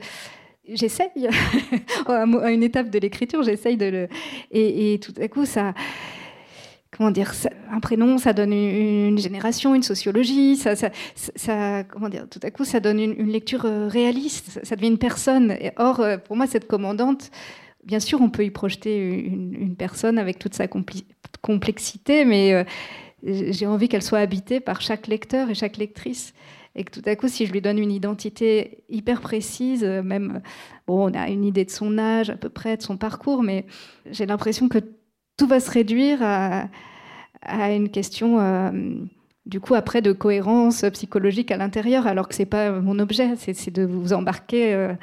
j'essaye, 0.69 1.11
à 2.07 2.51
une 2.51 2.63
étape 2.63 2.91
de 2.91 2.99
l'écriture, 2.99 3.43
j'essaye 3.43 3.77
de 3.77 3.87
le. 3.87 4.09
Et, 4.51 4.99
tout 5.03 5.15
à 5.21 5.29
coup, 5.29 5.45
ça. 5.45 5.75
Comment 6.97 7.11
dire 7.11 7.33
Un 7.71 7.81
prénom, 7.81 8.19
ça 8.19 8.35
donne 8.35 8.53
une, 8.53 9.17
génération, 9.17 9.75
une 9.75 9.83
sociologie, 9.83 10.57
ça, 10.57 11.85
comment 11.85 12.11
dire 12.11 12.27
Tout 12.31 12.41
à 12.43 12.51
coup, 12.51 12.67
ça 12.67 12.81
donne 12.81 13.01
une, 13.01 13.33
lecture 13.33 13.65
euh, 13.65 13.89
réaliste, 13.89 14.61
ça, 14.63 14.77
devient 14.77 14.89
une 14.89 14.99
personne. 14.99 15.57
Or, 15.79 16.01
euh, 16.01 16.19
pour 16.19 16.37
moi, 16.37 16.47
cette 16.47 16.67
commandante, 16.67 17.31
bien 17.83 17.99
sûr, 17.99 18.21
on 18.21 18.29
peut 18.29 18.45
y 18.45 18.51
projeter 18.51 18.99
une, 18.99 19.75
personne 19.75 20.19
avec 20.19 20.39
toute 20.39 20.53
sa 20.53 20.67
complexité, 21.41 22.27
mais 22.27 22.53
euh, 22.53 22.65
j'ai 23.25 23.67
envie 23.67 23.89
qu'elle 23.89 24.03
soit 24.03 24.19
habitée 24.19 24.61
par 24.61 24.81
chaque 24.81 25.07
lecteur 25.07 25.51
et 25.51 25.55
chaque 25.55 25.77
lectrice. 25.77 26.35
Et 26.75 26.85
que 26.85 26.91
tout 26.91 27.07
à 27.07 27.17
coup, 27.17 27.29
si 27.29 27.47
je 27.47 27.53
lui 27.53 27.61
donne 27.61 27.79
une 27.79 27.93
identité 27.93 28.85
hyper 28.89 29.21
précise, 29.21 29.85
euh, 29.85 30.03
même, 30.03 30.41
bon, 30.87 31.11
on 31.11 31.15
a 31.15 31.29
une 31.29 31.45
idée 31.45 31.65
de 31.65 31.71
son 31.71 31.99
âge 31.99 32.31
à 32.31 32.37
peu 32.37 32.49
près, 32.49 32.77
de 32.77 32.83
son 32.83 32.97
parcours, 32.97 33.43
mais 33.43 33.67
j'ai 34.11 34.25
l'impression 34.25 34.69
que 34.69 34.79
tout 35.37 35.47
va 35.47 35.61
se 35.61 35.71
réduire 35.71 36.21
à, 36.23 36.69
une 37.45 37.91
question, 37.91 38.39
euh, 38.41 38.71
du 39.45 39.61
coup, 39.61 39.75
après, 39.75 40.01
de 40.01 40.13
cohérence 40.13 40.85
psychologique 40.93 41.51
à 41.51 41.57
l'intérieur, 41.57 42.07
alors 42.07 42.29
que 42.29 42.35
c'est 42.35 42.47
pas 42.47 42.71
mon 42.71 42.99
objet, 42.99 43.35
c'est 43.37 43.71
de 43.71 43.85
vous 43.85 44.13
embarquer 44.13 44.73
euh, 44.75 44.95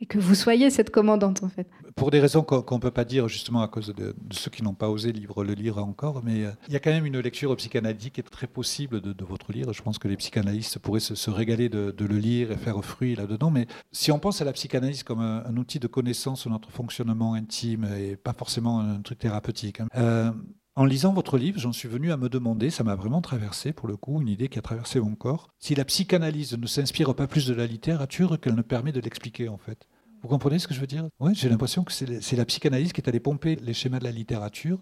et 0.00 0.06
que 0.06 0.18
vous 0.18 0.34
soyez 0.34 0.70
cette 0.70 0.90
commandante, 0.90 1.42
en 1.42 1.48
fait. 1.48 1.68
Pour 1.96 2.10
des 2.10 2.20
raisons 2.20 2.42
qu'on 2.42 2.76
ne 2.76 2.80
peut 2.80 2.90
pas 2.90 3.04
dire 3.04 3.28
justement 3.28 3.62
à 3.62 3.68
cause 3.68 3.88
de, 3.88 4.14
de 4.16 4.34
ceux 4.34 4.50
qui 4.50 4.62
n'ont 4.62 4.74
pas 4.74 4.88
osé 4.88 5.12
lire, 5.12 5.32
le 5.42 5.54
lire 5.54 5.78
encore, 5.78 6.22
mais 6.24 6.44
euh, 6.44 6.50
il 6.68 6.72
y 6.72 6.76
a 6.76 6.80
quand 6.80 6.90
même 6.90 7.06
une 7.06 7.18
lecture 7.18 7.54
psychanalytique 7.56 8.18
est 8.18 8.22
très 8.22 8.46
possible 8.46 9.00
de, 9.00 9.12
de 9.12 9.24
votre 9.24 9.52
livre. 9.52 9.72
Je 9.72 9.82
pense 9.82 9.98
que 9.98 10.08
les 10.08 10.16
psychanalystes 10.16 10.78
pourraient 10.78 11.00
se, 11.00 11.30
régaler 11.30 11.68
de, 11.68 11.90
de 11.90 12.04
le 12.04 12.18
lire 12.18 12.52
et 12.52 12.56
faire 12.56 12.82
fruit 12.84 13.14
là-dedans. 13.14 13.50
Mais 13.50 13.66
si 13.92 14.12
on 14.12 14.18
pense 14.18 14.40
à 14.40 14.44
la 14.44 14.52
psychanalyse 14.52 15.02
comme 15.02 15.20
un, 15.20 15.56
outil 15.56 15.80
de 15.80 15.88
connaissance 15.88 16.42
sur 16.42 16.50
notre 16.50 16.70
fonctionnement 16.70 17.34
intime 17.34 17.88
et 17.98 18.16
pas 18.16 18.32
forcément 18.32 18.80
un 18.80 19.00
truc 19.00 19.18
thérapeutique, 19.18 19.80
hein, 19.80 19.88
euh, 19.96 20.30
en 20.78 20.84
lisant 20.84 21.12
votre 21.12 21.38
livre, 21.38 21.58
j'en 21.58 21.72
suis 21.72 21.88
venu 21.88 22.12
à 22.12 22.16
me 22.16 22.28
demander, 22.28 22.70
ça 22.70 22.84
m'a 22.84 22.94
vraiment 22.94 23.20
traversé 23.20 23.72
pour 23.72 23.88
le 23.88 23.96
coup, 23.96 24.22
une 24.22 24.28
idée 24.28 24.48
qui 24.48 24.60
a 24.60 24.62
traversé 24.62 25.00
mon 25.00 25.16
corps, 25.16 25.48
si 25.58 25.74
la 25.74 25.84
psychanalyse 25.84 26.56
ne 26.56 26.66
s'inspire 26.68 27.16
pas 27.16 27.26
plus 27.26 27.48
de 27.48 27.54
la 27.54 27.66
littérature 27.66 28.38
qu'elle 28.38 28.54
ne 28.54 28.62
permet 28.62 28.92
de 28.92 29.00
l'expliquer 29.00 29.48
en 29.48 29.58
fait. 29.58 29.87
Vous 30.22 30.28
comprenez 30.28 30.58
ce 30.58 30.66
que 30.66 30.74
je 30.74 30.80
veux 30.80 30.86
dire? 30.86 31.08
Oui, 31.20 31.32
j'ai 31.34 31.48
l'impression 31.48 31.84
que 31.84 31.92
c'est 31.92 32.36
la 32.36 32.44
psychanalyse 32.44 32.92
qui 32.92 33.00
est 33.00 33.08
allée 33.08 33.20
pomper 33.20 33.56
les 33.62 33.72
schémas 33.74 33.98
de 34.00 34.04
la 34.04 34.10
littérature, 34.10 34.78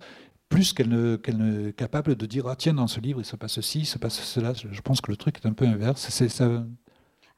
plus 0.49 0.73
qu'elle 0.73 0.89
ne, 0.89 1.71
capable 1.71 2.15
de 2.15 2.27
dire 2.27 2.47
ah 2.49 2.57
tiens 2.57 2.75
dans 2.75 2.87
ce 2.87 3.01
livre 3.01 3.21
il 3.21 3.25
se 3.25 3.37
passe 3.37 3.53
ceci, 3.55 3.81
il 3.81 3.87
se 3.87 3.99
passe 3.99 4.21
cela. 4.21 4.53
Je 4.55 4.81
pense 4.81 5.01
que 5.01 5.11
le 5.11 5.17
truc 5.17 5.37
est 5.43 5.47
un 5.47 5.53
peu 5.53 5.67
inverse. 5.67 6.07
C'est 6.11 6.29
ça. 6.29 6.65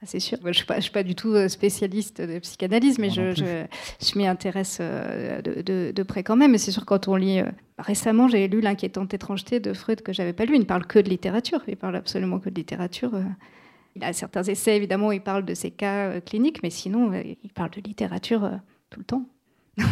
Ah, 0.00 0.04
c'est 0.06 0.20
sûr. 0.20 0.38
Je 0.44 0.48
ne 0.48 0.52
suis, 0.52 0.64
pas- 0.64 0.76
je 0.76 0.82
suis 0.82 0.92
pas 0.92 1.02
du 1.02 1.16
tout 1.16 1.32
euh, 1.32 1.48
spécialiste 1.48 2.20
de 2.20 2.38
psychanalyse, 2.38 2.98
mais 3.00 3.08
Moi 3.08 3.16
je, 3.16 3.32
plus. 3.34 3.44
je, 3.44 4.06
je 4.12 4.16
m'y 4.18 4.28
intéresse 4.28 4.78
euh, 4.80 5.42
de, 5.42 5.62
de- 5.62 5.92
de 5.92 6.02
près 6.04 6.22
quand 6.22 6.36
même. 6.36 6.54
Et 6.54 6.58
c'est 6.58 6.70
sûr, 6.70 6.86
quand 6.86 7.08
on 7.08 7.16
lit. 7.16 7.40
euh, 7.40 7.50
récemment, 7.78 8.28
j'ai 8.28 8.46
lu 8.46 8.60
L'inquiétante 8.60 9.12
étrangeté 9.12 9.58
de 9.58 9.72
Freud 9.72 10.02
que 10.02 10.12
j'avais 10.12 10.32
pas 10.32 10.44
lu. 10.44 10.54
Il 10.54 10.60
ne 10.60 10.64
parle 10.66 10.86
que 10.86 11.00
de 11.00 11.08
littérature. 11.08 11.62
Il 11.66 11.76
parle 11.76 11.96
absolument 11.96 12.38
que 12.38 12.48
de 12.48 12.54
littérature. 12.54 13.10
Il 13.98 14.04
a 14.04 14.12
certains 14.12 14.44
essais, 14.44 14.76
évidemment, 14.76 15.08
où 15.08 15.12
il 15.12 15.20
parle 15.20 15.44
de 15.44 15.54
ses 15.54 15.72
cas 15.72 16.10
euh, 16.10 16.20
cliniques, 16.20 16.62
mais 16.62 16.70
sinon, 16.70 17.12
euh, 17.12 17.22
il 17.42 17.52
parle 17.52 17.70
de 17.70 17.80
littérature 17.80 18.44
euh, 18.44 18.56
tout 18.90 19.00
le 19.00 19.04
temps. 19.04 19.24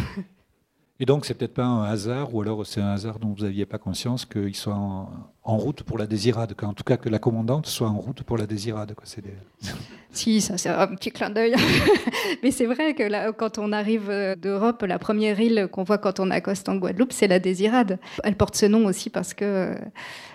Et 0.99 1.05
donc 1.05 1.25
c'est 1.25 1.35
peut-être 1.35 1.53
pas 1.53 1.65
un 1.65 1.83
hasard, 1.83 2.33
ou 2.33 2.41
alors 2.41 2.65
c'est 2.65 2.81
un 2.81 2.91
hasard 2.91 3.19
dont 3.19 3.33
vous 3.33 3.43
n'aviez 3.43 3.67
pas 3.67 3.77
conscience 3.77 4.25
qu'il 4.25 4.55
soit 4.55 4.73
en, 4.73 5.11
en 5.47 5.57
route 5.57 5.81
pour 5.83 5.97
la 5.97 6.05
désirade, 6.07 6.53
qu'en 6.55 6.73
tout 6.73 6.83
cas 6.83 6.97
que 6.97 7.07
la 7.09 7.19
commandante 7.19 7.65
soit 7.67 7.87
en 7.87 7.97
route 7.97 8.21
pour 8.23 8.37
la 8.37 8.45
désirade. 8.45 8.93
Quoi. 8.93 9.03
C'est 9.05 9.23
des- 9.23 9.31
Si, 10.11 10.41
ça 10.41 10.57
c'est 10.57 10.69
un 10.69 10.87
petit 10.87 11.11
clin 11.11 11.29
d'œil. 11.29 11.53
Mais 12.43 12.49
c'est 12.51 12.65
vrai 12.65 12.93
que 12.95 13.03
là, 13.03 13.31
quand 13.33 13.57
on 13.59 13.71
arrive 13.71 14.09
euh, 14.09 14.35
d'Europe, 14.35 14.81
la 14.87 14.97
première 14.99 15.39
île 15.39 15.67
qu'on 15.71 15.83
voit 15.83 15.99
quand 15.99 16.19
on 16.19 16.31
accoste 16.31 16.67
en 16.69 16.75
Guadeloupe, 16.77 17.11
c'est 17.13 17.27
la 17.27 17.39
Désirade. 17.39 17.99
Elle 18.23 18.35
porte 18.35 18.55
ce 18.55 18.65
nom 18.65 18.85
aussi 18.85 19.09
parce 19.09 19.33
que 19.33 19.45
euh, 19.45 19.75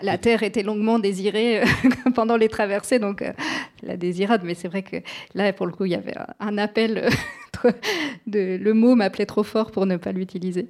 la 0.02 0.18
terre 0.18 0.42
était 0.44 0.62
longuement 0.62 0.98
désirée 0.98 1.62
pendant 2.14 2.36
les 2.36 2.48
traversées, 2.48 2.98
donc 3.00 3.22
euh, 3.22 3.32
la 3.82 3.96
Désirade. 3.96 4.42
Mais 4.44 4.54
c'est 4.54 4.68
vrai 4.68 4.82
que 4.82 4.96
là, 5.34 5.52
pour 5.52 5.66
le 5.66 5.72
coup, 5.72 5.84
il 5.84 5.92
y 5.92 5.96
avait 5.96 6.14
un- 6.40 6.58
appel. 6.58 7.08
de, 8.26 8.56
le 8.60 8.74
mot 8.74 8.94
m'appelait 8.94 9.26
trop 9.26 9.42
fort 9.42 9.70
pour 9.70 9.86
ne 9.86 9.96
pas 9.96 10.12
l'utiliser. 10.12 10.68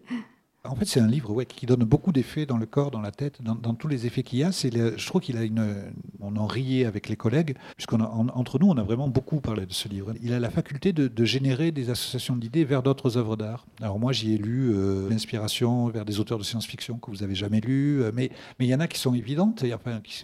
En 0.65 0.77
fait, 0.77 0.85
c'est 0.85 1.01
un 1.01 1.09
livre 1.09 1.43
qui 1.43 1.67
donne 1.67 1.83
beaucoup 1.83 2.13
d'effets 2.13 2.47
dans 2.47 2.57
le 2.57 2.67
corps, 2.67 2.93
dans 2.93 3.01
la 3.01 3.11
tête, 3.11 3.43
dans, 3.43 3.75
tous 3.75 3.89
les 3.89 4.07
effets 4.07 4.23
qu'il 4.23 4.39
y 4.39 4.45
a. 4.45 4.53
C'est 4.53 4.71
le- 4.71 4.97
je 4.97 5.07
trouve 5.09 5.21
qu'il 5.21 5.37
a 5.37 5.43
une. 5.43 5.91
On 6.21 6.37
en 6.37 6.47
riait 6.47 6.85
avec 6.85 7.09
les 7.09 7.17
collègues, 7.17 7.57
puisqu'entre 7.77 8.59
nous, 8.61 8.69
on 8.69 8.77
a 8.77 8.85
vraiment 8.85 9.09
beaucoup 9.09 9.41
parlé 9.41 9.67
de 9.67 9.73
ce 9.73 9.89
livre. 9.89 10.15
Il 10.23 10.33
a 10.33 10.39
la 10.39 10.51
faculté 10.51 10.93
de, 10.93 11.25
générer 11.25 11.73
des 11.73 11.91
associations 11.91 12.37
d'idées 12.37 12.65
vers 12.65 12.85
d'autres 12.85 13.17
œuvres 13.17 13.37
d'art. 13.37 13.67
Alors 13.81 13.99
moi, 13.99 14.13
j'y 14.13 14.35
ai 14.35 14.39
lu 14.39 14.73
euh, 14.73 15.09
l'inspiration 15.11 15.89
vers 15.89 16.05
des 16.05 16.21
auteurs 16.21 16.39
de 16.39 16.45
science-fiction 16.45 16.99
que 16.99 17.11
vous 17.11 17.25
avez 17.25 17.35
jamais 17.35 17.61
lus, 17.61 18.01
euh, 18.01 18.13
mais 18.15 18.31
il 18.61 18.67
y 18.67 18.75
en 18.75 18.81
a 18.81 18.87
qui 18.87 19.01
sont 19.01 19.15
évidentes, 19.15 19.65
et 19.65 19.75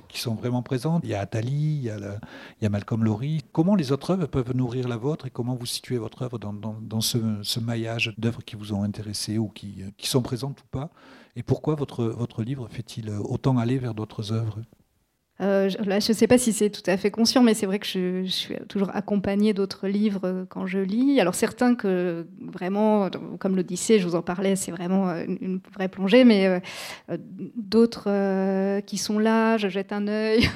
qui, 0.09 0.21
sont 0.21 0.35
vraiment 0.35 0.63
présentes. 0.63 1.03
Il 1.03 1.11
y 1.11 1.15
a 1.15 1.21
Attali, 1.21 1.79
il 1.79 1.83
y 1.83 1.91
a, 1.91 2.19
a 2.63 2.69
Malcolm 2.69 3.03
Lowry. 3.03 3.43
Comment 3.53 3.75
les 3.75 3.91
autres 3.91 4.13
œuvres 4.13 4.27
peuvent 4.27 4.55
nourrir 4.55 4.87
la 4.87 4.97
vôtre 4.97 5.27
et 5.27 5.31
comment 5.31 5.57
vous 5.57 5.67
situez 5.67 5.99
votre 5.99 6.23
œuvre 6.23 6.39
dans, 6.39 7.01
ce, 7.01 7.59
maillage 7.59 8.15
d'œuvres 8.19 8.45
qui 8.45 8.55
vous 8.55 8.73
ont 8.73 8.85
intéressé 8.85 9.39
ou 9.39 9.49
qui, 9.49 9.83
qui 9.97 10.09
sont 10.09 10.23
présentes 10.29 10.61
ou 10.61 10.67
pas 10.71 10.91
Et 11.37 11.43
pourquoi 11.43 11.75
votre, 11.75 12.05
votre 12.05 12.43
livre 12.43 12.69
fait-il 12.69 13.09
autant 13.11 13.57
aller 13.57 13.79
vers 13.79 13.95
d'autres 13.95 14.31
œuvres? 14.33 14.59
Euh, 15.41 15.71
là, 15.85 16.01
je 16.01 16.11
ne 16.11 16.17
sais 16.17 16.27
pas 16.27 16.37
si 16.37 16.53
c'est 16.53 16.71
tout 16.71 16.83
à 16.87 16.97
fait 16.97 17.13
conscient, 17.13 17.43
mais 17.43 17.55
c'est 17.55 17.67
vrai 17.67 17.79
que 17.79 17.87
je, 17.87 18.25
suis 18.27 18.57
toujours 18.69 18.91
accompagnée 18.95 19.55
d'autres 19.55 19.87
livres 19.87 20.23
euh, 20.25 20.45
quand 20.49 20.67
je 20.67 20.81
lis. 20.81 21.21
Alors 21.21 21.37
certains 21.37 21.77
que 21.77 22.27
vraiment, 22.41 23.09
comme 23.39 23.55
l'Odyssée, 23.55 24.01
je 24.01 24.07
vous 24.07 24.17
en 24.17 24.23
parlais, 24.23 24.57
c'est 24.57 24.73
vraiment 24.73 25.09
euh, 25.09 25.25
une, 25.41 25.61
vraie 25.75 25.89
plongée, 25.89 26.25
mais 26.25 26.61
d'autres 27.57 28.81
qui 28.81 28.97
sont 28.97 29.19
là, 29.19 29.57
je 29.59 29.69
jette 29.69 29.93
un 29.93 30.09
œil, 30.09 30.49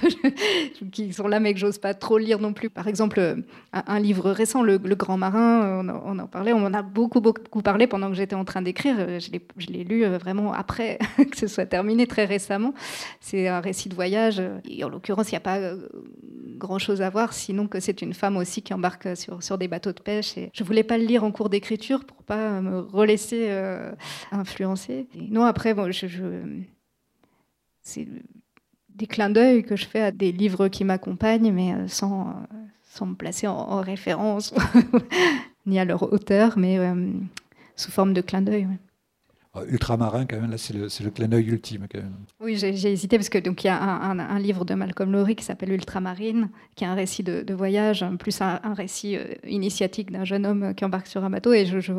qui 0.92 1.12
sont 1.12 1.28
là 1.28 1.38
mais 1.38 1.54
que 1.54 1.60
j'ose 1.60 1.78
pas 1.78 1.94
trop 1.94 2.18
lire 2.18 2.38
non 2.38 2.52
plus. 2.52 2.70
Par 2.70 2.88
exemple, 2.88 3.36
un, 3.72 4.00
livre 4.00 4.30
récent, 4.30 4.62
Le, 4.62 4.78
Grand 4.78 5.16
Marin, 5.16 5.80
on 5.80 5.88
on 5.88 6.18
en 6.18 6.26
parlait, 6.26 6.52
on 6.52 6.64
en 6.64 6.74
a 6.74 6.82
beaucoup 6.82 7.20
beaucoup 7.20 7.62
parlé 7.62 7.86
pendant 7.86 8.08
que 8.08 8.14
j'étais 8.14 8.34
en 8.34 8.44
train 8.44 8.62
d'écrire. 8.62 8.96
Je 9.18 9.30
l'ai- 9.30 9.84
lu 9.84 10.04
vraiment 10.04 10.52
après 10.52 10.98
que 11.30 11.36
ce 11.36 11.46
soit 11.46 11.66
terminé, 11.66 12.06
très 12.06 12.24
récemment. 12.24 12.72
C'est 13.20 13.48
un 13.48 13.60
récit 13.60 13.88
de 13.88 13.94
voyage. 13.94 14.40
Et 14.78 14.84
en 14.84 14.88
l'occurrence, 14.88 15.30
il 15.30 15.34
n'y 15.34 15.38
a 15.38 15.40
pas 15.40 15.58
euh, 15.58 15.88
grand-chose 16.56 17.02
à 17.02 17.10
voir, 17.10 17.32
sinon 17.32 17.66
que 17.68 17.80
c'est 17.80 18.02
une 18.02 18.14
femme 18.14 18.36
aussi 18.36 18.62
qui 18.62 18.74
embarque 18.74 19.16
sur, 19.16 19.42
sur 19.42 19.58
des 19.58 19.68
bateaux 19.68 19.92
de 19.92 20.00
pêche. 20.00 20.36
Et 20.38 20.50
je 20.52 20.64
voulais 20.64 20.84
pas 20.84 20.98
le 20.98 21.04
lire 21.04 21.24
en 21.24 21.32
cours 21.32 21.48
d'écriture 21.48 22.04
pour 22.04 22.22
pas 22.22 22.60
me 22.60 22.80
relaisser 22.80 23.46
euh, 23.50 23.92
influencer. 24.30 25.06
Non, 25.14 25.44
après, 25.44 25.74
c'est 27.82 28.06
des 28.94 29.06
clins 29.06 29.30
d'œil 29.30 29.62
que 29.62 29.76
je 29.76 29.86
fais 29.86 30.02
à 30.02 30.10
des 30.10 30.32
livres 30.32 30.68
qui 30.68 30.84
m'accompagnent, 30.84 31.52
mais 31.52 31.74
euh, 31.74 31.88
sans, 31.88 32.28
euh, 33.00 33.06
me 33.06 33.14
placer 33.14 33.46
en, 33.46 33.56
en 33.56 33.80
référence 33.80 34.54
ni 35.66 35.78
à 35.78 35.84
leur 35.84 36.12
auteur, 36.12 36.58
mais 36.58 36.78
euh, 36.78 37.12
sous 37.76 37.90
forme 37.90 38.12
de 38.12 38.20
clin 38.20 38.42
d'œil. 38.42 38.68
Euh, 39.56 39.66
Ultramarin, 39.68 40.24
quand 40.24 40.40
même, 40.40 40.50
là, 40.50 40.56
c'est 40.56 40.72
le, 40.72 40.88
le 41.04 41.10
clin 41.10 41.28
d'œil 41.28 41.46
ultime, 41.48 41.86
quand 41.90 41.98
même. 41.98 42.14
Oui, 42.40 42.56
j'ai 42.56 42.70
hésité 42.70 43.18
parce 43.18 43.28
que 43.28 43.38
donc 43.38 43.64
il 43.64 43.66
y 43.66 43.70
a 43.70 43.78
un, 43.78 44.38
livre 44.38 44.64
de 44.64 44.74
Malcolm 44.74 45.12
Lowry 45.12 45.36
qui 45.36 45.44
s'appelle 45.44 45.72
Ultramarine, 45.72 46.48
qui 46.74 46.84
est 46.84 46.86
un 46.86 46.94
récit 46.94 47.22
de, 47.22 47.54
voyage, 47.54 48.04
plus 48.18 48.40
un, 48.40 48.60
récit 48.74 49.16
euh, 49.16 49.24
initiatique 49.46 50.10
d'un 50.10 50.24
jeune 50.24 50.46
homme 50.46 50.74
qui 50.74 50.84
embarque 50.84 51.06
sur 51.06 51.22
un 51.22 51.30
bateau. 51.30 51.52
Et 51.52 51.66
je, 51.66 51.80
je, 51.80 51.92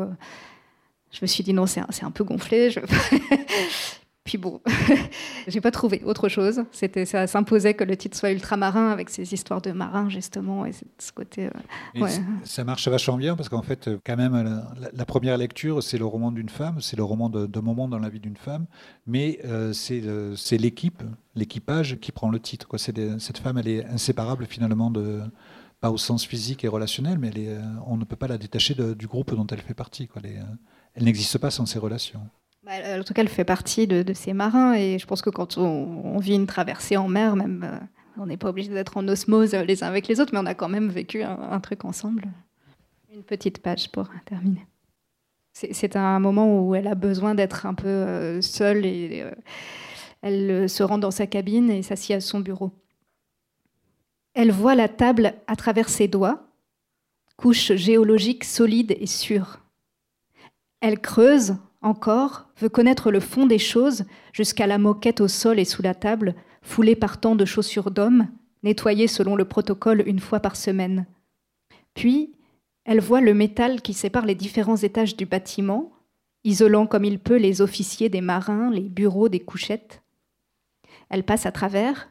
je 1.12 1.18
me 1.22 1.26
suis 1.26 1.44
dit 1.44 1.52
non, 1.52 1.66
c'est 1.66 1.80
un 1.80 2.10
peu 2.10 2.24
gonflé. 2.24 2.70
Je... 2.70 2.80
Puis 4.24 4.38
bon, 4.38 4.62
j'ai 5.48 5.60
pas 5.60 5.70
trouvé 5.70 6.02
autre 6.04 6.30
chose. 6.30 6.64
C'était, 6.72 7.04
ça 7.04 7.26
s'imposait 7.26 7.74
que 7.74 7.84
le 7.84 7.94
titre 7.94 8.16
soit 8.16 8.30
Ultramarin 8.32 8.88
avec 8.90 9.10
ces 9.10 9.34
histoires 9.34 9.60
de 9.60 9.70
marins 9.72 10.08
justement 10.08 10.64
et 10.64 10.72
ce 10.72 11.12
côté. 11.12 11.46
euh, 11.46 12.00
Ouais. 12.00 12.10
Ça 12.44 12.64
marche 12.64 12.88
vachement 12.88 13.18
bien 13.18 13.36
parce 13.36 13.50
qu'en 13.50 13.60
fait, 13.62 13.90
quand 14.04 14.16
même, 14.16 14.62
la, 14.94 15.04
première 15.04 15.36
lecture, 15.36 15.82
c'est 15.82 15.98
le 15.98 16.06
roman 16.06 16.32
d'une 16.32 16.48
femme, 16.48 16.80
c'est 16.80 16.96
le 16.96 17.04
roman 17.04 17.28
de- 17.28 17.44
d'un 17.46 17.60
moment 17.60 17.86
dans 17.86 17.98
la 17.98 18.08
vie 18.08 18.18
d'une 18.20 18.36
femme, 18.38 18.64
mais 19.06 19.40
euh, 19.44 19.72
c'est 19.74 20.56
l'équipe, 20.56 21.02
l'équipage 21.34 21.98
qui 22.00 22.10
prend 22.10 22.30
le 22.30 22.40
titre. 22.40 22.66
Quoi. 22.66 22.78
C'est 22.78 22.92
des- 22.92 23.18
cette 23.18 23.36
femme, 23.38 23.58
elle 23.58 23.68
est 23.68 23.84
inséparable 23.84 24.46
finalement 24.46 24.90
de 24.90 25.20
pas 25.80 25.90
au 25.90 25.98
sens 25.98 26.24
physique 26.24 26.64
et 26.64 26.68
relationnel, 26.68 27.18
mais 27.18 27.28
elle 27.28 27.38
est, 27.38 27.48
euh, 27.48 27.60
on 27.86 27.98
ne 27.98 28.04
peut 28.04 28.16
pas 28.16 28.26
la 28.28 28.38
détacher 28.38 28.72
de- 28.74 28.94
du 28.94 29.06
groupe 29.06 29.34
dont 29.34 29.46
elle 29.48 29.60
fait 29.60 29.74
partie. 29.74 30.08
Quoi. 30.08 30.22
Elle, 30.24 30.46
elle 30.94 31.04
n'existe 31.04 31.36
pas 31.36 31.50
sans 31.50 31.66
ces 31.66 31.78
relations. 31.78 32.22
Bah, 32.64 32.72
en 32.98 33.02
tout 33.02 33.12
cas, 33.12 33.20
elle 33.20 33.28
fait 33.28 33.44
partie 33.44 33.86
de, 33.86 34.12
ces 34.14 34.32
marins 34.32 34.74
et 34.74 34.98
je 34.98 35.06
pense 35.06 35.20
que 35.20 35.30
quand 35.30 35.58
on, 35.58 36.18
vit 36.18 36.34
une 36.34 36.46
traversée 36.46 36.96
en 36.96 37.08
mer, 37.08 37.36
même, 37.36 37.62
euh, 37.64 37.78
on 38.16 38.26
n'est 38.26 38.38
pas 38.38 38.48
obligé 38.48 38.70
d'être 38.70 38.96
en 38.96 39.06
osmose 39.06 39.54
les 39.54 39.84
uns 39.84 39.88
avec 39.88 40.08
les 40.08 40.18
autres, 40.18 40.32
mais 40.32 40.38
on 40.38 40.46
a 40.46 40.54
quand 40.54 40.70
même 40.70 40.88
vécu 40.88 41.22
un, 41.22 41.60
truc 41.60 41.84
ensemble. 41.84 42.24
Une 43.12 43.22
petite 43.22 43.58
page 43.60 43.90
pour 43.90 44.08
terminer. 44.24 44.66
C'est 45.52 45.94
un 45.94 46.18
moment 46.18 46.66
où 46.66 46.74
elle 46.74 46.88
a 46.88 46.96
besoin 46.96 47.34
d'être 47.34 47.66
un 47.66 47.74
peu 47.74 47.86
euh, 47.86 48.40
seule 48.40 48.84
et 48.86 49.22
euh, 49.22 49.30
elle 50.22 50.68
se 50.68 50.82
rend 50.82 50.98
dans 50.98 51.12
sa 51.12 51.26
cabine 51.26 51.70
et 51.70 51.82
s'assied 51.82 52.14
à 52.14 52.20
son 52.20 52.40
bureau. 52.40 52.72
Elle 54.32 54.50
voit 54.50 54.74
la 54.74 54.88
table 54.88 55.34
à 55.46 55.54
travers 55.54 55.88
ses 55.88 56.08
doigts, 56.08 56.48
couche 57.36 57.72
géologique 57.74 58.42
solide 58.42 58.96
et 58.98 59.06
sûre. 59.06 59.60
Elle 60.80 60.98
creuse 60.98 61.56
encore, 61.84 62.48
veut 62.58 62.68
connaître 62.68 63.10
le 63.10 63.20
fond 63.20 63.46
des 63.46 63.58
choses 63.58 64.04
jusqu'à 64.32 64.66
la 64.66 64.78
moquette 64.78 65.20
au 65.20 65.28
sol 65.28 65.58
et 65.58 65.64
sous 65.64 65.82
la 65.82 65.94
table, 65.94 66.34
foulée 66.62 66.96
par 66.96 67.20
tant 67.20 67.36
de 67.36 67.44
chaussures 67.44 67.90
d'hommes, 67.90 68.28
nettoyées 68.62 69.06
selon 69.06 69.36
le 69.36 69.44
protocole 69.44 70.02
une 70.06 70.18
fois 70.18 70.40
par 70.40 70.56
semaine. 70.56 71.06
Puis, 71.94 72.32
elle 72.84 73.00
voit 73.00 73.20
le 73.20 73.34
métal 73.34 73.82
qui 73.82 73.92
sépare 73.94 74.26
les 74.26 74.34
différents 74.34 74.76
étages 74.76 75.16
du 75.16 75.26
bâtiment, 75.26 75.92
isolant 76.42 76.86
comme 76.86 77.04
il 77.04 77.18
peut 77.18 77.36
les 77.36 77.60
officiers 77.60 78.08
des 78.08 78.20
marins, 78.20 78.70
les 78.70 78.88
bureaux 78.88 79.28
des 79.28 79.40
couchettes. 79.40 80.02
Elle 81.10 81.24
passe 81.24 81.46
à 81.46 81.52
travers, 81.52 82.10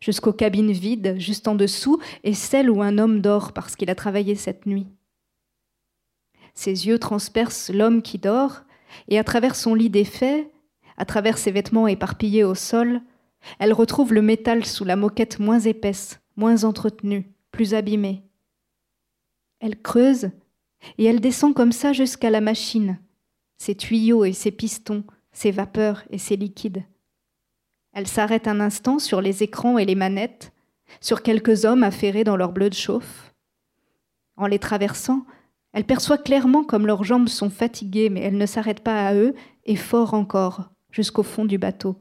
jusqu'aux 0.00 0.32
cabines 0.32 0.72
vides 0.72 1.16
juste 1.18 1.48
en 1.48 1.54
dessous, 1.54 2.00
et 2.24 2.34
celle 2.34 2.70
où 2.70 2.82
un 2.82 2.98
homme 2.98 3.20
dort 3.20 3.52
parce 3.52 3.76
qu'il 3.76 3.90
a 3.90 3.94
travaillé 3.94 4.34
cette 4.34 4.66
nuit. 4.66 4.86
Ses 6.54 6.86
yeux 6.86 6.98
transpercent 6.98 7.70
l'homme 7.70 8.02
qui 8.02 8.18
dort, 8.18 8.62
et 9.08 9.18
à 9.18 9.24
travers 9.24 9.56
son 9.56 9.74
lit 9.74 9.90
défait, 9.90 10.50
à 10.96 11.04
travers 11.04 11.38
ses 11.38 11.50
vêtements 11.50 11.86
éparpillés 11.86 12.44
au 12.44 12.54
sol, 12.54 13.02
elle 13.58 13.72
retrouve 13.72 14.12
le 14.12 14.22
métal 14.22 14.64
sous 14.64 14.84
la 14.84 14.96
moquette 14.96 15.38
moins 15.38 15.60
épaisse, 15.60 16.20
moins 16.36 16.64
entretenue, 16.64 17.30
plus 17.50 17.74
abîmée. 17.74 18.22
Elle 19.60 19.80
creuse, 19.80 20.30
et 20.98 21.04
elle 21.04 21.20
descend 21.20 21.54
comme 21.54 21.72
ça 21.72 21.92
jusqu'à 21.92 22.30
la 22.30 22.40
machine, 22.40 22.98
ses 23.58 23.74
tuyaux 23.74 24.24
et 24.24 24.32
ses 24.32 24.50
pistons, 24.50 25.04
ses 25.32 25.50
vapeurs 25.50 26.04
et 26.10 26.18
ses 26.18 26.36
liquides. 26.36 26.84
Elle 27.92 28.06
s'arrête 28.06 28.46
un 28.46 28.60
instant 28.60 28.98
sur 28.98 29.20
les 29.20 29.42
écrans 29.42 29.78
et 29.78 29.84
les 29.84 29.94
manettes, 29.94 30.52
sur 31.00 31.22
quelques 31.22 31.64
hommes 31.64 31.82
affairés 31.82 32.24
dans 32.24 32.36
leur 32.36 32.52
bleu 32.52 32.68
de 32.68 32.74
chauffe. 32.74 33.34
En 34.36 34.46
les 34.46 34.58
traversant, 34.58 35.24
elle 35.76 35.84
perçoit 35.84 36.16
clairement 36.16 36.64
comme 36.64 36.86
leurs 36.86 37.04
jambes 37.04 37.28
sont 37.28 37.50
fatiguées, 37.50 38.08
mais 38.08 38.22
elle 38.22 38.38
ne 38.38 38.46
s'arrête 38.46 38.80
pas 38.80 39.06
à 39.06 39.14
eux, 39.14 39.34
et 39.66 39.76
fort 39.76 40.14
encore, 40.14 40.70
jusqu'au 40.90 41.22
fond 41.22 41.44
du 41.44 41.58
bateau. 41.58 41.96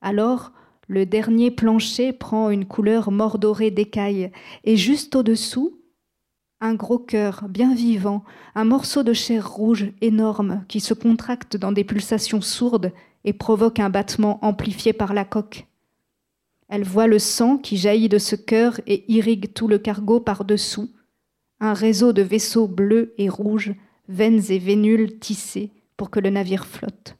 Alors, 0.00 0.52
le 0.86 1.04
dernier 1.04 1.50
plancher 1.50 2.12
prend 2.12 2.50
une 2.50 2.66
couleur 2.66 3.10
mordorée 3.10 3.72
d'écailles, 3.72 4.30
et 4.62 4.76
juste 4.76 5.16
au-dessous, 5.16 5.80
un 6.60 6.74
gros 6.74 7.00
cœur 7.00 7.46
bien 7.48 7.74
vivant, 7.74 8.22
un 8.54 8.64
morceau 8.64 9.02
de 9.02 9.12
chair 9.12 9.50
rouge 9.50 9.90
énorme 10.00 10.64
qui 10.68 10.78
se 10.78 10.94
contracte 10.94 11.56
dans 11.56 11.72
des 11.72 11.82
pulsations 11.82 12.40
sourdes 12.40 12.92
et 13.24 13.32
provoque 13.32 13.80
un 13.80 13.90
battement 13.90 14.38
amplifié 14.44 14.92
par 14.92 15.14
la 15.14 15.24
coque. 15.24 15.66
Elle 16.68 16.84
voit 16.84 17.08
le 17.08 17.18
sang 17.18 17.58
qui 17.58 17.76
jaillit 17.76 18.08
de 18.08 18.18
ce 18.18 18.36
cœur 18.36 18.80
et 18.86 19.04
irrigue 19.12 19.52
tout 19.52 19.66
le 19.66 19.78
cargo 19.78 20.20
par-dessous, 20.20 20.92
un 21.60 21.74
réseau 21.74 22.12
de 22.12 22.22
vaisseaux 22.22 22.68
bleus 22.68 23.14
et 23.18 23.28
rouges, 23.28 23.74
veines 24.08 24.42
et 24.48 24.58
vénules 24.58 25.18
tissées 25.18 25.70
pour 25.96 26.10
que 26.10 26.20
le 26.20 26.30
navire 26.30 26.66
flotte. 26.66 27.17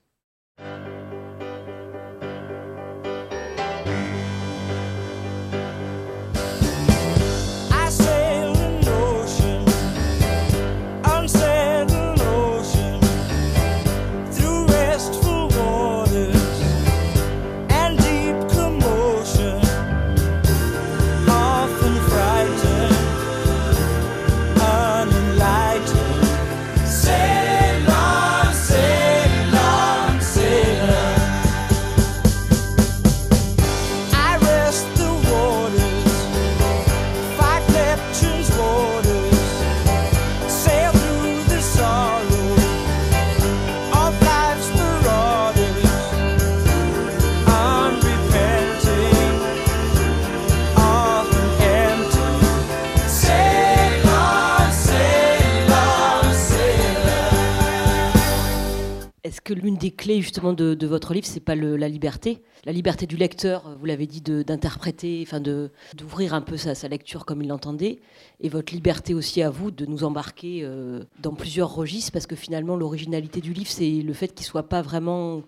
Que 59.49 59.55
l'une 59.55 59.77
des 59.77 59.93
clés 59.93 60.21
justement 60.21 60.53
de, 60.53 60.87
votre 60.87 61.15
livre, 61.15 61.27
c'est 61.27 61.41
pas 61.41 61.55
la 61.55 61.89
liberté, 61.89 62.43
la 62.67 62.73
liberté 62.73 63.07
du 63.07 63.17
lecteur, 63.17 63.79
vous 63.79 63.87
l'avez 63.87 64.07
dit, 64.07 64.21
d'interpréter, 64.21 65.25
enfin 65.27 65.41
d'ouvrir 65.41 66.35
un 66.35 66.43
peu 66.43 66.59
sa, 66.59 66.89
lecture 66.89 67.25
comme 67.25 67.41
il 67.41 67.49
l'entendait, 67.49 68.01
et 68.41 68.51
votre 68.51 68.75
liberté 68.75 69.15
aussi 69.15 69.41
à 69.41 69.49
vous 69.49 69.71
de 69.71 69.87
nous 69.87 70.05
embarquer 70.05 70.61
euh, 70.65 71.03
dans 71.21 71.33
plusieurs 71.33 71.75
registres, 71.75 72.13
parce 72.13 72.27
que 72.27 72.37
finalement 72.37 72.77
l'originalité 72.77 73.41
du 73.41 73.55
livre, 73.55 73.71
c'est 73.71 74.03
le 74.03 74.13
fait 74.13 74.35
qu'il 74.35 74.45
soit 74.45 74.69
pas 74.69 74.83
vraiment 74.83 75.43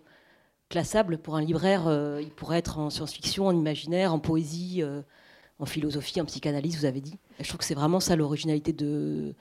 classable 0.70 1.18
pour 1.18 1.36
un 1.36 1.42
libraire. 1.42 1.86
euh, 1.86 2.22
il 2.22 2.30
pourrait 2.30 2.56
être 2.56 2.78
en 2.78 2.88
science-fiction, 2.88 3.48
en 3.48 3.54
imaginaire, 3.54 4.14
en 4.14 4.18
poésie, 4.18 4.82
euh, 4.82 5.02
en 5.58 5.66
philosophie, 5.66 6.22
en 6.22 6.24
psychanalyse, 6.24 6.78
vous 6.78 6.86
avez 6.86 7.02
dit. 7.02 7.18
Je 7.38 7.46
trouve 7.48 7.58
que 7.58 7.66
c'est 7.66 7.74
vraiment 7.74 8.00
ça 8.00 8.16
l'originalité 8.16 8.72
de, 8.72 9.34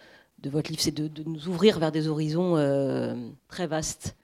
votre 0.43 0.69
livre, 0.69 0.81
c'est 0.81 0.91
de, 0.91 1.23
nous 1.23 1.47
ouvrir 1.47 1.79
vers 1.79 1.93
des 1.93 2.09
horizons 2.09 2.55
très 3.47 3.65
vastes. 3.65 4.17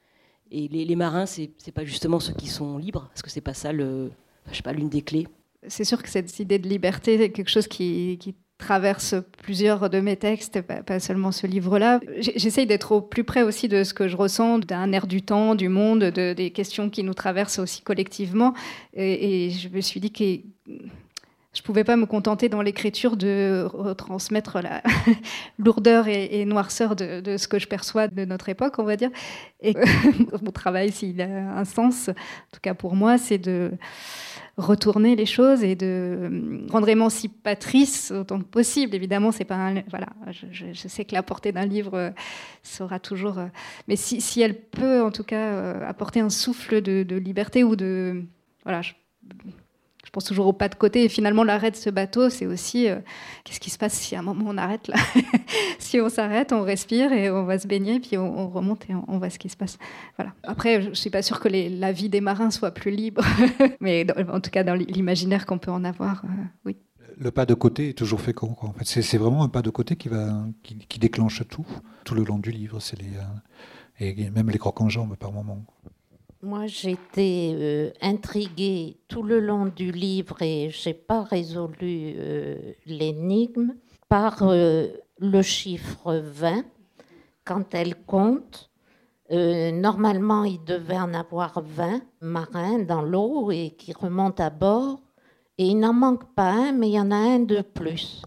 Et 0.57 0.69
les, 0.69 0.85
les 0.85 0.95
marins, 0.95 1.25
c'est 1.25 1.51
pas 1.73 1.83
justement 1.83 2.21
ceux 2.21 2.33
qui 2.33 2.47
sont 2.47 2.77
libres, 2.77 3.07
parce 3.09 3.21
que 3.21 3.29
c'est 3.29 3.41
pas 3.41 3.53
ça 3.53 3.73
le, 3.73 4.09
je 4.51 4.55
sais 4.55 4.63
pas, 4.63 4.71
l'une 4.71 4.87
des 4.87 5.01
clés. 5.01 5.27
C'est 5.67 5.83
sûr 5.83 6.01
que 6.01 6.07
cette 6.07 6.39
idée 6.39 6.59
de 6.59 6.69
liberté 6.69 7.21
est 7.21 7.31
quelque 7.31 7.49
chose 7.49 7.67
qui, 7.67 8.17
traverse 8.57 9.15
plusieurs 9.43 9.89
de 9.89 9.99
mes 9.99 10.15
textes, 10.15 10.61
pas, 10.61 10.99
seulement 11.01 11.33
ce 11.33 11.45
livre-là. 11.45 11.99
J'essaye 12.19 12.65
d'être 12.65 12.93
au 12.93 13.01
plus 13.01 13.25
près 13.25 13.43
aussi 13.43 13.67
de 13.67 13.83
ce 13.83 13.93
que 13.93 14.07
je 14.07 14.15
ressens, 14.15 14.59
d'un 14.59 14.93
air 14.93 15.07
du 15.07 15.21
temps, 15.21 15.55
du 15.55 15.67
monde, 15.67 16.05
de- 16.05 16.31
des 16.31 16.51
questions 16.51 16.89
qui 16.89 17.03
nous 17.03 17.13
traversent 17.13 17.59
aussi 17.59 17.81
collectivement. 17.81 18.53
Et, 18.93 19.47
et 19.47 19.49
je 19.49 19.67
me 19.67 19.81
suis 19.81 19.99
dit 19.99 20.09
que 20.09 20.39
je 21.55 21.61
pouvais 21.61 21.83
pas 21.83 21.95
me 21.95 22.05
contenter 22.05 22.49
dans 22.49 22.61
l'écriture 22.61 23.15
de 23.15 23.67
retransmettre 23.73 24.59
la 24.61 24.83
lourdeur 25.57 26.07
et, 26.07 26.43
noirceur 26.45 26.95
de, 26.95 27.37
ce 27.37 27.47
que 27.47 27.59
je 27.59 27.67
perçois 27.67 28.07
de 28.07 28.25
notre 28.25 28.49
époque, 28.49 28.77
on 28.77 28.83
va 28.83 28.97
dire. 28.97 29.09
Et 29.61 29.73
mon 30.43 30.51
travail, 30.51 30.91
s'il 30.91 31.21
a 31.21 31.57
un 31.57 31.65
sens, 31.65 32.09
en 32.09 32.51
tout 32.51 32.59
cas 32.61 32.73
pour 32.73 32.95
moi, 32.95 33.17
c'est 33.17 33.37
de 33.37 33.71
retourner 34.57 35.15
les 35.15 35.25
choses 35.25 35.63
et 35.63 35.75
de 35.75 35.85
euh, 35.85 36.67
rendre 36.69 36.87
émancipatrice 36.87 38.11
autant 38.11 38.39
que 38.39 38.45
possible. 38.45 38.95
Évidemment, 38.95 39.31
c'est 39.31 39.45
pas 39.45 39.73
voilà, 39.89 40.07
je, 40.31 40.87
sais 40.87 41.05
que 41.05 41.13
la 41.13 41.23
portée 41.23 41.51
d'un 41.51 41.65
livre 41.65 41.95
euh, 41.95 42.09
sera 42.63 42.99
toujours, 42.99 43.39
euh, 43.39 43.47
mais 43.87 43.95
si, 43.95 44.41
elle 44.41 44.55
peut 44.55 45.01
en 45.03 45.11
tout 45.11 45.23
cas 45.23 45.79
apporter 45.81 46.19
un 46.19 46.29
souffle 46.29 46.81
de, 46.81 47.15
liberté 47.15 47.63
ou 47.63 47.75
de, 47.75 48.23
voilà, 48.63 48.81
pense 50.15 50.25
toujours 50.25 50.47
au 50.47 50.53
pas 50.53 50.69
de 50.69 50.75
côté. 50.75 51.03
Et 51.03 51.09
finalement, 51.09 51.43
l'arrêt 51.43 51.71
de 51.71 51.75
ce 51.75 51.89
bateau, 51.89 52.29
c'est 52.29 52.45
aussi 52.45 52.87
euh, 52.87 52.99
qu'est-ce 53.43 53.59
qui 53.59 53.69
se 53.69 53.77
passe 53.77 53.93
si 53.93 54.15
à 54.15 54.19
un 54.19 54.21
moment 54.21 54.45
on 54.47 54.57
arrête 54.57 54.87
là 54.87 54.95
Si 55.79 55.99
on 55.99 56.09
s'arrête, 56.09 56.53
on 56.53 56.63
respire 56.63 57.11
et 57.11 57.29
on 57.29 57.43
va 57.43 57.59
se 57.59 57.67
baigner, 57.67 57.99
puis 57.99 58.17
on, 58.17 58.39
on 58.39 58.47
remonte 58.47 58.89
et 58.89 58.93
on, 58.95 59.17
voit 59.17 59.29
ce 59.29 59.37
qui 59.37 59.49
se 59.49 59.57
passe. 59.57 59.77
Voilà. 60.17 60.33
Après, 60.43 60.81
je 60.81 60.89
ne 60.89 60.93
suis 60.93 61.09
pas 61.09 61.21
sûre 61.21 61.39
que 61.39 61.49
la 61.49 61.91
vie 61.91 62.09
des 62.09 62.21
marins 62.21 62.49
soit 62.49 62.71
plus 62.71 62.91
libre, 62.91 63.23
mais 63.81 64.07
en 64.31 64.39
tout 64.39 64.49
cas 64.49 64.63
dans 64.63 64.73
l'imaginaire 64.73 65.45
qu'on 65.45 65.57
peut 65.57 65.71
en 65.71 65.83
avoir, 65.83 66.23
euh, 66.23 66.43
oui. 66.65 66.77
Le 67.17 67.31
pas 67.31 67.45
de 67.45 67.53
côté 67.53 67.89
est 67.89 67.93
toujours 67.93 68.19
fécond. 68.19 68.53
quoi. 68.53 68.69
En 68.69 68.73
fait, 68.73 69.01
c'est 69.01 69.17
vraiment 69.17 69.43
un 69.43 69.49
pas 69.49 69.61
de 69.61 69.69
côté 69.69 69.95
qui, 69.95 70.09
déclenche 70.99 71.43
tout, 71.47 71.65
tout 72.03 72.15
le 72.15 72.23
long 72.23 72.39
du 72.39 72.51
livre. 72.51 72.79
Euh, 72.79 73.23
et 73.99 74.29
même 74.29 74.49
les 74.49 74.57
crocs 74.57 74.81
en 74.81 74.89
jambes 74.89 75.15
par 75.15 75.31
moment. 75.31 75.65
Moi, 76.45 76.67
j'étais 76.67 77.55
euh, 77.55 77.89
intriguée 78.03 78.97
tout 79.07 79.23
le 79.23 79.39
long 79.39 79.65
du 79.65 79.91
livre 79.91 80.43
et 80.43 80.69
j'ai 80.69 80.93
pas 80.93 81.23
résolu 81.23 82.13
euh, 82.17 82.55
l'énigme 82.85 83.73
par 84.09 84.43
euh, 84.43 84.89
le 85.17 85.41
chiffre 85.41 86.13
20. 86.13 86.63
Quand 87.45 87.73
elle 87.73 87.95
compte, 87.95 88.69
euh, 89.31 89.71
normalement, 89.71 90.43
il 90.43 90.63
devait 90.63 90.99
en 90.99 91.15
avoir 91.15 91.63
20 91.63 92.01
marins 92.21 92.77
dans 92.77 93.01
l'eau 93.01 93.49
et 93.49 93.71
qui 93.71 93.91
remontent 93.91 94.43
à 94.43 94.51
bord. 94.51 95.01
Et 95.57 95.65
il 95.65 95.79
n'en 95.79 95.93
manque 95.93 96.31
pas 96.35 96.51
un, 96.51 96.73
mais 96.73 96.89
il 96.89 96.93
y 96.93 96.99
en 96.99 97.09
a 97.09 97.15
un 97.15 97.39
de 97.39 97.61
plus. 97.61 98.21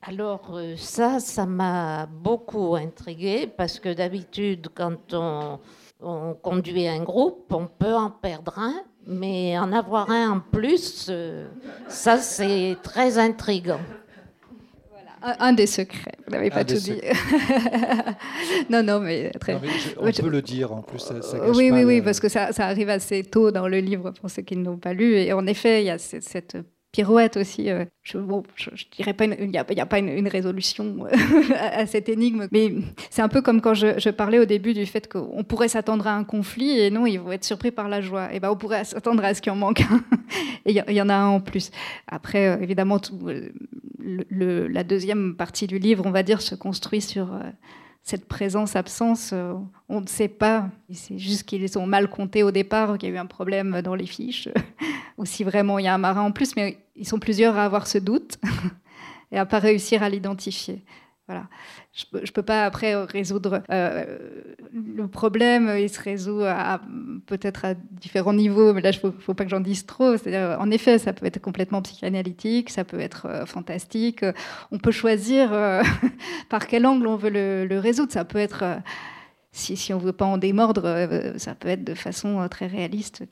Alors 0.00 0.58
ça, 0.76 1.20
ça 1.20 1.46
m'a 1.46 2.06
beaucoup 2.06 2.74
intriguée 2.74 3.46
parce 3.46 3.78
que 3.78 3.94
d'habitude, 3.94 4.66
quand 4.74 5.14
on, 5.14 5.60
on 6.02 6.34
conduit 6.34 6.86
un 6.88 7.02
groupe, 7.02 7.46
on 7.52 7.66
peut 7.66 7.94
en 7.94 8.10
perdre 8.10 8.58
un, 8.58 8.74
mais 9.06 9.58
en 9.58 9.72
avoir 9.72 10.10
un 10.10 10.30
en 10.32 10.40
plus, 10.40 11.06
euh, 11.10 11.46
ça 11.88 12.18
c'est 12.18 12.76
très 12.82 13.18
intriguant. 13.18 13.80
Un, 15.24 15.36
un 15.38 15.52
des 15.52 15.68
secrets, 15.68 16.14
vous 16.26 16.32
n'avez 16.32 16.50
pas 16.50 16.64
tout 16.64 16.74
dit. 16.74 17.00
non, 18.70 18.82
non, 18.82 18.98
mais 19.00 19.30
très 19.40 19.54
Non, 19.54 19.60
mais 19.62 19.68
je- 19.68 19.94
on 20.00 20.10
je- 20.10 20.20
peut 20.22 20.28
le 20.28 20.42
dire 20.42 20.72
en 20.72 20.82
plus. 20.82 20.98
Ça, 20.98 21.14
oui, 21.50 21.70
oui, 21.70 21.84
oui, 21.84 21.98
le- 21.98 22.02
parce 22.04 22.18
que 22.18 22.28
ça, 22.28 22.52
ça 22.52 22.66
arrive 22.66 22.88
assez 22.88 23.22
tôt 23.22 23.50
dans 23.52 23.68
le 23.68 23.78
livre 23.78 24.10
pour 24.10 24.28
ceux 24.30 24.42
qui 24.42 24.56
ne 24.56 24.64
l'ont 24.64 24.78
pas 24.78 24.92
lu. 24.94 25.14
Et 25.14 25.32
en 25.32 25.46
effet, 25.46 25.82
il 25.82 25.86
y 25.86 25.90
a 25.90 25.98
cette, 25.98 26.24
cette 26.24 26.56
pirouette 26.92 27.38
aussi. 27.38 27.70
euh, 27.70 27.84
je, 28.02 28.18
je, 28.54 28.84
dirais 28.94 29.14
pas, 29.14 29.24
il 29.24 29.48
n'y 29.48 29.58
a, 29.58 29.64
a 29.66 29.86
pas 29.86 29.98
une, 29.98 30.28
résolution 30.28 31.06
euh, 31.06 31.54
à, 31.58 31.86
cette 31.86 32.08
énigme, 32.08 32.46
mais 32.52 32.72
c'est 33.10 33.22
un 33.22 33.28
peu 33.28 33.40
comme 33.40 33.60
quand 33.60 33.74
je, 33.74 34.10
parlais 34.10 34.38
au 34.38 34.44
début 34.44 34.74
du 34.74 34.84
fait 34.84 35.10
qu'on 35.10 35.42
pourrait 35.42 35.68
s'attendre 35.68 36.06
à 36.06 36.14
un 36.14 36.24
conflit 36.24 36.78
et 36.78 36.90
non, 36.90 37.06
ils 37.06 37.18
vont 37.18 37.32
être 37.32 37.44
surpris 37.44 37.70
par 37.70 37.88
la 37.88 38.02
joie. 38.02 38.32
Et 38.32 38.40
ben, 38.40 38.50
on 38.50 38.56
pourrait 38.56 38.84
s'attendre 38.84 39.24
à 39.24 39.34
ce 39.34 39.40
qu'il 39.40 39.52
en 39.52 39.56
manque 39.56 39.80
un. 39.80 40.02
Et 40.64 40.72
il 40.72 40.94
y, 40.94 41.02
en 41.02 41.08
a 41.08 41.14
un 41.14 41.26
en 41.26 41.40
plus. 41.40 41.70
Après, 42.06 42.46
euh, 42.46 42.62
évidemment, 42.62 43.00
la 44.30 44.84
deuxième 44.84 45.34
partie 45.34 45.66
du 45.66 45.78
livre, 45.78 46.04
on 46.06 46.12
va 46.12 46.22
dire, 46.22 46.40
se 46.40 46.54
construit 46.54 47.00
sur 47.00 47.36
cette 48.02 48.26
présence-absence. 48.26 49.30
euh, 49.32 49.54
on 49.88 50.00
ne 50.00 50.06
sait 50.06 50.28
pas. 50.28 50.68
C'est 50.92 51.18
juste 51.18 51.44
qu'ils 51.44 51.68
sont 51.68 51.86
mal 51.86 52.08
comptés 52.08 52.42
au 52.42 52.50
départ, 52.50 52.98
qu'il 52.98 53.08
y 53.08 53.12
a 53.12 53.14
eu 53.14 53.18
un 53.18 53.26
problème 53.26 53.80
dans 53.82 53.94
les 53.94 54.06
fiches, 54.06 54.48
ou 55.18 55.24
si 55.24 55.44
vraiment 55.44 55.78
il 55.78 55.84
y 55.84 55.88
a 55.88 55.94
un 55.94 55.98
marin 55.98 56.22
en 56.22 56.32
plus, 56.32 56.56
mais 56.56 56.78
ils 56.96 57.06
sont 57.06 57.18
plusieurs 57.18 57.56
à 57.56 57.64
avoir 57.64 57.86
ce 57.86 57.98
doute 57.98 58.38
et 59.32 59.38
à 59.38 59.46
pas 59.46 59.58
réussir 59.58 60.02
à 60.02 60.08
l'identifier. 60.08 60.82
Je 61.92 62.16
ne 62.16 62.30
peux 62.32 62.42
pas 62.42 62.64
après 62.64 62.94
résoudre 63.04 63.62
euh, 63.70 64.18
le 64.72 65.08
problème. 65.08 65.72
Il 65.78 65.90
se 65.90 66.00
résout 66.00 66.42
peut-être 67.26 67.64
à 67.64 67.74
différents 67.74 68.32
niveaux, 68.32 68.72
mais 68.72 68.80
là, 68.80 68.90
il 68.90 69.06
ne 69.06 69.10
faut, 69.10 69.34
pas 69.34 69.44
que 69.44 69.50
j'en 69.50 69.60
dise 69.60 69.86
trop. 69.86 70.14
En 70.58 70.70
effet, 70.70 70.98
ça 70.98 71.12
peut 71.12 71.26
être 71.26 71.40
complètement 71.40 71.82
psychanalytique, 71.82 72.70
ça 72.70 72.84
peut 72.84 73.00
être 73.00 73.26
euh, 73.26 73.46
fantastique. 73.46 74.24
On 74.70 74.78
peut 74.78 74.90
choisir 74.90 75.52
euh, 75.52 75.82
par 76.48 76.66
quel 76.66 76.86
angle 76.86 77.06
on 77.06 77.16
veut 77.16 77.30
le, 77.30 77.78
résoudre. 77.78 78.12
Ça 78.12 78.24
peut 78.24 78.38
être, 78.38 78.62
euh, 78.62 78.76
si, 79.52 79.92
on 79.92 79.98
ne 79.98 80.04
veut 80.04 80.12
pas 80.12 80.24
en 80.24 80.38
démordre, 80.38 80.82
euh, 80.84 81.38
ça 81.38 81.54
peut 81.54 81.68
être 81.68 81.84
de 81.84 81.94
façon 81.94 82.40
euh, 82.40 82.48
très 82.48 82.66
réaliste, 82.66 83.24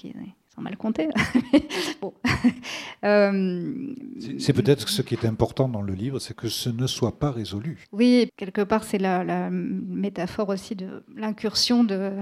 mal 0.61 0.76
bon. 2.00 2.14
Euh, 3.04 3.94
C'est- 4.18 4.38
C'est 4.40 4.52
peut-être 4.52 4.88
ce 4.88 5.02
qui 5.02 5.14
est 5.14 5.24
important 5.24 5.68
dans 5.68 5.82
le 5.82 5.94
livre, 5.94 6.18
c'est 6.18 6.34
que 6.36 6.48
ce 6.48 6.68
ne 6.68 6.86
soit 6.86 7.18
pas 7.18 7.30
résolu. 7.30 7.86
oui, 7.92 8.30
quelque 8.36 8.61
part, 8.62 8.84
c'est 8.84 8.98
la, 8.98 9.24
la 9.24 9.50
métaphore 9.50 10.50
aussi 10.50 10.74
de 10.76 11.02
l'incursion 11.16 11.82
de 11.84 12.12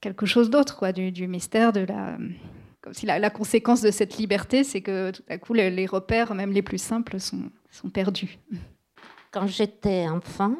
quelque 0.00 0.26
chose 0.26 0.50
d'autre, 0.50 0.76
quoi, 0.76 0.92
du, 0.92 1.10
du 1.10 1.26
mystère, 1.26 1.72
de 1.72 1.80
la. 1.80 2.18
Comme 2.82 2.94
si 2.94 3.04
la, 3.04 3.18
la 3.18 3.30
conséquence 3.30 3.80
de 3.82 3.90
cette 3.90 4.16
liberté, 4.16 4.62
c'est 4.62 4.80
que 4.80 5.10
tout 5.10 5.24
à 5.28 5.38
coup, 5.38 5.54
les, 5.54 5.70
les 5.70 5.86
repères, 5.86 6.34
même 6.34 6.52
les 6.52 6.62
plus 6.62 6.78
simples, 6.78 7.18
sont, 7.18 7.50
sont 7.72 7.90
perdus. 7.90 8.38
Quand 9.32 9.48
j'étais 9.48 10.06
enfant, 10.08 10.54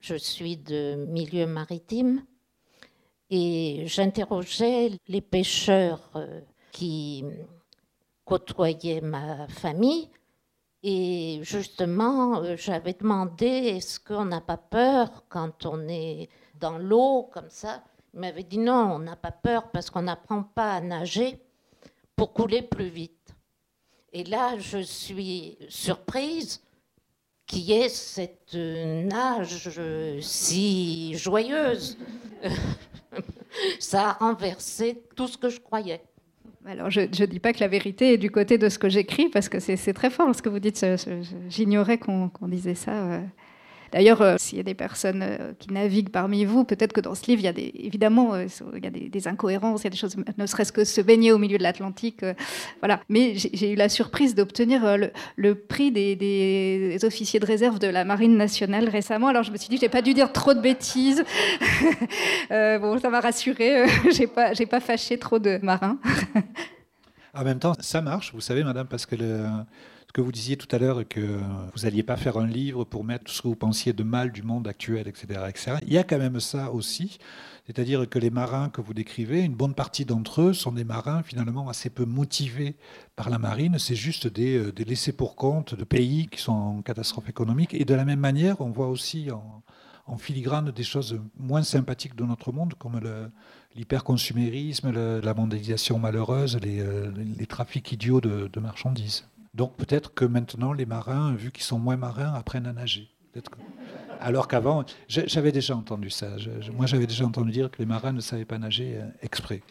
je 0.00 0.14
suis 0.14 0.58
de 0.58 1.06
milieu 1.06 1.46
maritime 1.46 2.22
et 3.30 3.84
j'interrogeais 3.86 4.92
les 5.06 5.20
pêcheurs 5.20 6.10
euh, 6.16 6.40
qui 6.72 7.24
côtoyaient 8.24 9.00
ma 9.00 9.48
famille 9.48 10.08
et 10.82 11.40
justement 11.42 12.42
euh, 12.42 12.56
j'avais 12.56 12.92
demandé 12.92 13.46
est-ce 13.46 13.98
qu'on 13.98 14.26
n'a 14.26 14.40
pas 14.40 14.56
peur 14.56 15.24
quand 15.28 15.66
on 15.66 15.88
est 15.88 16.28
dans 16.54 16.78
l'eau 16.78 17.28
comme 17.32 17.50
ça? 17.50 17.82
Ils 18.14 18.20
m'avaient 18.20 18.44
dit 18.44 18.58
non, 18.58 18.94
on 18.94 18.98
n'a 18.98 19.16
pas 19.16 19.32
peur 19.32 19.70
parce 19.70 19.90
qu'on 19.90 20.02
n'apprend 20.02 20.42
pas 20.42 20.74
à 20.74 20.80
nager 20.80 21.38
pour 22.16 22.32
couler 22.32 22.62
plus 22.62 22.88
vite. 22.88 23.34
Et 24.12 24.24
là, 24.24 24.58
je 24.58 24.78
suis 24.78 25.58
surprise 25.68 26.62
qu'il 27.46 27.60
y 27.60 27.72
ait 27.72 27.88
cette 27.88 28.54
nage 28.54 29.68
si 30.20 31.14
joyeuse. 31.14 31.98
Ça 33.78 34.10
a 34.10 34.12
renversé 34.14 35.02
tout 35.16 35.28
ce 35.28 35.38
que 35.38 35.48
je 35.48 35.60
croyais. 35.60 36.00
Alors, 36.66 36.90
je 36.90 37.00
ne 37.00 37.26
dis 37.26 37.40
pas 37.40 37.52
que 37.52 37.60
la 37.60 37.68
vérité 37.68 38.12
est 38.12 38.18
du 38.18 38.30
côté 38.30 38.58
de 38.58 38.68
ce 38.68 38.78
que 38.78 38.88
j'écris, 38.90 39.28
parce 39.30 39.48
que 39.48 39.58
c'est 39.58 39.92
très 39.94 40.10
fort 40.10 40.34
ce 40.34 40.42
que 40.42 40.50
vous 40.50 40.58
dites. 40.58 40.84
J'ignorais 41.48 41.96
qu'on 41.98 42.28
qu'on 42.28 42.48
disait 42.48 42.74
ça. 42.74 42.92
euh. 42.92 43.20
D'ailleurs, 43.92 44.22
euh, 44.22 44.36
s'il 44.38 44.58
y 44.58 44.60
a 44.60 44.64
des 44.64 44.74
personnes 44.74 45.22
euh, 45.22 45.52
qui 45.58 45.72
naviguent 45.72 46.10
parmi 46.10 46.44
vous, 46.44 46.64
peut-être 46.64 46.92
que 46.92 47.00
dans 47.00 47.14
ce 47.14 47.26
livre, 47.26 47.40
il 47.40 47.44
y 47.44 47.48
a 47.48 47.52
des, 47.52 47.72
évidemment, 47.74 48.34
euh, 48.34 48.46
il 48.76 48.84
y 48.84 48.86
a 48.86 48.90
des, 48.90 49.28
incohérences, 49.28 49.82
il 49.82 49.84
y 49.84 49.86
a 49.88 49.90
des 49.90 49.96
choses, 49.96 50.16
ne 50.36 50.46
serait-ce 50.46 50.72
que 50.72 50.84
se 50.84 51.00
baigner 51.00 51.32
au 51.32 51.38
milieu 51.38 51.58
de 51.58 51.62
l'Atlantique. 51.62 52.24
voilà. 52.80 53.00
Mais 53.08 53.34
j'ai 53.34 53.72
eu 53.72 53.74
la 53.74 53.88
surprise 53.88 54.34
d'obtenir 54.34 54.96
le, 55.36 55.54
prix 55.54 55.90
des, 55.90 56.98
officiers 57.02 57.40
de 57.40 57.46
réserve 57.46 57.78
de 57.78 57.88
la 57.88 58.04
Marine 58.04 58.36
nationale 58.36 58.88
récemment. 58.88 59.28
Alors, 59.28 59.42
je 59.42 59.52
me 59.52 59.56
suis 59.56 59.68
dit 59.68 59.78
j'ai 59.78 59.88
pas 59.88 60.02
dû 60.02 60.14
dire 60.14 60.32
trop 60.32 60.54
de 60.54 60.60
bêtises. 60.60 61.24
Bon, 62.50 62.98
ça 62.98 63.10
m'a 63.10 63.20
rassurée. 63.20 63.86
j'ai 64.10 64.26
pas, 64.26 64.52
pas 64.52 64.80
fâché 64.80 65.18
trop 65.18 65.38
de 65.38 65.58
marins. 65.62 65.98
En 67.34 67.44
même 67.44 67.58
temps, 67.58 67.74
ça 67.78 68.00
marche, 68.00 68.32
vous 68.34 68.40
savez, 68.40 68.64
madame, 68.64 68.88
parce 68.88 69.06
que 69.06 69.14
le- 69.14 69.44
ce 70.08 70.12
que 70.14 70.22
vous 70.22 70.32
disiez 70.32 70.56
tout 70.56 70.74
à 70.74 70.78
l'heure, 70.78 71.06
que 71.06 71.20
vous 71.20 71.82
n'alliez 71.82 72.02
pas 72.02 72.16
faire 72.16 72.38
un 72.38 72.46
livre 72.46 72.84
pour 72.84 73.04
mettre 73.04 73.24
tout 73.24 73.32
ce 73.32 73.42
que 73.42 73.48
vous 73.48 73.56
pensiez 73.56 73.92
de 73.92 74.02
mal 74.02 74.32
du 74.32 74.42
monde 74.42 74.66
actuel, 74.66 75.06
etc., 75.06 75.40
etc. 75.48 75.76
Il 75.86 75.92
y 75.92 75.98
a 75.98 76.02
quand 76.02 76.18
même 76.18 76.40
ça 76.40 76.72
aussi. 76.72 77.18
C'est-à-dire 77.66 78.08
que 78.08 78.18
les 78.18 78.30
marins 78.30 78.70
que 78.70 78.80
vous 78.80 78.94
décrivez, 78.94 79.42
une 79.42 79.54
bonne 79.54 79.74
partie 79.74 80.06
d'entre 80.06 80.40
eux 80.40 80.52
sont 80.54 80.72
des 80.72 80.84
marins 80.84 81.22
finalement 81.22 81.68
assez 81.68 81.90
peu 81.90 82.06
motivés 82.06 82.76
par 83.16 83.28
la 83.28 83.38
marine. 83.38 83.78
C'est 83.78 83.94
juste 83.94 84.26
des, 84.26 84.56
euh, 84.56 84.72
laissés 84.86 85.12
pour 85.12 85.36
compte 85.36 85.74
de 85.74 85.84
pays 85.84 86.28
qui 86.28 86.40
sont 86.40 86.52
en 86.52 86.80
catastrophe 86.80 87.28
économique. 87.28 87.74
Et 87.74 87.84
de 87.84 87.94
la 87.94 88.06
même 88.06 88.20
manière, 88.20 88.62
on 88.62 88.70
voit 88.70 88.88
aussi 88.88 89.28
en, 89.30 89.62
filigrane 90.16 90.70
des 90.70 90.84
choses 90.84 91.20
moins 91.38 91.62
sympathiques 91.62 92.16
de 92.16 92.24
notre 92.24 92.50
monde, 92.50 92.72
comme 92.78 92.98
l'hyperconsumérisme, 93.76 94.90
la 94.90 95.34
mondialisation 95.34 95.98
malheureuse, 95.98 96.58
les, 96.62 96.80
euh, 96.80 97.12
trafics 97.46 97.92
idiots 97.92 98.22
de 98.22 98.60
marchandises. 98.60 99.26
Donc 99.54 99.76
peut-être 99.76 100.14
que 100.14 100.24
maintenant, 100.24 100.72
les 100.72 100.86
marins, 100.86 101.34
vu 101.34 101.50
qu'ils 101.50 101.64
sont 101.64 101.78
moins 101.78 101.96
marins, 101.96 102.32
apprennent 102.34 102.66
à 102.66 102.72
nager. 102.72 103.08
Alors 104.20 104.48
qu'avant, 104.48 104.84
j'avais 105.06 105.52
déjà 105.52 105.76
entendu 105.76 106.10
ça. 106.10 106.28
Moi, 106.74 106.86
j'avais 106.86 107.06
déjà 107.06 107.24
entendu 107.24 107.52
dire 107.52 107.70
que 107.70 107.78
les 107.78 107.86
marins 107.86 108.12
ne 108.12 108.20
savaient 108.20 108.44
pas 108.44 108.58
nager 108.58 108.96
euh, 108.96 109.06
exprès. 109.22 109.62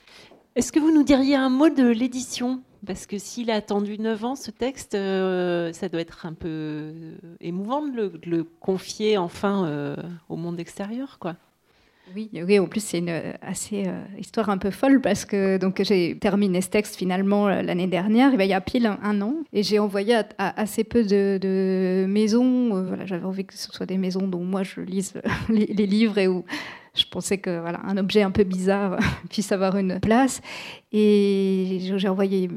Est-ce 0.56 0.72
que 0.72 0.80
vous 0.80 0.92
nous 0.92 1.04
diriez 1.04 1.36
un 1.36 1.50
mot 1.50 1.70
de 1.70 1.88
l'édition? 1.88 2.62
Parce 2.86 3.06
que 3.06 3.18
s'il 3.18 3.52
a 3.52 3.56
attendu 3.56 4.00
9 4.00 4.24
ans, 4.24 4.36
ce 4.36 4.52
texte, 4.52 4.96
euh, 4.96 5.74
ça 5.74 5.90
doit 5.90 6.00
être 6.00 6.26
un 6.26 6.34
peu 6.34 6.48
euh, 6.48 7.18
émouvant 7.42 7.86
de 7.86 8.20
le, 8.26 8.44
confier 8.44 9.18
enfin 9.18 9.96
au 10.30 10.36
monde 10.36 10.60
extérieur, 10.60 11.20
quoi. 11.20 11.36
Oui, 12.16 12.60
en 12.60 12.68
plus 12.68 12.84
c'est 12.84 13.00
une 13.00 13.10
euh, 13.10 13.34
assez 13.42 13.84
euh, 13.88 14.04
histoire 14.18 14.50
un 14.50 14.58
peu 14.58 14.72
folle 14.72 15.02
parce 15.02 15.26
que 15.26 15.58
donc 15.58 15.82
j'ai 15.84 16.18
terminé 16.18 16.62
ce 16.62 16.70
texte 16.70 16.96
finalement 16.96 17.48
euh, 17.48 17.62
l'année 17.62 17.88
dernière, 17.88 18.34
il 18.34 18.46
y 18.46 18.54
a 18.54 18.62
pile 18.62 18.88
un, 18.88 19.22
an, 19.22 19.36
et 19.54 19.64
j'ai 19.64 19.80
envoyé 19.80 20.16
à, 20.16 20.60
assez 20.60 20.84
peu 20.84 21.04
de, 21.04 22.06
maisons. 22.08 22.84
voilà, 22.84 23.06
j'avais 23.06 23.26
envie 23.26 23.46
que 23.46 23.56
ce 23.56 23.72
soit 23.72 23.86
des 23.86 23.98
maisons 23.98 24.28
dont 24.28 24.44
moi 24.44 24.64
je 24.64 24.82
lise 24.82 25.14
les, 25.50 25.66
les 25.66 25.86
livres 25.86 26.18
et 26.18 26.28
où 26.28 26.46
je 26.96 27.06
pensais 27.06 27.38
que 27.38 27.60
voilà 27.60 27.82
un 27.84 27.98
objet 27.98 28.22
un 28.22 28.32
peu 28.32 28.44
bizarre 28.44 28.98
puisse 29.30 29.52
avoir 29.52 29.78
une 29.78 30.00
place, 30.00 30.42
et 30.92 31.80
j'ai 31.82 32.08
envoyé 32.08 32.50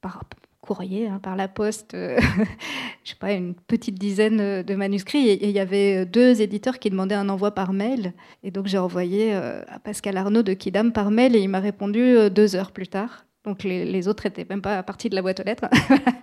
par 0.00 0.24
courrier, 0.62 1.08
hein, 1.08 1.20
par 1.22 1.36
la 1.36 1.48
poste, 1.48 1.92
euh, 1.94 2.18
je 3.04 3.10
sais 3.10 3.16
pas, 3.16 3.32
une 3.32 3.54
petite 3.54 3.98
dizaine 3.98 4.40
euh, 4.40 4.62
de 4.62 4.74
manuscrits. 4.74 5.28
Et 5.28 5.48
il 5.48 5.50
y 5.50 5.58
avait 5.58 6.06
deux 6.06 6.40
éditeurs 6.40 6.78
qui 6.78 6.88
demandaient 6.88 7.16
un 7.16 7.28
envoi 7.28 7.50
par 7.50 7.72
mail. 7.72 8.14
Et 8.42 8.50
donc 8.50 8.68
j'ai 8.68 8.78
envoyé 8.78 9.34
euh, 9.34 9.62
à 9.68 9.78
Pascal 9.80 10.16
Arnaud 10.16 10.42
de 10.42 10.54
Kidam 10.54 10.92
par 10.92 11.10
mail 11.10 11.36
et 11.36 11.40
il 11.40 11.48
m'a 11.48 11.60
répondu 11.60 12.00
euh, 12.00 12.30
deux 12.30 12.56
heures 12.56 12.72
plus 12.72 12.88
tard. 12.88 13.26
Donc 13.44 13.64
les, 13.64 13.84
les 13.84 14.08
autres 14.08 14.24
n'étaient 14.24 14.46
même 14.48 14.62
pas 14.62 14.82
partis 14.84 15.10
de 15.10 15.16
la 15.16 15.22
boîte 15.22 15.40
aux 15.40 15.44
lettres. 15.44 15.66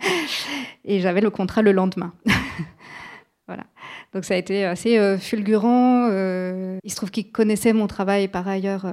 et 0.86 1.02
j'avais 1.02 1.22
le 1.22 1.30
contrat 1.30 1.62
le 1.62 1.74
lendemain. 1.74 2.14
voilà. 3.48 3.66
Donc 4.14 4.26
ça 4.26 4.36
a 4.36 4.38
été 4.38 4.66
assez 4.66 4.98
euh, 4.98 5.18
fulgurant. 5.18 6.08
euh, 6.10 6.80
il 6.84 6.90
se 6.90 6.96
trouve 6.96 7.12
qu'il 7.12 7.32
connaissait 7.32 7.74
mon 7.74 7.88
travail 7.88 8.28
par 8.30 8.48
ailleurs. 8.48 8.86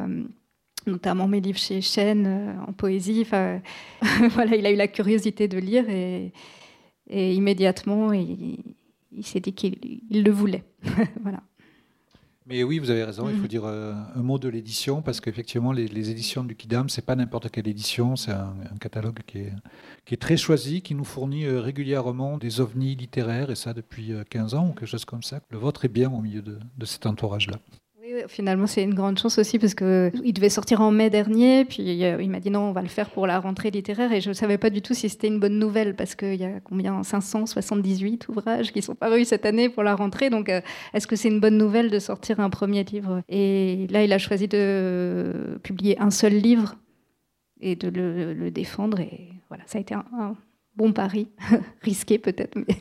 Notamment 0.87 1.26
mes 1.28 1.41
livres 1.41 1.59
chez 1.59 1.80
Chêne 1.80 2.26
euh, 2.26 2.53
en 2.68 2.72
poésie. 2.72 3.20
Enfin, 3.22 3.61
voilà, 4.30 4.57
il 4.57 4.66
a 4.66 4.70
eu 4.70 4.76
la 4.76 4.89
curiosité 4.89 5.49
de 5.49 5.59
lire 5.59 5.89
et, 5.89 6.32
et 7.09 7.34
immédiatement, 7.34 8.12
il, 8.12 8.59
il 9.12 9.24
s'est 9.26 9.41
dit 9.41 9.53
qu'il 9.53 9.76
il 10.11 10.22
le 10.22 10.30
voulait. 10.30 10.64
voilà. 11.22 11.43
Mais 12.49 12.62
oui, 12.62 12.78
vous 12.78 12.91
avez 12.91 13.03
raison, 13.03 13.28
il 13.28 13.34
faut 13.34 13.43
Mhm. 13.43 13.49
dire 13.49 13.64
euh, 13.64 13.93
un 14.14 14.22
mot 14.22 14.39
de 14.39 14.49
l'édition, 14.49 15.03
parce 15.03 15.20
qu'effectivement, 15.20 15.72
les, 15.72 15.89
les 15.89 16.11
éditions 16.11 16.45
du 16.45 16.55
Kidam, 16.55 16.89
c'est 16.89 17.05
pas 17.05 17.16
n'importe 17.16 17.51
quelle 17.51 17.66
édition, 17.66 18.14
c'est 18.14 18.30
un, 18.30 18.55
un 18.72 18.76
catalogue 18.78 19.18
qui 19.26 19.39
est, 19.39 19.53
qui 20.05 20.14
est 20.14 20.16
très 20.16 20.37
choisi, 20.37 20.80
qui 20.80 20.95
nous 20.95 21.03
fournit 21.03 21.45
euh, 21.45 21.61
régulièrement 21.61 22.39
des 22.39 22.61
ovnis 22.61 22.95
littéraires, 22.95 23.51
et 23.51 23.57
ça 23.57 23.74
depuis 23.74 24.12
euh, 24.12 24.22
15 24.30 24.55
ans 24.55 24.68
ou 24.68 24.74
quelque 24.74 24.87
chose 24.87 25.05
comme 25.05 25.24
ça. 25.24 25.41
Le 25.51 25.59
vôtre 25.59 25.87
est 25.87 25.89
bien 25.89 26.09
au 26.12 26.20
milieu 26.20 26.41
de, 26.41 26.61
de 26.78 26.87
cet 26.87 27.07
entourage-là. 27.07 27.59
Finalement, 28.28 28.66
c'est 28.66 28.82
une 28.82 28.94
grande 28.94 29.18
chance 29.18 29.38
aussi 29.38 29.58
parce 29.58 29.74
que 29.74 30.10
il 30.24 30.32
devait 30.32 30.48
sortir 30.48 30.80
en 30.80 30.90
mai 30.90 31.10
dernier, 31.10 31.64
puis 31.64 32.04
euh, 32.04 32.22
il 32.22 32.30
m'a 32.30 32.40
dit 32.40 32.50
non, 32.50 32.68
on 32.68 32.72
va 32.72 32.82
le 32.82 32.88
faire 32.88 33.10
pour 33.10 33.26
la 33.26 33.38
rentrée 33.40 33.70
littéraire, 33.70 34.12
et 34.12 34.20
je 34.20 34.28
ne 34.28 34.34
savais 34.34 34.58
pas 34.58 34.70
du 34.70 34.82
tout 34.82 34.94
si 34.94 35.08
c'était 35.08 35.28
une 35.28 35.40
bonne 35.40 35.58
nouvelle 35.58 35.94
parce 35.94 36.14
qu'il 36.14 36.34
y 36.34 36.44
a 36.44 36.60
combien 36.60 37.02
578 37.02 38.28
ouvrages 38.28 38.72
qui 38.72 38.82
sont 38.82 38.94
parus 38.94 39.28
cette 39.28 39.46
année 39.46 39.68
pour 39.68 39.82
la 39.82 39.94
rentrée, 39.94 40.30
donc 40.30 40.48
euh, 40.48 40.60
est-ce 40.94 41.06
que 41.06 41.16
c'est 41.16 41.28
une 41.28 41.40
bonne 41.40 41.58
nouvelle 41.58 41.90
de 41.90 41.98
sortir 41.98 42.40
un 42.40 42.50
premier 42.50 42.84
livre? 42.84 43.22
Et 43.28 43.86
là, 43.90 44.02
il 44.04 44.12
a 44.12 44.18
choisi 44.18 44.48
de 44.48 45.58
publier 45.62 46.00
un 46.00 46.10
seul 46.10 46.34
livre 46.34 46.76
et 47.60 47.76
de 47.76 47.88
le, 47.88 48.50
défendre, 48.50 49.00
et 49.00 49.28
voilà, 49.48 49.64
ça 49.66 49.78
a 49.78 49.80
été 49.80 49.94
un, 49.94 50.04
un 50.18 50.36
bon 50.76 50.92
pari, 50.92 51.28
risqué 51.82 52.18
peut-être, 52.18 52.56
mais 52.56 52.76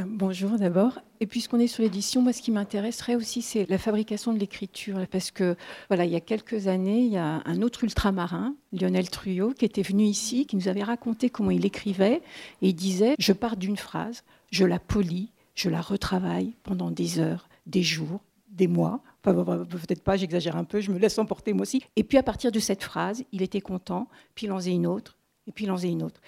Bonjour 0.00 0.52
d'abord. 0.52 1.00
Et 1.20 1.26
puisqu'on 1.26 1.60
est 1.60 1.66
sur 1.66 1.82
l'édition, 1.82 2.22
moi 2.22 2.32
ce 2.32 2.40
qui 2.40 2.50
m'intéresserait 2.50 3.14
aussi, 3.14 3.42
c'est 3.42 3.68
la 3.68 3.76
fabrication 3.76 4.32
de 4.32 4.38
l'écriture. 4.38 5.06
Parce 5.10 5.30
que 5.30 5.54
voilà, 5.88 6.06
il 6.06 6.10
y 6.10 6.16
a 6.16 6.20
quelques 6.20 6.66
années, 6.66 7.00
il 7.00 7.12
y 7.12 7.18
a 7.18 7.42
un 7.44 7.60
autre 7.60 7.84
ultramarin, 7.84 8.54
Lionel 8.72 9.10
Truyot, 9.10 9.52
qui 9.52 9.66
était 9.66 9.82
venu 9.82 10.04
ici, 10.04 10.46
qui 10.46 10.56
nous 10.56 10.68
avait 10.68 10.82
raconté 10.82 11.28
comment 11.28 11.50
il 11.50 11.66
écrivait. 11.66 12.22
Et 12.62 12.68
il 12.70 12.74
disait 12.74 13.16
Je 13.18 13.34
pars 13.34 13.58
d'une 13.58 13.76
phrase, 13.76 14.24
je 14.50 14.64
la 14.64 14.78
polis, 14.78 15.28
je 15.54 15.68
la 15.68 15.82
retravaille 15.82 16.54
pendant 16.62 16.90
des 16.90 17.18
heures, 17.18 17.50
des 17.66 17.82
jours, 17.82 18.22
des 18.48 18.68
mois. 18.68 19.02
Enfin, 19.26 19.64
peut-être 19.66 20.02
pas, 20.02 20.16
j'exagère 20.16 20.56
un 20.56 20.64
peu, 20.64 20.80
je 20.80 20.90
me 20.90 20.98
laisse 20.98 21.18
emporter 21.18 21.52
moi 21.52 21.62
aussi. 21.62 21.82
Et 21.96 22.02
puis 22.02 22.16
à 22.16 22.22
partir 22.22 22.50
de 22.50 22.60
cette 22.60 22.82
phrase, 22.82 23.24
il 23.30 23.42
était 23.42 23.60
content, 23.60 24.08
puis 24.34 24.46
il 24.46 24.52
en 24.52 24.56
faisait 24.56 24.72
une 24.72 24.86
autre, 24.86 25.18
et 25.46 25.52
puis 25.52 25.66
il 25.66 25.70
en 25.70 25.76
faisait 25.76 25.90
une 25.90 26.02
autre. 26.02 26.20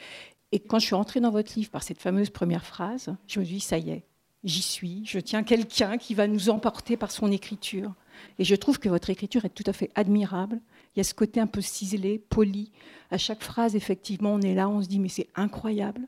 Et 0.55 0.61
quand 0.61 0.79
je 0.79 0.87
suis 0.87 0.95
rentrée 0.95 1.19
dans 1.19 1.33
votre 1.33 1.53
livre 1.57 1.71
par 1.73 1.83
cette 1.83 1.99
fameuse 1.99 2.31
première 2.31 2.65
phrase, 2.65 3.13
je 3.27 3.41
me 3.41 3.45
suis 3.45 3.55
dit, 3.57 3.61
ça 3.61 3.77
y 3.77 3.91
est, 3.91 4.05
j'y 4.45 4.63
suis, 4.63 5.05
je 5.05 5.19
tiens 5.19 5.43
quelqu'un 5.43 5.99
qui 5.99 6.15
va 6.15 6.29
nous 6.29 6.49
emporter 6.49 6.97
par 6.97 7.11
son 7.11 7.33
écriture. 7.33 7.93
Et 8.39 8.45
je 8.45 8.55
trouve 8.55 8.79
que 8.79 8.89
votre 8.89 9.11
écriture 9.11 9.45
est 9.45 9.53
tout 9.53 9.65
à 9.67 9.73
fait 9.73 9.91
admirable. 9.97 10.61
Il 10.95 10.99
y 10.99 11.01
a 11.01 11.05
ce 11.05 11.13
côté 11.13 11.41
un 11.41 11.49
peu 11.49 11.61
ciselé, 11.61 12.21
poli. 12.21 12.71
À 13.11 13.19
chaque 13.19 13.43
phrase, 13.43 13.75
effectivement, 13.75 14.33
on 14.33 14.41
est 14.43 14.55
là, 14.55 14.69
on 14.69 14.81
se 14.81 14.87
dit, 14.87 15.01
mais 15.01 15.09
c'est 15.09 15.27
incroyable. 15.35 16.03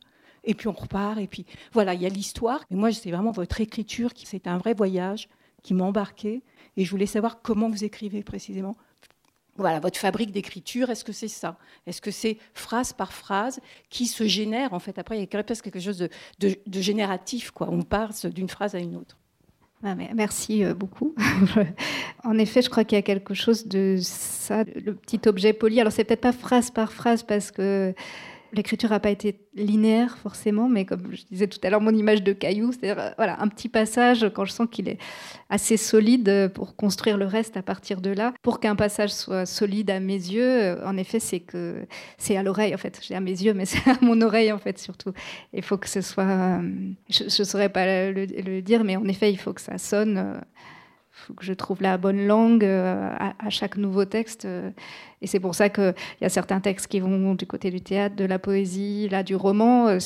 Et 0.44 0.54
puis 0.54 0.68
on 0.68 0.72
repart, 0.72 1.18
et 1.18 1.26
puis 1.26 1.44
voilà, 1.72 1.94
il 1.94 2.02
y 2.02 2.06
a 2.06 2.08
l'histoire. 2.08 2.60
Mais 2.70 2.76
moi, 2.76 2.92
c'est 2.92 3.10
vraiment 3.10 3.32
votre 3.32 3.60
écriture, 3.60 4.14
qui 4.14 4.26
c'est 4.26 4.46
un 4.46 4.58
vrai 4.58 4.74
voyage 4.74 5.28
qui 5.64 5.74
m'a 5.74 5.82
embarqué. 5.82 6.44
Et 6.76 6.84
je 6.84 6.90
voulais 6.92 7.06
savoir 7.06 7.42
comment 7.42 7.68
vous 7.68 7.82
écrivez 7.82 8.22
précisément. 8.22 8.76
Voilà, 9.58 9.80
votre 9.80 9.98
fabrique 9.98 10.32
d'écriture, 10.32 10.90
est-ce 10.90 11.04
que 11.04 11.12
c'est 11.12 11.28
ça? 11.28 11.56
Est-ce 11.86 12.00
que 12.00 12.10
c'est 12.10 12.38
phrase 12.54 12.92
par 12.92 13.12
phrase 13.12 13.60
qui 13.88 14.06
se 14.06 14.26
génère 14.26 14.74
En 14.74 14.78
fait, 14.78 14.98
après, 14.98 15.16
il 15.16 15.20
y 15.20 15.22
a 15.22 15.26
quelque 15.26 15.80
chose 15.80 15.98
de, 15.98 16.08
de- 16.38 16.80
génératif. 16.80 17.50
Quoi. 17.50 17.68
On 17.70 17.82
passe 17.82 18.26
d'une 18.26 18.48
phrase 18.48 18.74
à 18.74 18.78
une 18.78 18.96
autre. 18.96 19.16
Ah, 19.82 19.94
Merci 20.14 20.64
euh, 20.64 20.74
beaucoup. 20.74 21.14
en 22.24 22.38
effet, 22.38 22.62
je 22.62 22.70
crois 22.70 22.84
qu'il 22.84 22.96
y 22.96 22.98
a 22.98 23.02
quelque 23.02 23.34
chose 23.34 23.66
de 23.66 23.96
ça, 24.00 24.64
le 24.64 24.94
petit 24.94 25.20
objet 25.26 25.52
poli. 25.52 25.80
Alors, 25.80 25.92
c'est 25.92 26.04
peut-être 26.04 26.20
pas 26.22 26.32
phrase 26.32 26.70
par 26.70 26.92
phrase 26.92 27.22
parce 27.22 27.50
que 27.50 27.94
l'écriture 28.56 28.90
n'a 28.90 29.00
pas 29.00 29.10
été 29.10 29.40
linéaire 29.54 30.18
forcément, 30.18 30.68
mais 30.68 30.84
comme 30.84 31.02
je 31.12 31.24
disais 31.30 31.46
tout 31.46 31.58
à 31.62 31.70
l'heure, 31.70 31.80
mon 31.80 31.94
image 31.94 32.22
de 32.22 32.32
caillou, 32.32 32.72
c'est-à-dire 32.72 32.98
euh, 32.98 33.10
voilà, 33.16 33.40
un 33.40 33.48
petit 33.48 33.68
passage 33.68 34.28
quand 34.34 34.44
je 34.44 34.52
sens 34.52 34.66
qu'il 34.70 34.88
est 34.88 34.98
assez 35.50 35.76
solide 35.76 36.28
euh, 36.28 36.48
pour 36.48 36.76
construire 36.76 37.16
le 37.16 37.26
reste 37.26 37.56
à 37.56 37.62
partir 37.62 38.00
de 38.00 38.10
là. 38.10 38.32
Pour 38.42 38.60
qu'un 38.60 38.76
passage 38.76 39.10
soit 39.10 39.46
solide 39.46 39.90
à 39.90 40.00
mes 40.00 40.14
yeux, 40.14 40.42
euh, 40.42 40.86
en 40.86 40.96
effet, 40.96 41.20
c'est 41.20 41.40
que 41.40 41.86
c'est 42.18 42.36
à 42.36 42.42
l'oreille 42.42 42.74
en 42.74 42.78
fait. 42.78 43.00
J'ai 43.02 43.14
à 43.14 43.20
mes 43.20 43.30
yeux, 43.30 43.54
mais 43.54 43.64
c'est 43.66 43.88
à 43.88 43.96
mon 44.00 44.20
oreille 44.20 44.52
en 44.52 44.58
fait 44.58 44.78
surtout. 44.78 45.12
Il 45.52 45.62
faut 45.62 45.76
que 45.76 45.88
ce 45.88 46.00
soit. 46.00 46.60
je 47.08 47.24
ne 47.24 47.44
saurais 47.44 47.68
pas 47.68 48.10
le, 48.10 48.26
le 48.26 48.62
dire, 48.62 48.84
mais 48.84 48.96
en 48.96 49.04
effet, 49.04 49.30
il 49.30 49.38
faut 49.38 49.52
que 49.52 49.60
ça 49.60 49.78
sonne. 49.78 50.40
Que 51.34 51.44
je 51.44 51.52
trouve 51.52 51.82
la 51.82 51.98
bonne 51.98 52.26
langue 52.26 52.64
euh, 52.64 53.10
à, 53.18 53.50
chaque 53.50 53.76
nouveau 53.76 54.04
texte. 54.04 54.44
euh, 54.44 54.70
et 55.22 55.26
c'est 55.26 55.40
pour 55.40 55.54
ça 55.54 55.68
qu'il 55.68 55.94
y 56.20 56.24
a 56.24 56.28
certains 56.28 56.60
textes 56.60 56.88
qui 56.88 57.00
vont 57.00 57.34
du 57.34 57.46
côté 57.46 57.70
du 57.70 57.80
théâtre, 57.80 58.16
de 58.16 58.24
la 58.24 58.38
poésie, 58.38 59.08
là, 59.08 59.22
du 59.22 59.34
roman. 59.34 59.88
euh, 59.88 59.98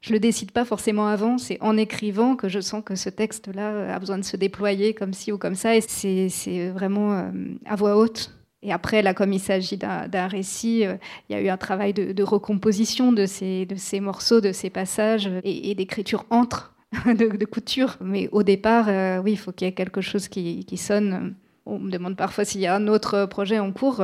je 0.00 0.10
ne 0.10 0.14
le 0.14 0.20
décide 0.20 0.50
pas 0.50 0.64
forcément 0.64 1.06
avant, 1.06 1.38
c'est 1.38 1.58
en 1.60 1.76
écrivant 1.76 2.34
que 2.34 2.48
je 2.48 2.58
sens 2.58 2.82
que 2.84 2.96
ce 2.96 3.08
texte-là 3.08 3.94
a 3.94 3.98
besoin 4.00 4.18
de 4.18 4.24
se 4.24 4.36
déployer 4.36 4.94
comme 4.94 5.12
ci 5.12 5.30
ou 5.30 5.38
comme 5.38 5.54
ça. 5.54 5.76
Et 5.76 5.80
c'est 5.80 6.70
vraiment 6.70 7.30
à 7.66 7.76
voix 7.76 7.96
haute. 7.96 8.34
Et 8.64 8.72
après, 8.72 9.02
là, 9.02 9.14
comme 9.14 9.32
il 9.32 9.38
s'agit 9.38 9.76
d'un 9.76 10.26
récit, 10.26 10.80
il 11.28 11.32
y 11.32 11.36
a 11.36 11.40
eu 11.40 11.48
un 11.48 11.56
travail 11.56 11.92
de, 11.92 12.22
recomposition 12.24 13.12
de 13.12 13.26
ces, 13.26 13.64
de 13.64 13.76
ces 13.76 14.00
morceaux, 14.00 14.40
de 14.40 14.50
ces 14.50 14.70
passages 14.70 15.30
et 15.44 15.72
d'écriture 15.76 16.24
entre, 16.30 16.71
de, 17.06 17.44
couture. 17.44 17.96
Mais 18.00 18.28
au 18.32 18.42
départ, 18.42 18.86
euh, 18.88 19.18
oui, 19.18 19.32
il 19.32 19.38
faut 19.38 19.52
qu'il 19.52 19.66
y 19.66 19.68
ait 19.70 19.74
quelque 19.74 20.00
chose 20.00 20.28
qui, 20.28 20.64
qui 20.64 20.76
sonne. 20.76 21.34
On 21.64 21.78
me 21.78 21.90
demande 21.90 22.16
parfois 22.16 22.44
s'il 22.44 22.60
y 22.60 22.66
a 22.66 22.74
un 22.74 22.88
autre 22.88 23.26
projet 23.26 23.58
en 23.58 23.72
cours. 23.72 24.02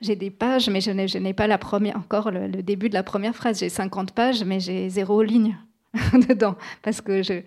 J'ai 0.00 0.16
des 0.16 0.30
pages, 0.30 0.68
mais 0.68 0.80
je 0.80 1.18
n'ai 1.18 1.34
pas 1.34 1.46
la 1.46 1.58
première, 1.58 1.96
encore 1.96 2.30
le, 2.30 2.46
le 2.46 2.62
début 2.62 2.88
de 2.88 2.94
la 2.94 3.02
première 3.02 3.34
phrase. 3.34 3.60
J'ai 3.60 3.68
50 3.68 4.12
pages, 4.12 4.44
mais 4.44 4.60
j'ai 4.60 4.88
zéro 4.88 5.22
ligne 5.22 5.56
dedans. 6.28 6.56
Parce 6.82 7.00
que 7.00 7.22
je, 7.22 7.42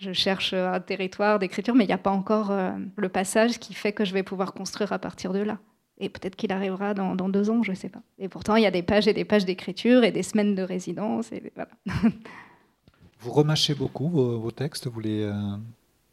je 0.00 0.12
cherche 0.12 0.54
un 0.54 0.80
territoire 0.80 1.38
d'écriture, 1.38 1.74
mais 1.74 1.84
il 1.84 1.88
n'y 1.88 1.92
a 1.92 1.98
pas 1.98 2.10
encore 2.10 2.50
euh, 2.50 2.70
le 2.96 3.08
passage 3.08 3.58
qui 3.58 3.74
fait 3.74 3.92
que 3.92 4.04
je 4.04 4.14
vais 4.14 4.22
pouvoir 4.22 4.54
construire 4.54 4.92
à 4.92 4.98
partir 4.98 5.32
de 5.32 5.40
là. 5.40 5.58
Et 5.98 6.08
peut-être 6.08 6.36
qu'il 6.36 6.52
arrivera 6.52 6.94
dans, 6.94 7.14
dans 7.14 7.28
deux 7.28 7.50
ans, 7.50 7.62
je 7.62 7.72
ne 7.72 7.76
sais 7.76 7.90
pas. 7.90 8.00
Et 8.18 8.28
pourtant, 8.28 8.56
il 8.56 8.62
y 8.62 8.66
a 8.66 8.70
des 8.70 8.82
pages 8.82 9.06
et 9.06 9.12
des 9.12 9.26
pages 9.26 9.44
d'écriture 9.44 10.02
et 10.02 10.10
des 10.10 10.22
semaines 10.22 10.54
de 10.54 10.62
résidence. 10.62 11.30
Et 11.32 11.52
voilà. 11.54 11.70
Vous 13.20 13.32
remâchez 13.32 13.74
beaucoup 13.74 14.08
vos, 14.08 14.38
vos 14.38 14.50
textes, 14.50 14.86
vous 14.86 15.00
les, 15.00 15.22
euh, 15.22 15.32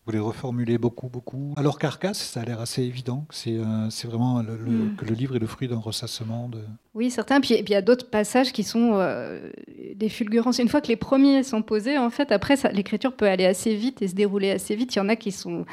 vous 0.05 0.11
les 0.11 0.19
reformulez 0.19 0.77
beaucoup, 0.77 1.07
beaucoup. 1.09 1.53
Alors 1.57 1.79
Carcasse, 1.79 2.17
ça 2.19 2.41
a 2.41 2.45
l'air 2.45 2.59
assez 2.61 2.83
évident. 2.83 3.25
C'est 3.29 3.57
euh, 3.57 3.89
vraiment 4.05 4.41
le, 4.41 4.57
le- 4.57 4.71
Mm. 4.71 4.95
que 4.97 5.05
le 5.05 5.13
livre 5.15 5.35
est 5.35 5.39
le 5.39 5.47
fruit 5.47 5.67
d'un 5.67 5.79
ressassement 5.79 6.49
de. 6.49 6.59
Oui, 6.95 7.09
certains. 7.11 7.39
Puis 7.41 7.53
et 7.53 7.63
puis 7.63 7.71
il 7.71 7.75
y 7.75 7.77
a 7.77 7.81
d'autres 7.81 8.09
passages 8.09 8.51
qui 8.53 8.63
sont 8.63 8.91
euh, 8.93 9.51
des 9.95 10.09
fulgurances. 10.09 10.59
Une 10.59 10.69
fois 10.69 10.81
que 10.81 10.87
les 10.87 10.95
premiers 10.95 11.43
sont 11.43 11.61
posés, 11.61 11.97
en 11.97 12.09
fait, 12.09 12.31
après, 12.31 12.55
l'écriture 12.73 13.13
peut 13.15 13.27
aller 13.27 13.45
assez 13.45 13.75
vite 13.75 14.01
et 14.01 14.07
se 14.07 14.15
dérouler 14.15 14.51
assez 14.51 14.75
vite. 14.75 14.95
Il 14.95 14.99
y 14.99 15.01
en 15.01 15.09
a 15.09 15.15
qui 15.15 15.31
sont 15.31 15.65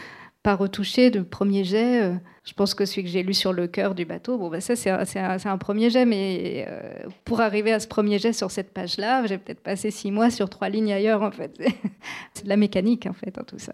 pas 0.45 0.55
retouchés 0.55 1.11
de 1.11 1.23
premier 1.23 1.65
jet. 1.65 2.03
Euh, 2.03 2.15
Je 2.45 2.53
pense 2.53 2.75
que 2.75 2.85
celui 2.85 3.05
que 3.05 3.09
j'ai 3.09 3.23
lu 3.23 3.33
sur 3.33 3.55
le 3.55 3.67
cœur 3.67 3.95
du 3.95 4.05
bateau, 4.05 4.37
bon, 4.37 4.51
bah 4.51 4.61
ça, 4.61 4.77
c'est 4.77 5.49
un 5.49 5.59
premier 5.59 5.89
jet. 5.89 6.05
Mais 6.05 6.67
euh, 6.69 7.09
pour 7.25 7.41
arriver 7.41 7.73
à 7.73 7.81
ce 7.81 7.89
premier 7.89 8.19
jet 8.19 8.35
sur 8.35 8.51
cette 8.51 8.73
page-là, 8.73 9.27
j'ai 9.27 9.39
peut-être 9.39 9.63
passé 9.63 9.91
six 9.91 10.13
mois 10.13 10.31
sur 10.31 10.51
trois 10.51 10.69
lignes 10.69 10.93
ailleurs, 10.93 11.23
en 11.23 11.31
fait. 11.31 11.59
C'est 12.35 12.45
de 12.45 12.49
la 12.51 12.59
mécanique, 12.59 13.07
en 13.07 13.15
fait, 13.15 13.37
hein, 13.39 13.45
tout 13.47 13.59
ça. 13.59 13.73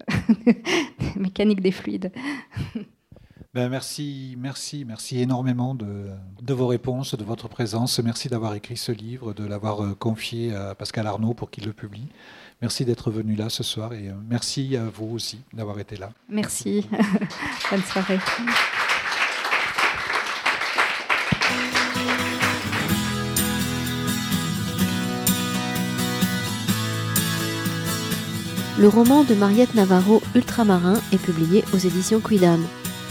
mécanique 1.17 1.61
des 1.61 1.73
fluides. 1.73 2.13
Ben, 3.53 3.69
merci, 3.69 4.37
merci, 4.39 4.85
merci 4.85 5.21
énormément 5.21 5.75
de, 5.75 6.07
de 6.41 6.55
vos 6.55 6.69
réponses, 6.69 7.17
de 7.17 7.25
votre 7.25 7.49
présence. 7.49 7.99
Merci 7.99 8.29
d'avoir 8.29 8.55
écrit 8.55 8.77
ce 8.77 8.93
livre, 8.93 9.33
de 9.33 9.45
l'avoir 9.45 9.83
euh, 9.83 9.95
confié 9.95 10.55
à 10.55 10.77
Pascal 10.77 11.09
Arnaud 11.09 11.35
pour 11.35 11.51
qu'il 11.51 11.65
le 11.67 11.73
publie. 11.73 12.07
Merci 12.63 12.85
d'être 12.85 13.11
venu 13.11 13.37
là 13.37 13.49
ce 13.49 13.63
soir 13.63 13.95
et 13.95 14.09
euh, 14.09 14.13
merci 14.29 14.77
à 14.77 14.85
vous 14.85 15.15
aussi 15.15 15.41
d'avoir 15.55 15.79
été 15.79 15.97
là. 15.97 16.11
Merci. 16.29 16.87
Bonne 17.71 17.83
soirée. 17.83 18.19
Le 28.79 28.89
roman 28.89 29.25
de 29.25 29.35
Mariette 29.35 29.75
Navarro, 29.75 30.23
Ultramarin, 30.35 31.01
est 31.13 31.23
publié 31.23 31.65
aux 31.75 31.79
éditions 31.79 32.21
Quidam. 32.21 32.63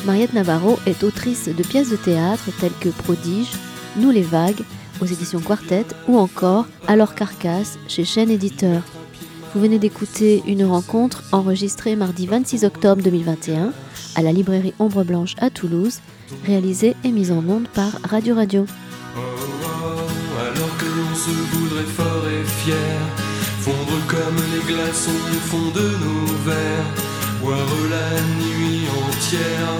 Mariette 0.05 0.33
Navarro 0.33 0.79
est 0.85 1.03
autrice 1.03 1.47
de 1.47 1.63
pièces 1.63 1.89
de 1.91 1.95
théâtre 1.95 2.49
telles 2.59 2.77
que 2.79 2.89
Prodige, 2.89 3.51
Nous 3.95 4.09
les 4.11 4.23
vagues, 4.23 4.63
aux 5.01 5.05
éditions 5.05 5.41
Quartet, 5.41 5.85
ou 6.07 6.17
encore 6.17 6.65
Alors 6.87 7.13
Carcasse, 7.13 7.77
chez 7.87 8.05
Chêne 8.05 8.31
Éditeur. 8.31 8.81
Vous 9.53 9.61
venez 9.61 9.79
d'écouter 9.79 10.43
une 10.45 10.63
rencontre 10.63 11.23
enregistrée 11.31 11.95
mardi 11.95 12.27
26 12.27 12.65
octobre 12.65 13.01
2021 13.01 13.73
à 14.15 14.21
la 14.21 14.31
librairie 14.31 14.75
Ombre 14.77 15.03
Blanche 15.03 15.35
à 15.39 15.49
Toulouse, 15.49 16.01
réalisée 16.45 16.95
et 17.03 17.11
mise 17.11 17.31
en 17.31 17.43
onde 17.47 17.67
par 17.67 17.93
Radio 18.03 18.35
Radio. 18.35 18.65
Oh, 18.67 19.19
oh, 19.19 20.39
alors 20.39 20.77
que 20.77 20.85
l'on 20.85 21.15
se 21.15 21.31
voudrait 21.31 21.91
fort 21.97 22.25
et 22.27 22.45
fier, 22.45 22.99
fondre 23.61 23.97
comme 24.07 24.37
les 24.53 24.71
glaçons 24.71 25.09
au 25.09 25.39
fond 25.47 25.71
de 25.73 25.87
nos 25.97 26.25
verres, 26.45 26.93
boire 27.41 27.57
la 27.89 28.21
nuit 28.43 28.85
entière 29.07 29.73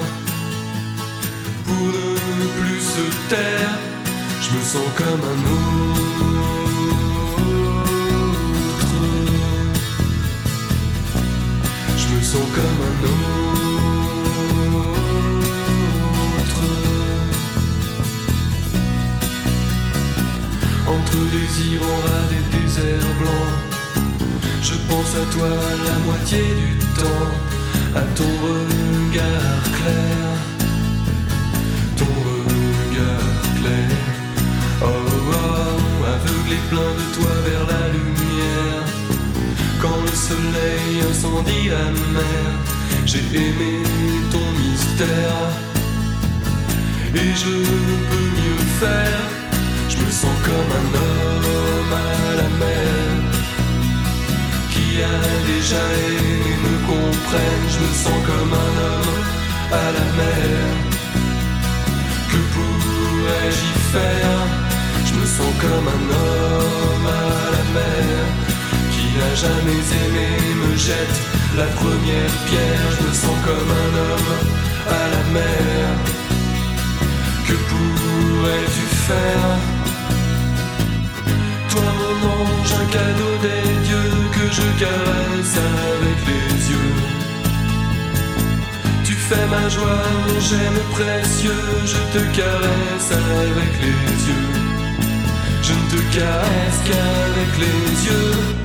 pour 1.64 1.86
ne 1.86 2.60
plus 2.60 2.80
se 2.80 3.28
taire. 3.28 3.78
Je 4.40 4.56
me 4.56 4.62
sens 4.62 4.88
comme 4.96 5.20
un 5.20 6.34
autre. 6.34 6.39
Sens 12.30 12.48
comme 12.54 12.80
un 12.86 12.96
autre. 13.02 13.40
Entre 20.86 21.20
des 21.32 21.78
rats 21.78 22.30
et 22.38 22.44
déserts 22.54 23.14
blancs, 23.18 23.58
je 24.62 24.74
pense 24.88 25.12
à 25.16 25.24
toi 25.34 25.50
la 25.88 25.96
moitié 26.06 26.42
du 26.62 26.78
temps, 27.00 27.32
à 27.96 28.02
ton 28.14 28.32
regard 28.46 29.64
clair, 29.78 30.26
ton 31.96 32.14
regard 32.30 33.40
clair. 33.58 33.96
Oh, 34.82 34.86
oh, 35.32 36.04
aveuglé 36.14 36.58
plein 36.68 36.92
de 37.00 37.06
toi 37.12 37.32
vers 37.44 37.64
la 37.66 37.82
lumière. 37.88 38.79
Quand 39.82 40.02
le 40.02 40.14
soleil 40.14 41.00
incendie 41.10 41.68
la 41.70 41.86
mer, 42.12 42.46
j'ai 43.06 43.24
aimé 43.34 43.82
ton 44.30 44.46
mystère. 44.60 45.40
Et 47.14 47.32
je 47.42 47.54
peux 48.08 48.28
mieux 48.40 48.62
faire, 48.78 49.22
je 49.88 49.96
me 49.96 50.10
sens 50.10 50.36
comme 50.44 50.72
un 50.80 50.88
homme 51.00 51.94
à 51.94 52.36
la 52.40 52.48
mer 52.62 53.08
qui 54.70 55.02
a 55.02 55.18
déjà 55.52 55.82
aimé 56.08 56.56
me 56.64 56.74
comprenne. 56.86 57.64
Je 57.74 57.78
me 57.80 57.92
sens 58.04 58.20
comme 58.28 58.52
un 58.52 58.74
homme 58.84 59.22
à 59.72 59.86
la 59.96 60.06
mer. 60.20 60.60
Que 62.30 62.40
pourrais-je 62.52 63.62
y 63.70 63.92
faire? 63.92 64.40
Je 65.06 65.14
me 65.14 65.24
sens 65.24 65.52
comme 65.58 65.88
un 65.96 66.04
homme 66.14 67.06
à 67.06 67.50
la 67.56 67.64
mer 67.74 68.29
n'a 69.18 69.34
jamais 69.34 69.82
aimé 70.02 70.28
me 70.62 70.76
jette 70.76 71.18
la 71.56 71.66
première 71.80 72.34
pierre. 72.46 72.86
Je 72.96 73.06
me 73.06 73.12
sens 73.12 73.38
comme 73.46 73.70
un 73.84 73.92
homme 74.04 74.32
à 74.88 75.02
la 75.14 75.22
mer. 75.36 75.86
Que 77.46 77.54
pourrais-tu 77.68 78.86
faire? 79.08 79.48
Toi 81.70 81.88
mon 82.00 82.16
ange, 82.36 82.72
un 82.82 82.88
cadeau 82.96 83.34
des 83.46 83.68
dieux 83.86 84.16
que 84.36 84.46
je 84.58 84.66
caresse 84.84 85.56
avec 85.92 86.18
les 86.30 86.70
yeux. 86.72 86.94
Tu 89.04 89.14
fais 89.14 89.46
ma 89.48 89.68
joie, 89.68 90.02
mon 90.26 90.40
gemme 90.40 90.82
précieux, 90.92 91.66
je 91.92 92.00
te 92.14 92.22
caresse 92.36 93.10
avec 93.12 93.72
les 93.84 94.28
yeux. 94.28 94.50
Je 95.62 95.72
ne 95.72 95.84
te 95.92 96.16
caresse 96.16 96.78
qu'avec 96.86 97.58
les 97.58 98.06
yeux. 98.06 98.59